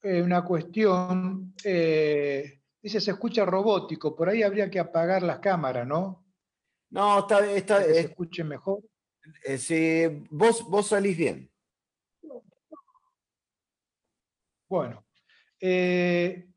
una 0.04 0.44
cuestión. 0.44 1.54
dice, 1.56 3.00
se 3.00 3.12
escucha 3.12 3.46
robótico, 3.46 4.16
por 4.16 4.30
ahí 4.30 4.44
habría 4.44 4.70
que 4.70 4.80
apagar 4.80 5.24
las 5.24 5.40
cámaras, 5.40 5.88
¿no? 5.88 6.24
No, 6.94 7.20
está, 7.20 7.52
está, 7.52 7.84
que 7.84 7.94
se 7.94 8.00
escuche 8.02 8.44
mejor. 8.44 8.84
Eh, 9.44 9.58
si 9.58 10.26
vos, 10.30 10.64
vos 10.70 10.88
salís 10.88 11.18
bien. 11.18 11.50
Bueno, 14.70 15.06
eh, 15.60 16.48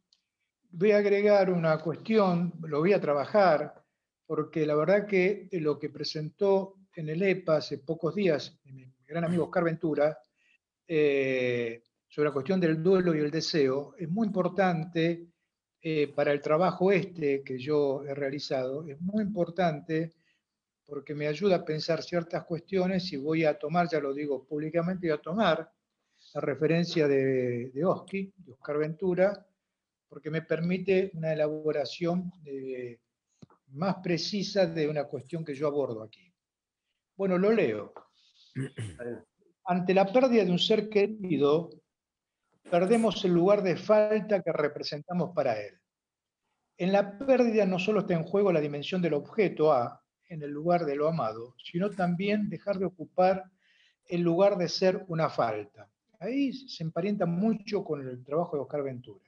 voy 0.71 0.93
a 0.93 0.99
agregar 0.99 1.51
una 1.51 1.79
cuestión, 1.79 2.53
lo 2.63 2.81
voy 2.81 2.93
a 2.93 3.01
trabajar, 3.01 3.83
porque 4.27 4.67
la 4.67 4.75
verdad 4.75 5.07
que 5.07 5.49
lo 5.53 5.79
que 5.79 5.91
presentó 5.91 6.77
en 6.95 7.09
el 7.09 7.23
EPA 7.23 7.57
hace 7.57 7.79
pocos 7.79 8.15
días 8.15 8.59
mi 8.65 8.85
gran 9.07 9.25
amigo 9.25 9.45
Oscar 9.45 9.65
Ventura, 9.65 10.19
eh, 10.87 11.83
sobre 12.17 12.31
la 12.31 12.33
cuestión 12.33 12.59
del 12.59 12.83
duelo 12.83 13.15
y 13.15 13.19
el 13.19 13.31
deseo, 13.31 13.95
es 13.99 14.09
muy 14.09 14.29
importante 14.29 15.27
para 16.15 16.33
el 16.33 16.41
trabajo 16.41 16.91
este 16.91 17.45
que 17.45 17.59
yo 17.59 18.05
he 18.05 18.15
realizado, 18.15 18.89
es 18.89 18.99
muy 19.03 19.23
importante 19.23 20.15
porque 20.87 21.15
me 21.15 21.27
ayuda 21.27 21.57
a 21.57 21.65
pensar 21.67 22.03
ciertas 22.03 22.47
cuestiones 22.47 23.13
y 23.13 23.19
voy 23.19 23.45
a 23.45 23.59
tomar, 23.59 23.87
ya 23.91 24.01
lo 24.01 24.15
digo 24.15 24.47
públicamente, 24.47 25.09
voy 25.09 25.15
a 25.15 25.21
tomar 25.21 25.71
la 26.33 26.41
referencia 26.41 27.07
de, 27.07 27.69
de 27.69 27.85
Oski, 27.85 28.33
de 28.35 28.53
Oscar 28.53 28.79
Ventura, 28.79 29.47
porque 30.09 30.31
me 30.31 30.41
permite 30.41 31.11
una 31.13 31.35
elaboración 31.35 32.33
más 33.73 33.97
precisa 33.97 34.65
de 34.65 34.89
una 34.89 35.05
cuestión 35.05 35.45
que 35.45 35.55
yo 35.55 35.67
abordo 35.67 36.03
aquí. 36.03 36.33
Bueno, 37.15 37.37
lo 37.37 37.53
leo. 37.53 37.93
Ante 39.67 39.93
la 39.93 40.11
pérdida 40.11 40.47
de 40.47 40.51
un 40.51 40.59
ser 40.59 40.89
querido, 40.89 41.69
perdemos 42.71 43.25
el 43.25 43.33
lugar 43.33 43.63
de 43.63 43.77
falta 43.77 44.43
que 44.43 44.53
representamos 44.53 45.33
para 45.35 45.61
él. 45.61 45.75
En 46.79 46.93
la 46.93 47.19
pérdida 47.19 47.65
no 47.65 47.79
solo 47.79 48.01
está 48.01 48.15
en 48.15 48.25
juego 48.25 48.53
la 48.53 48.61
dimensión 48.61 49.01
del 49.01 49.15
objeto 49.15 49.73
A, 49.73 50.03
en 50.29 50.43
el 50.43 50.51
lugar 50.51 50.85
de 50.85 50.97
lo 50.97 51.09
amado, 51.09 51.55
sino 51.63 51.91
también 51.91 52.49
dejar 52.49 52.79
de 52.79 52.87
ocupar 52.87 53.45
el 54.09 54.21
lugar 54.23 54.57
de 54.57 54.69
ser 54.69 55.05
una 55.09 55.31
falta. 55.31 55.89
Ahí 56.19 56.53
se 56.53 56.83
emparenta 56.83 57.27
mucho 57.27 57.85
con 57.85 58.07
el 58.07 58.25
trabajo 58.25 58.57
de 58.57 58.63
Oscar 58.63 58.83
Ventura. 58.83 59.25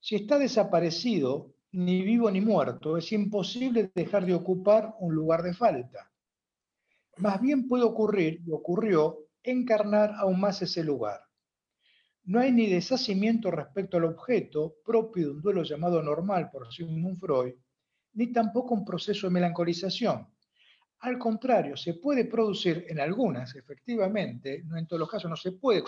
Si 0.00 0.16
está 0.16 0.38
desaparecido, 0.38 1.54
ni 1.72 2.02
vivo 2.02 2.30
ni 2.30 2.40
muerto, 2.40 2.96
es 2.96 3.10
imposible 3.12 3.90
dejar 3.94 4.26
de 4.26 4.34
ocupar 4.34 4.94
un 5.00 5.14
lugar 5.14 5.42
de 5.42 5.54
falta. 5.54 6.10
Más 7.16 7.40
bien 7.40 7.66
puede 7.66 7.84
ocurrir, 7.84 8.42
y 8.46 8.50
ocurrió, 8.52 9.18
encarnar 9.42 10.12
aún 10.18 10.40
más 10.40 10.62
ese 10.62 10.84
lugar. 10.84 11.27
No 12.28 12.40
hay 12.40 12.52
ni 12.52 12.66
deshacimiento 12.66 13.50
respecto 13.50 13.96
al 13.96 14.04
objeto 14.04 14.76
propio 14.84 15.28
de 15.28 15.32
un 15.32 15.40
duelo 15.40 15.62
llamado 15.62 16.02
normal 16.02 16.50
por 16.50 16.70
Sigmund 16.70 17.18
Freud, 17.18 17.54
ni 18.12 18.30
tampoco 18.30 18.74
un 18.74 18.84
proceso 18.84 19.26
de 19.26 19.32
melancolización. 19.32 20.28
Al 20.98 21.18
contrario, 21.18 21.74
se 21.74 21.94
puede 21.94 22.26
producir 22.26 22.84
en 22.86 23.00
algunas, 23.00 23.54
efectivamente, 23.56 24.62
no 24.66 24.76
en 24.76 24.86
todos 24.86 25.00
los 25.00 25.08
casos, 25.08 25.30
no 25.30 25.36
se 25.36 25.52
puede 25.52 25.82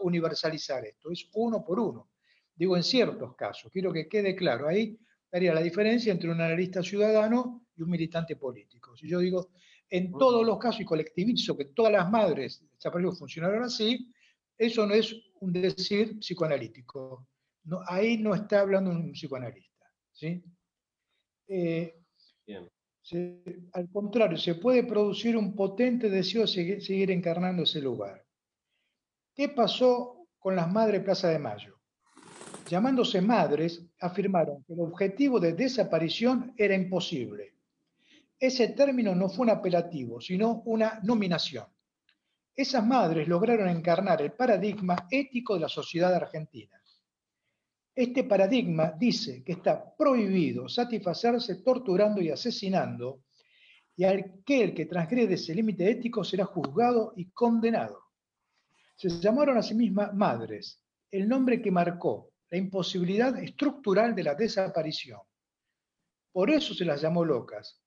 universalizar 0.00 0.82
esto, 0.86 1.10
es 1.10 1.28
uno 1.34 1.62
por 1.62 1.78
uno. 1.78 2.08
Digo 2.54 2.74
en 2.74 2.84
ciertos 2.84 3.36
casos, 3.36 3.70
quiero 3.70 3.92
que 3.92 4.08
quede 4.08 4.34
claro, 4.34 4.68
ahí 4.68 4.98
estaría 5.24 5.52
la 5.52 5.60
diferencia 5.60 6.10
entre 6.10 6.30
un 6.30 6.40
analista 6.40 6.82
ciudadano 6.82 7.66
y 7.76 7.82
un 7.82 7.90
militante 7.90 8.36
político. 8.36 8.96
Si 8.96 9.06
yo 9.06 9.18
digo, 9.18 9.50
en 9.90 10.10
todos 10.12 10.46
los 10.46 10.58
casos, 10.58 10.80
y 10.80 10.84
colectivizo 10.86 11.54
que 11.54 11.66
todas 11.66 11.92
las 11.92 12.10
madres 12.10 12.64
desaparecidos 12.72 13.18
funcionaron 13.18 13.64
así, 13.64 14.10
eso 14.56 14.86
no 14.86 14.94
es 14.94 15.31
un 15.42 15.52
decir 15.52 16.18
psicoanalítico. 16.20 17.26
No, 17.64 17.80
ahí 17.86 18.16
no 18.18 18.34
está 18.34 18.60
hablando 18.60 18.90
un 18.90 19.12
psicoanalista. 19.12 19.86
¿sí? 20.12 20.42
Eh, 21.48 21.94
al 23.72 23.90
contrario, 23.90 24.38
se 24.38 24.54
puede 24.54 24.84
producir 24.84 25.36
un 25.36 25.54
potente 25.54 26.08
deseo 26.08 26.42
de 26.42 26.48
seguir, 26.48 26.82
seguir 26.82 27.10
encarnando 27.10 27.64
ese 27.64 27.80
lugar. 27.80 28.24
¿Qué 29.34 29.48
pasó 29.48 30.28
con 30.38 30.54
las 30.54 30.70
madres 30.70 31.02
Plaza 31.02 31.28
de 31.28 31.38
Mayo? 31.38 31.80
Llamándose 32.68 33.20
madres, 33.20 33.84
afirmaron 34.00 34.62
que 34.64 34.74
el 34.74 34.80
objetivo 34.80 35.40
de 35.40 35.52
desaparición 35.52 36.54
era 36.56 36.74
imposible. 36.74 37.56
Ese 38.38 38.68
término 38.68 39.14
no 39.14 39.28
fue 39.28 39.44
un 39.44 39.50
apelativo, 39.50 40.20
sino 40.20 40.62
una 40.64 41.00
nominación. 41.02 41.66
Esas 42.54 42.86
madres 42.86 43.26
lograron 43.28 43.68
encarnar 43.68 44.20
el 44.20 44.32
paradigma 44.32 45.06
ético 45.10 45.54
de 45.54 45.60
la 45.60 45.68
sociedad 45.68 46.14
argentina. 46.14 46.78
Este 47.94 48.24
paradigma 48.24 48.92
dice 48.98 49.42
que 49.44 49.52
está 49.52 49.94
prohibido 49.96 50.68
satisfacerse 50.68 51.62
torturando 51.62 52.20
y 52.20 52.30
asesinando, 52.30 53.24
y 53.96 54.04
aquel 54.04 54.74
que 54.74 54.86
transgrede 54.86 55.34
ese 55.34 55.54
límite 55.54 55.90
ético 55.90 56.24
será 56.24 56.44
juzgado 56.44 57.12
y 57.16 57.30
condenado. 57.30 58.00
Se 58.96 59.08
llamaron 59.08 59.58
a 59.58 59.62
sí 59.62 59.74
mismas 59.74 60.14
madres, 60.14 60.82
el 61.10 61.28
nombre 61.28 61.60
que 61.60 61.70
marcó 61.70 62.30
la 62.50 62.58
imposibilidad 62.58 63.36
estructural 63.38 64.14
de 64.14 64.24
la 64.24 64.34
desaparición. 64.34 65.20
Por 66.32 66.50
eso 66.50 66.74
se 66.74 66.84
las 66.84 67.00
llamó 67.00 67.24
locas. 67.24 67.78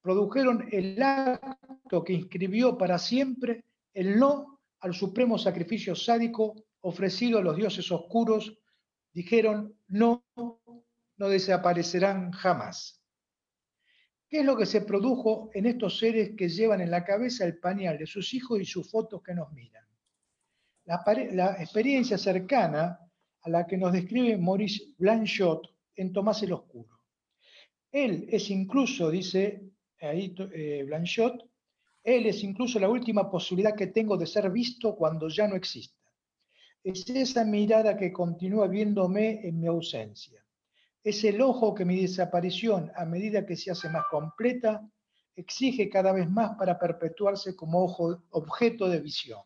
Produjeron 0.00 0.68
el 0.70 1.00
acto 1.02 2.02
que 2.04 2.12
inscribió 2.12 2.76
para 2.76 2.98
siempre 2.98 3.64
el 3.94 4.18
no 4.18 4.60
al 4.80 4.92
supremo 4.92 5.38
sacrificio 5.38 5.94
sádico 5.94 6.66
ofrecido 6.80 7.38
a 7.38 7.42
los 7.42 7.56
dioses 7.56 7.90
oscuros 7.90 8.58
dijeron, 9.12 9.74
no, 9.88 10.24
no 10.36 11.28
desaparecerán 11.28 12.32
jamás. 12.32 13.00
¿Qué 14.28 14.40
es 14.40 14.44
lo 14.44 14.56
que 14.56 14.66
se 14.66 14.80
produjo 14.80 15.50
en 15.54 15.66
estos 15.66 15.98
seres 15.98 16.32
que 16.36 16.48
llevan 16.48 16.80
en 16.80 16.90
la 16.90 17.04
cabeza 17.04 17.44
el 17.44 17.58
pañal 17.58 17.96
de 17.96 18.06
sus 18.06 18.34
hijos 18.34 18.60
y 18.60 18.64
sus 18.64 18.90
fotos 18.90 19.22
que 19.22 19.32
nos 19.32 19.52
miran? 19.52 19.84
La, 20.84 21.56
experiencia 21.58 22.18
cercana 22.18 22.98
a 23.42 23.48
la 23.48 23.66
que 23.66 23.78
nos 23.78 23.92
describe 23.92 24.36
Maurice 24.36 24.92
Blanchot 24.98 25.66
en 25.96 26.12
Tomás 26.12 26.42
el 26.42 26.52
Oscuro. 26.52 27.00
Él 27.90 28.26
es 28.28 28.50
incluso, 28.50 29.10
dice 29.10 29.62
ahí 30.00 30.34
eh, 30.52 30.82
Blanchot, 30.84 31.48
él 32.04 32.26
es 32.26 32.44
incluso 32.44 32.78
la 32.78 32.90
última 32.90 33.30
posibilidad 33.30 33.74
que 33.74 33.86
tengo 33.86 34.18
de 34.18 34.26
ser 34.26 34.50
visto 34.50 34.94
cuando 34.94 35.28
ya 35.28 35.48
no 35.48 35.56
exista. 35.56 35.98
Es 36.82 37.08
esa 37.08 37.46
mirada 37.46 37.96
que 37.96 38.12
continúa 38.12 38.68
viéndome 38.68 39.40
en 39.48 39.58
mi 39.58 39.66
ausencia. 39.66 40.44
Es 41.02 41.24
el 41.24 41.40
ojo 41.40 41.74
que 41.74 41.86
mi 41.86 42.02
desaparición, 42.02 42.92
a 42.94 43.06
medida 43.06 43.46
que 43.46 43.56
se 43.56 43.70
hace 43.70 43.88
más 43.88 44.04
completa, 44.10 44.86
exige 45.34 45.88
cada 45.88 46.12
vez 46.12 46.28
más 46.28 46.56
para 46.58 46.78
perpetuarse 46.78 47.56
como 47.56 47.82
ojo, 47.82 48.22
objeto 48.30 48.86
de 48.86 49.00
visión. 49.00 49.40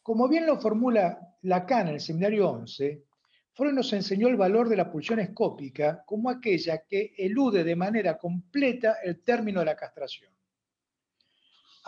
Como 0.00 0.28
bien 0.28 0.46
lo 0.46 0.60
formula 0.60 1.36
Lacan 1.42 1.88
en 1.88 1.94
el 1.94 2.00
seminario 2.00 2.48
11, 2.48 3.04
Freud 3.52 3.72
nos 3.72 3.92
enseñó 3.92 4.28
el 4.28 4.36
valor 4.36 4.68
de 4.68 4.76
la 4.76 4.90
pulsión 4.90 5.18
escópica 5.18 6.04
como 6.06 6.30
aquella 6.30 6.84
que 6.88 7.12
elude 7.18 7.64
de 7.64 7.74
manera 7.74 8.16
completa 8.16 8.98
el 9.02 9.20
término 9.24 9.60
de 9.60 9.66
la 9.66 9.76
castración. 9.76 10.37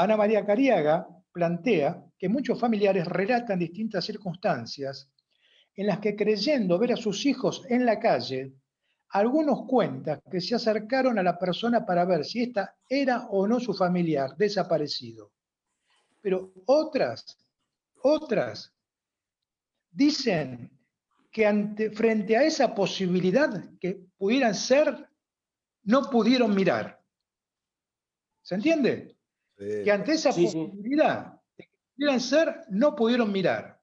Ana 0.01 0.17
María 0.17 0.47
Cariaga 0.47 1.07
plantea 1.31 2.03
que 2.19 2.31
muchos 2.31 2.59
familiares 2.59 3.07
relatan 3.07 3.59
distintas 3.59 4.03
circunstancias 4.03 5.11
en 5.77 5.87
las 5.87 5.99
que 5.99 6.17
creyendo 6.17 6.79
ver 6.79 6.95
a 6.95 6.97
sus 6.97 7.27
hijos 7.27 7.67
en 7.69 7.85
la 7.85 8.01
calle, 8.01 8.55
algunos 9.11 9.67
cuentan 9.67 10.23
que 10.31 10.41
se 10.41 10.55
acercaron 10.55 11.19
a 11.19 11.23
la 11.23 11.39
persona 11.39 11.85
para 11.85 12.07
ver 12.07 12.25
si 12.25 12.45
ésta 12.45 12.79
era 12.89 13.27
o 13.27 13.47
no 13.47 13.61
su 13.61 13.75
familiar 13.75 14.35
desaparecido. 14.39 15.33
Pero 16.23 16.51
otras, 16.65 17.37
otras 18.03 18.73
dicen 19.91 20.71
que 21.31 21.47
ante, 21.47 21.91
frente 21.91 22.39
a 22.39 22.45
esa 22.45 22.75
posibilidad 22.75 23.51
que 23.79 24.01
pudieran 24.17 24.55
ser, 24.55 25.11
no 25.83 26.09
pudieron 26.09 26.55
mirar. 26.55 26.99
¿Se 28.41 28.55
entiende? 28.55 29.20
Que 29.61 29.93
ante 29.93 30.13
esa 30.13 30.31
posibilidad 30.31 31.39
de 31.57 31.65
que 31.65 31.77
pudieran 31.95 32.21
ser, 32.21 32.65
no 32.71 32.97
pudieron 32.97 33.31
mirar. 33.31 33.79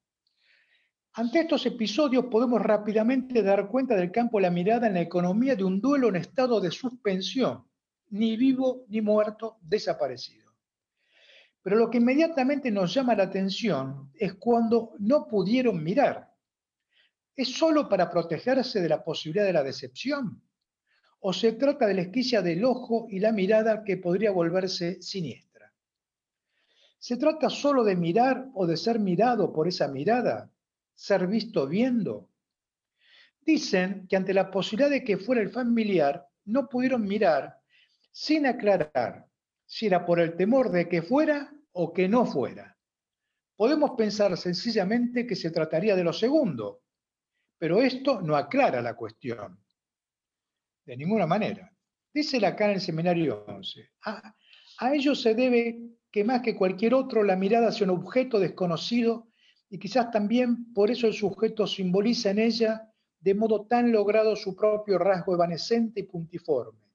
Ante 1.14 1.42
estos 1.42 1.66
episodios 1.66 2.26
podemos 2.26 2.62
rápidamente 2.62 3.42
dar 3.44 3.68
cuenta 3.68 3.96
del 3.96 4.12
campo 4.12 4.38
de 4.38 4.44
la 4.44 4.52
mirada 4.52 4.88
en 4.88 4.96
la 4.96 5.02
economía 5.02 5.56
de 5.56 5.64
un 5.64 5.80
duelo 5.80 6.10
en 6.10 6.16
estado 6.16 6.60
de 6.60 6.72
suspensión, 6.72 7.66
ni 8.10 8.38
vivo 8.38 8.86
ni 8.88 9.02
muerto, 9.02 9.58
desaparecido. 9.62 10.52
Pero 11.62 11.76
lo 11.76 11.90
que 11.90 11.98
inmediatamente 11.98 12.72
nos 12.72 12.94
llama 12.94 13.16
la 13.16 13.24
atención 13.24 14.12
es 14.16 14.36
cuando 14.36 14.94
no 15.00 15.28
pudieron 15.28 15.84
mirar. 15.84 16.34
¿Es 17.36 17.54
solo 17.56 17.88
para 17.90 18.10
protegerse 18.10 18.82
de 18.82 18.90
la 18.90 19.04
posibilidad 19.04 19.46
de 19.46 19.54
la 19.54 19.64
decepción? 19.64 20.42
¿O 21.20 21.34
se 21.34 21.54
trata 21.54 21.86
de 21.86 21.96
la 21.96 22.02
esquicia 22.02 22.42
del 22.42 22.64
ojo 22.64 23.08
y 23.10 23.20
la 23.20 23.32
mirada 23.32 23.84
que 23.84 23.98
podría 23.98 24.32
volverse 24.32 25.02
siniestra? 25.02 25.47
¿Se 27.00 27.18
trata 27.18 27.50
solo 27.50 27.84
de 27.84 27.96
mirar 27.96 28.50
o 28.54 28.66
de 28.66 28.78
ser 28.78 29.00
mirado 29.00 29.54
por 29.54 29.68
esa 29.68 29.88
mirada? 29.88 30.52
¿Ser 30.94 31.28
visto 31.28 31.68
viendo? 31.68 32.30
Dicen 33.42 34.08
que 34.08 34.18
ante 34.18 34.34
la 34.34 34.50
posibilidad 34.50 34.90
de 34.90 35.04
que 35.04 35.18
fuera 35.18 35.42
el 35.42 35.50
familiar, 35.50 36.28
no 36.46 36.68
pudieron 36.68 37.08
mirar 37.08 37.60
sin 38.12 38.46
aclarar 38.46 39.28
si 39.66 39.86
era 39.86 40.06
por 40.06 40.20
el 40.20 40.36
temor 40.36 40.72
de 40.72 40.90
que 40.90 41.02
fuera 41.02 41.54
o 41.74 41.94
que 41.94 42.08
no 42.08 42.26
fuera. 42.26 42.76
Podemos 43.56 43.92
pensar 43.92 44.36
sencillamente 44.38 45.28
que 45.28 45.36
se 45.36 45.52
trataría 45.52 45.96
de 45.96 46.04
lo 46.04 46.14
segundo, 46.14 46.82
pero 47.58 47.82
esto 47.82 48.22
no 48.22 48.36
aclara 48.36 48.82
la 48.82 48.96
cuestión. 48.96 49.60
De 50.86 50.96
ninguna 50.96 51.28
manera. 51.28 51.72
Dice 52.14 52.44
acá 52.46 52.66
en 52.66 52.72
el 52.72 52.82
seminario 52.82 53.46
11. 53.48 53.90
A, 54.06 54.36
a 54.80 54.96
ello 54.96 55.14
se 55.14 55.36
debe 55.36 55.97
que 56.12 56.24
más 56.24 56.42
que 56.42 56.56
cualquier 56.56 56.94
otro 56.94 57.24
la 57.24 57.36
mirada 57.36 57.70
hacia 57.70 57.86
un 57.86 57.92
objeto 57.92 58.40
desconocido 58.40 59.28
y 59.70 59.80
quizás 59.80 60.12
también 60.12 60.74
por 60.74 60.90
eso 60.90 61.08
el 61.08 61.14
sujeto 61.14 61.68
simboliza 61.68 62.32
en 62.32 62.40
ella 62.40 62.90
de 63.20 63.34
modo 63.34 63.66
tan 63.66 63.92
logrado 63.92 64.36
su 64.36 64.56
propio 64.56 64.98
rasgo 64.98 65.34
evanescente 65.34 66.02
y 66.02 66.04
puntiforme, 66.04 66.94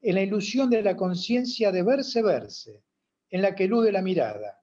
en 0.00 0.14
la 0.14 0.22
ilusión 0.22 0.70
de 0.70 0.82
la 0.82 0.96
conciencia 0.96 1.72
de 1.72 1.82
verse 1.82 2.22
verse, 2.22 2.84
en 3.30 3.42
la 3.42 3.54
que 3.54 3.64
elude 3.64 3.90
la 3.90 4.02
mirada. 4.02 4.60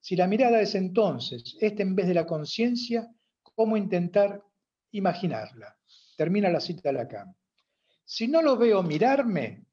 Si 0.00 0.16
la 0.16 0.26
mirada 0.26 0.60
es 0.60 0.74
entonces 0.74 1.56
este 1.60 1.82
en 1.82 1.94
vez 1.94 2.08
de 2.08 2.14
la 2.14 2.26
conciencia, 2.26 3.08
¿cómo 3.42 3.76
intentar 3.76 4.42
imaginarla? 4.92 5.76
Termina 6.16 6.48
la 6.48 6.60
cita 6.60 6.88
de 6.88 6.94
Lacan. 6.94 7.36
Si 8.04 8.26
no 8.26 8.42
lo 8.42 8.56
veo 8.56 8.82
mirarme, 8.82 9.66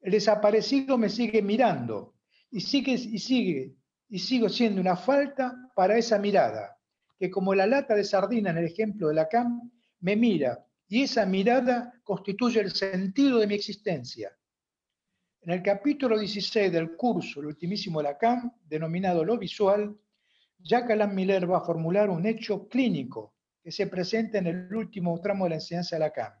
el 0.00 0.12
desaparecido 0.12 0.98
me 0.98 1.08
sigue 1.08 1.42
mirando, 1.42 2.17
y 2.50 2.60
sigue 2.60 2.92
y 2.92 3.18
sigue 3.18 3.76
y 4.08 4.18
sigo 4.18 4.48
siendo 4.48 4.80
una 4.80 4.96
falta 4.96 5.54
para 5.74 5.98
esa 5.98 6.18
mirada, 6.18 6.78
que 7.18 7.30
como 7.30 7.54
la 7.54 7.66
lata 7.66 7.94
de 7.94 8.04
sardina 8.04 8.50
en 8.50 8.58
el 8.58 8.64
ejemplo 8.64 9.08
de 9.08 9.14
Lacan, 9.14 9.70
me 10.00 10.16
mira 10.16 10.64
y 10.88 11.02
esa 11.02 11.26
mirada 11.26 12.00
constituye 12.02 12.60
el 12.60 12.72
sentido 12.72 13.38
de 13.38 13.46
mi 13.46 13.54
existencia. 13.54 14.34
En 15.42 15.50
el 15.52 15.62
capítulo 15.62 16.18
16 16.18 16.72
del 16.72 16.96
curso, 16.96 17.40
el 17.40 17.46
ultimísimo 17.46 18.00
Lacan, 18.00 18.52
denominado 18.64 19.24
Lo 19.24 19.38
Visual, 19.38 19.94
Jacques 20.58 20.90
Alain 20.90 21.14
Miller 21.14 21.50
va 21.50 21.58
a 21.58 21.64
formular 21.64 22.10
un 22.10 22.26
hecho 22.26 22.66
clínico 22.68 23.34
que 23.62 23.70
se 23.70 23.86
presenta 23.86 24.38
en 24.38 24.46
el 24.46 24.74
último 24.74 25.20
tramo 25.20 25.44
de 25.44 25.50
la 25.50 25.56
enseñanza 25.56 25.96
de 25.96 26.00
Lacan. 26.00 26.32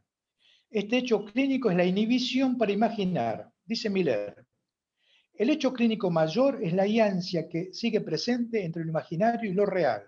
Este 0.70 0.98
hecho 0.98 1.24
clínico 1.24 1.70
es 1.70 1.76
la 1.76 1.84
inhibición 1.84 2.56
para 2.56 2.72
imaginar, 2.72 3.50
dice 3.64 3.88
Miller. 3.90 4.47
El 5.38 5.50
hecho 5.50 5.72
clínico 5.72 6.10
mayor 6.10 6.58
es 6.64 6.72
la 6.72 6.82
ansia 7.06 7.48
que 7.48 7.72
sigue 7.72 8.00
presente 8.00 8.64
entre 8.64 8.82
lo 8.82 8.90
imaginario 8.90 9.48
y 9.48 9.54
lo 9.54 9.64
real. 9.64 10.04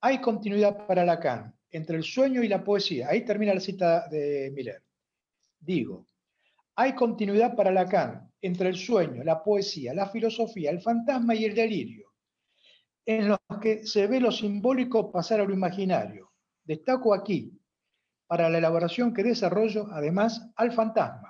Hay 0.00 0.20
continuidad 0.20 0.88
para 0.88 1.04
Lacan 1.04 1.54
entre 1.70 1.98
el 1.98 2.02
sueño 2.02 2.42
y 2.42 2.48
la 2.48 2.64
poesía. 2.64 3.10
Ahí 3.10 3.24
termina 3.24 3.54
la 3.54 3.60
cita 3.60 4.08
de 4.08 4.50
Miller. 4.52 4.82
Digo, 5.60 6.04
Hay 6.74 6.96
continuidad 6.96 7.54
para 7.54 7.70
Lacan 7.70 8.28
entre 8.42 8.70
el 8.70 8.74
sueño, 8.74 9.22
la 9.22 9.40
poesía, 9.40 9.94
la 9.94 10.08
filosofía, 10.08 10.72
el 10.72 10.80
fantasma 10.80 11.36
y 11.36 11.44
el 11.44 11.54
delirio, 11.54 12.12
en 13.06 13.28
los 13.28 13.38
que 13.62 13.86
se 13.86 14.08
ve 14.08 14.18
lo 14.18 14.32
simbólico 14.32 15.12
pasar 15.12 15.40
a 15.40 15.44
lo 15.44 15.54
imaginario. 15.54 16.32
Destaco 16.64 17.14
aquí, 17.14 17.56
para 18.26 18.50
la 18.50 18.58
elaboración 18.58 19.14
que 19.14 19.22
desarrollo, 19.22 19.86
además, 19.92 20.50
al 20.56 20.72
fantasma. 20.72 21.27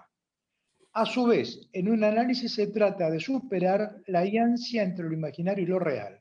A 0.98 1.06
su 1.06 1.26
vez, 1.26 1.60
en 1.72 1.92
un 1.92 2.02
análisis 2.02 2.52
se 2.52 2.66
trata 2.66 3.08
de 3.08 3.20
superar 3.20 4.02
la 4.08 4.18
alianza 4.18 4.82
entre 4.82 5.04
lo 5.04 5.14
imaginario 5.14 5.62
y 5.62 5.68
lo 5.68 5.78
real. 5.78 6.20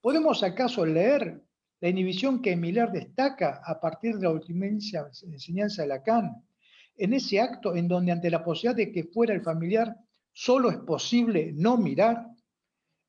¿Podemos 0.00 0.44
acaso 0.44 0.86
leer 0.86 1.42
la 1.80 1.88
inhibición 1.88 2.40
que 2.40 2.54
Miller 2.54 2.92
destaca 2.92 3.60
a 3.64 3.80
partir 3.80 4.14
de 4.14 4.22
la 4.22 4.30
última 4.30 4.66
enseñanza 4.66 5.82
de 5.82 5.88
Lacan, 5.88 6.44
en 6.96 7.12
ese 7.12 7.40
acto 7.40 7.74
en 7.74 7.88
donde 7.88 8.12
ante 8.12 8.30
la 8.30 8.44
posibilidad 8.44 8.76
de 8.76 8.92
que 8.92 9.02
fuera 9.02 9.34
el 9.34 9.42
familiar 9.42 9.96
solo 10.32 10.70
es 10.70 10.76
posible 10.76 11.50
no 11.52 11.76
mirar, 11.76 12.24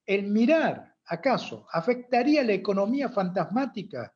el 0.07 0.23
mirar, 0.23 0.95
acaso, 1.05 1.67
afectaría 1.71 2.43
la 2.43 2.53
economía 2.53 3.09
fantasmática 3.09 4.11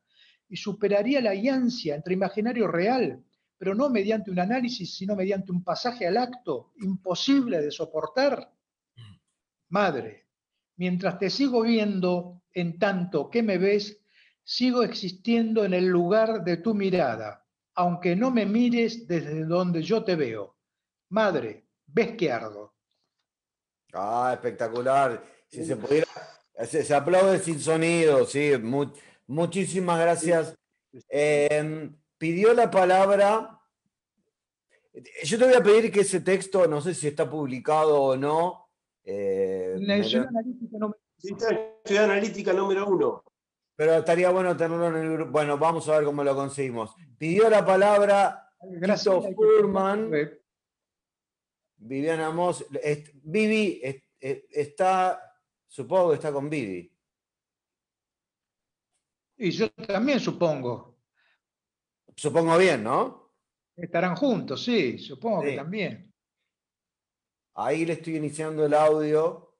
y 0.48 0.56
superaría 0.56 1.20
la 1.20 1.30
alianza 1.30 1.94
entre 1.94 2.14
imaginario 2.14 2.66
real, 2.66 3.22
pero 3.62 3.76
no 3.76 3.88
mediante 3.90 4.28
un 4.28 4.40
análisis, 4.40 4.92
sino 4.92 5.14
mediante 5.14 5.52
un 5.52 5.62
pasaje 5.62 6.04
al 6.04 6.16
acto 6.16 6.72
imposible 6.78 7.62
de 7.62 7.70
soportar. 7.70 8.52
Madre, 9.68 10.26
mientras 10.78 11.16
te 11.16 11.30
sigo 11.30 11.62
viendo 11.62 12.42
en 12.52 12.76
tanto 12.80 13.30
que 13.30 13.40
me 13.40 13.58
ves, 13.58 14.00
sigo 14.42 14.82
existiendo 14.82 15.64
en 15.64 15.74
el 15.74 15.86
lugar 15.86 16.42
de 16.42 16.56
tu 16.56 16.74
mirada, 16.74 17.46
aunque 17.76 18.16
no 18.16 18.32
me 18.32 18.46
mires 18.46 19.06
desde 19.06 19.44
donde 19.44 19.80
yo 19.80 20.02
te 20.02 20.16
veo. 20.16 20.56
Madre, 21.10 21.68
ves 21.86 22.16
que 22.16 22.32
ardo. 22.32 22.74
Ah, 23.92 24.32
espectacular. 24.34 25.22
Si 25.48 25.64
se 25.64 25.76
pudiera, 25.76 26.08
se, 26.66 26.92
aplaude 26.92 27.38
sin 27.38 27.60
sonido, 27.60 28.26
sí. 28.26 28.54
muchísimas 29.28 30.00
gracias. 30.00 30.52
Em, 31.08 31.94
pidió 32.22 32.54
la 32.54 32.70
palabra. 32.70 33.60
Yo 35.24 35.38
te 35.38 35.44
voy 35.44 35.54
a 35.54 35.60
pedir 35.60 35.90
que 35.90 36.02
ese 36.02 36.20
texto, 36.20 36.68
no 36.68 36.80
sé 36.80 36.94
si 36.94 37.08
está 37.08 37.28
publicado 37.28 38.00
o 38.00 38.16
no. 38.16 38.68
Eh, 39.02 39.74
Ciudad 41.18 42.04
Analítica 42.04 42.52
número 42.52 42.86
uno 42.86 43.24
pero 43.74 43.94
estaría 43.94 44.30
bueno 44.30 44.56
tenerlo 44.56 44.86
en 44.86 44.96
el 44.96 45.12
grupo. 45.14 45.32
Bueno, 45.32 45.58
vamos 45.58 45.88
a 45.88 45.96
ver 45.96 46.04
cómo 46.04 46.22
lo 46.22 46.36
conseguimos. 46.36 46.94
Pidió 47.18 47.50
la 47.50 47.66
palabra 47.66 48.48
Gracias, 48.60 49.24
Furman. 49.34 50.12
Viviana 51.78 52.30
Moss. 52.30 52.64
Vivi 53.24 53.82
está, 54.20 55.20
supongo 55.66 56.10
que 56.10 56.14
está 56.14 56.32
con 56.32 56.48
Vivi. 56.48 56.94
Y 59.38 59.50
yo 59.50 59.68
también 59.70 60.20
supongo. 60.20 60.91
Supongo 62.16 62.56
bien, 62.58 62.84
¿no? 62.84 63.32
Estarán 63.76 64.16
juntos, 64.16 64.64
sí, 64.64 64.98
supongo 64.98 65.42
que 65.42 65.56
también. 65.56 66.12
Ahí 67.54 67.84
le 67.84 67.94
estoy 67.94 68.16
iniciando 68.16 68.64
el 68.64 68.74
audio. 68.74 69.56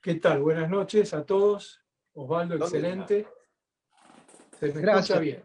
¿Qué 0.00 0.14
tal? 0.14 0.40
Buenas 0.40 0.70
noches 0.70 1.12
a 1.12 1.24
todos. 1.24 1.80
Osvaldo, 2.14 2.54
excelente. 2.56 3.26
¿Se 4.58 4.72
me 4.72 4.80
Gracias. 4.80 5.20
bien? 5.20 5.44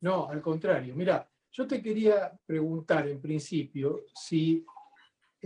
No, 0.00 0.28
al 0.28 0.42
contrario. 0.42 0.94
Mira, 0.94 1.28
yo 1.50 1.66
te 1.66 1.80
quería 1.80 2.38
preguntar 2.44 3.08
en 3.08 3.20
principio 3.20 4.04
si 4.14 4.64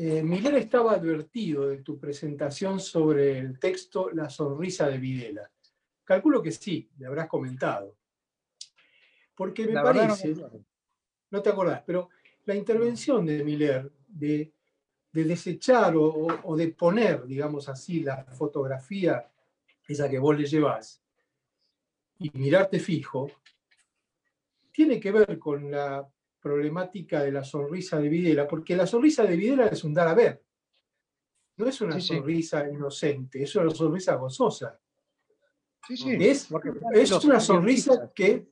eh, 0.01 0.23
Miller 0.23 0.55
estaba 0.55 0.93
advertido 0.93 1.69
de 1.69 1.79
tu 1.79 1.99
presentación 1.99 2.81
sobre 2.81 3.39
el 3.39 3.59
texto 3.59 4.11
La 4.11 4.31
sonrisa 4.31 4.89
de 4.89 4.99
Videla. 4.99 5.51
Calculo 6.05 6.43
que 6.43 6.53
sí, 6.53 6.89
le 6.99 7.07
habrás 7.07 7.29
comentado. 7.29 7.97
Porque 9.35 9.67
me 9.67 9.75
parece, 9.75 10.35
no, 11.31 11.43
te 11.43 11.51
acordás, 11.51 11.83
pero 11.87 12.09
la 12.45 12.55
intervención 12.55 13.27
de 13.27 13.45
Miller 13.45 13.93
de 14.07 14.53
de 15.13 15.25
desechar 15.25 15.95
o, 15.97 16.57
de 16.57 16.69
poner, 16.69 17.27
digamos 17.27 17.69
así, 17.69 18.01
la 18.01 18.25
fotografía, 18.25 19.31
esa 19.87 20.09
que 20.09 20.19
vos 20.19 20.39
le 20.39 20.47
llevas, 20.47 21.03
y 22.19 22.31
mirarte 22.35 22.79
fijo, 22.79 23.31
tiene 24.73 25.01
que 25.01 25.13
ver 25.13 25.39
con 25.39 25.71
la 25.71 26.09
problemática 26.41 27.23
de 27.23 27.33
la 27.33 27.45
sonrisa 27.45 27.99
de 27.99 28.09
Videla, 28.09 28.47
porque 28.47 28.77
la 28.77 28.87
sonrisa 28.87 29.25
de 29.25 29.37
Videla 29.37 29.67
es 29.67 29.85
un 29.85 29.95
dar 29.95 30.09
a 30.09 30.15
ver. 30.15 30.43
No 31.57 31.67
es 31.67 31.81
una 31.81 32.01
sonrisa 32.01 32.69
inocente, 32.69 33.43
es 33.43 33.55
una 33.57 33.71
sonrisa 33.71 34.15
gozosa. 34.15 34.79
es, 35.89 36.49
es 36.95 37.25
una 37.25 37.41
sonrisa 37.41 38.13
que, 38.15 38.47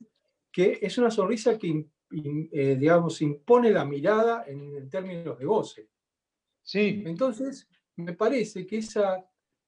que, 0.51 0.79
es 0.83 0.99
una 0.99 1.11
sonrisa 1.11 1.57
que 1.57 1.87
eh, 2.11 2.77
digamos, 2.79 3.21
impone 3.21 3.71
la 3.71 3.85
mirada 3.85 4.45
en 4.47 4.89
términos 4.89 5.39
de 5.39 5.45
goce. 5.45 5.89
Sí. 6.63 7.03
Entonces, 7.05 7.69
me 7.97 8.13
parece 8.13 8.67
que 8.67 8.79
esa, 8.79 9.25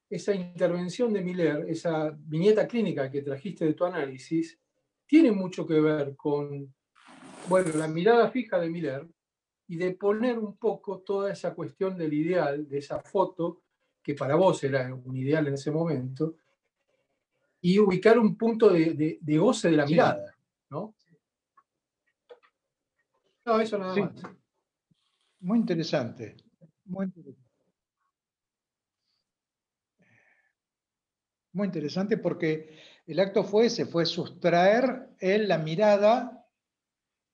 esa 0.09 0.35
intervención 0.35 1.13
de 1.13 1.23
Miller, 1.23 1.67
esa 1.69 2.17
viñeta 2.17 2.67
clínica 2.67 3.11
que 3.11 3.23
trajiste 3.23 3.65
de 3.65 3.75
tu 3.75 3.85
análisis, 3.85 4.59
tiene 5.07 5.33
mucho 5.33 5.67
que 5.67 5.81
ver 5.81 6.15
con, 6.17 6.73
bueno, 7.49 7.75
la 7.75 7.89
mirada 7.89 8.31
fija 8.31 8.59
de 8.59 8.69
Miller 8.69 9.07
y 9.67 9.77
de 9.77 9.93
poner 9.93 10.39
un 10.39 10.57
poco 10.57 11.01
toda 11.01 11.33
esa 11.33 11.55
cuestión 11.55 11.97
del 11.97 12.13
ideal, 12.15 12.69
de 12.69 12.79
esa 12.79 13.01
foto, 13.01 13.63
que 14.03 14.15
para 14.15 14.35
vos 14.35 14.63
era 14.65 14.93
un 14.95 15.17
ideal 15.17 15.47
en 15.47 15.55
ese 15.55 15.71
momento, 15.71 16.37
y 17.61 17.79
ubicar 17.79 18.19
un 18.19 18.37
punto 18.37 18.71
de, 18.71 19.19
goce 19.23 19.71
de 19.71 19.77
la 19.77 19.87
mirada, 19.87 20.35
¿no? 20.71 20.95
No, 23.45 23.61
eso 23.61 23.79
nada 23.79 23.95
más. 23.97 24.13
Muy 25.41 25.59
interesante. 25.59 26.37
Muy 26.85 27.07
interesante. 27.07 27.49
Muy 31.53 31.67
interesante 31.67 32.19
porque 32.19 32.79
el 33.07 33.19
acto 33.19 33.43
fue 33.43 33.67
ese, 33.67 33.87
fue 33.87 34.07
sustraer 34.07 35.09
él 35.19 35.49
la 35.49 35.59
mirada 35.59 36.38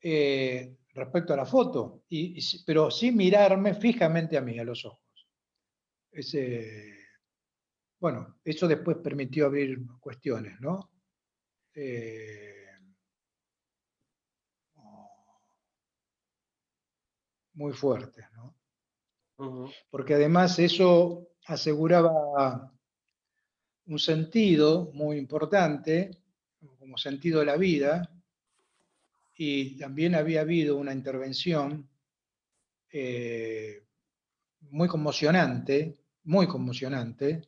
eh, 0.06 0.76
respecto 0.92 1.32
a 1.32 1.36
la 1.36 1.46
foto, 1.46 2.02
y, 2.10 2.38
pero 2.66 2.90
sin 2.90 3.16
mirarme 3.16 3.72
fijamente 3.72 4.36
a 4.36 4.42
mí, 4.42 4.58
a 4.58 4.64
los 4.64 4.84
ojos. 4.84 5.00
Ese, 6.12 6.98
bueno, 7.98 8.36
eso 8.44 8.68
después 8.68 8.98
permitió 8.98 9.46
abrir 9.46 9.78
cuestiones, 10.00 10.60
¿no? 10.60 10.90
Eh, 11.74 12.66
muy 17.54 17.72
fuertes, 17.72 18.26
¿no? 18.34 18.54
porque 19.90 20.14
además 20.14 20.58
eso 20.58 21.28
aseguraba 21.46 22.72
un 23.86 23.98
sentido 23.98 24.90
muy 24.92 25.16
importante, 25.16 26.10
como 26.78 26.98
sentido 26.98 27.40
de 27.40 27.46
la 27.46 27.56
vida, 27.56 28.13
y 29.36 29.76
también 29.78 30.14
había 30.14 30.42
habido 30.42 30.76
una 30.76 30.92
intervención 30.92 31.88
eh, 32.90 33.82
muy 34.70 34.88
conmocionante, 34.88 35.98
muy 36.24 36.46
conmocionante, 36.46 37.42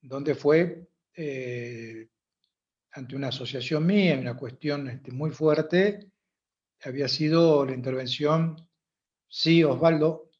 donde 0.00 0.34
fue 0.34 0.88
eh, 1.14 2.08
ante 2.92 3.16
una 3.16 3.28
asociación 3.28 3.84
mía, 3.84 4.18
una 4.18 4.36
cuestión 4.36 4.88
este, 4.88 5.10
muy 5.10 5.30
fuerte, 5.30 6.10
había 6.84 7.08
sido 7.08 7.64
la 7.64 7.74
intervención, 7.74 8.68
sí, 9.28 9.64
Osvaldo, 9.64 10.30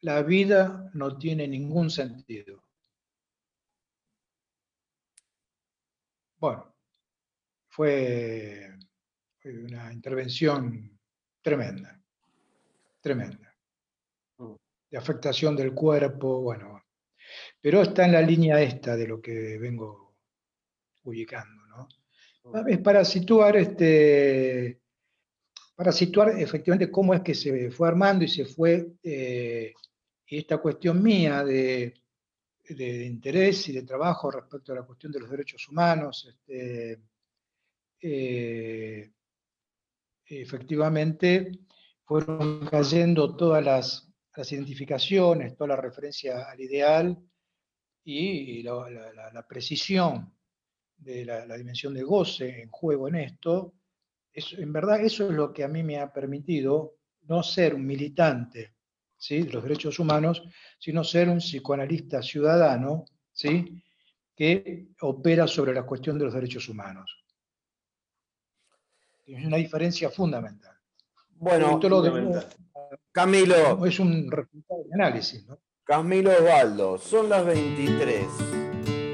la 0.00 0.22
vida 0.22 0.90
no 0.94 1.18
tiene 1.18 1.48
ningún 1.48 1.90
sentido. 1.90 2.62
Bueno, 6.38 6.74
fue, 7.68 8.65
una 9.52 9.92
intervención 9.92 10.98
tremenda, 11.40 12.00
tremenda, 13.00 13.54
mm. 14.38 14.54
de 14.90 14.98
afectación 14.98 15.56
del 15.56 15.72
cuerpo, 15.72 16.40
bueno, 16.40 16.82
pero 17.60 17.82
está 17.82 18.04
en 18.04 18.12
la 18.12 18.22
línea 18.22 18.60
esta 18.60 18.96
de 18.96 19.06
lo 19.06 19.20
que 19.20 19.58
vengo 19.58 20.16
ubicando, 21.04 21.66
¿no? 21.66 21.88
Mm. 22.44 22.68
Es 22.68 22.78
para 22.78 23.04
situar 23.04 23.56
este, 23.56 24.80
para 25.76 25.92
situar 25.92 26.30
efectivamente 26.40 26.90
cómo 26.90 27.14
es 27.14 27.20
que 27.20 27.34
se 27.34 27.70
fue 27.70 27.86
armando 27.86 28.24
y 28.24 28.28
se 28.28 28.46
fue 28.46 28.94
eh, 29.02 29.74
esta 30.26 30.58
cuestión 30.58 31.02
mía 31.02 31.44
de, 31.44 31.94
interés 32.68 33.68
y 33.68 33.72
de 33.72 33.82
trabajo 33.82 34.30
respecto 34.30 34.72
a 34.72 34.76
la 34.76 34.82
cuestión 34.82 35.12
de 35.12 35.20
los 35.20 35.30
derechos 35.30 35.68
humanos, 35.68 36.26
este, 36.28 36.98
eh, 38.00 39.12
efectivamente 40.28 41.52
fueron 42.04 42.66
cayendo 42.66 43.36
todas 43.36 43.64
las, 43.64 44.02
identificaciones, 44.50 45.56
toda 45.56 45.68
la 45.68 45.76
referencia 45.76 46.44
al 46.50 46.60
ideal 46.60 47.16
y 48.04 48.62
la, 48.62 49.46
precisión 49.48 50.30
de 50.96 51.24
la, 51.24 51.56
dimensión 51.56 51.94
de 51.94 52.02
goce 52.02 52.62
en 52.62 52.70
juego 52.70 53.08
en 53.08 53.14
esto. 53.16 53.74
en 54.34 54.72
verdad 54.72 55.00
eso 55.00 55.28
es 55.28 55.34
lo 55.34 55.52
que 55.52 55.64
a 55.64 55.68
mí 55.68 55.82
me 55.82 55.98
ha 55.98 56.12
permitido 56.12 56.96
no 57.22 57.42
ser 57.42 57.74
un 57.74 57.86
militante 57.86 58.74
¿sí? 59.16 59.42
de 59.42 59.52
los 59.52 59.62
derechos 59.62 59.98
humanos, 59.98 60.42
sino 60.78 61.02
ser 61.02 61.28
un 61.28 61.38
psicoanalista 61.38 62.22
ciudadano 62.22 63.06
¿sí? 63.32 63.82
que 64.34 64.88
opera 65.00 65.46
sobre 65.46 65.72
la 65.72 65.84
cuestión 65.84 66.18
de 66.18 66.26
los 66.26 66.34
derechos 66.34 66.68
humanos. 66.68 67.25
Es 69.26 69.44
una 69.44 69.56
diferencia 69.56 70.08
fundamental. 70.10 70.76
Bueno, 71.38 71.80
Camilo. 73.12 73.84
Es 73.84 73.98
un 73.98 74.30
resultado 74.30 74.84
de 74.84 74.94
análisis, 74.94 75.44
¿no? 75.46 75.58
Camilo 75.84 76.30
Osvaldo, 76.30 76.98
son 76.98 77.28
las 77.28 77.44
23. 77.44 78.26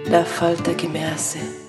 La 0.06 0.24
falta 0.24 0.76
que 0.76 0.88
me 0.88 1.04
hace 1.04 1.61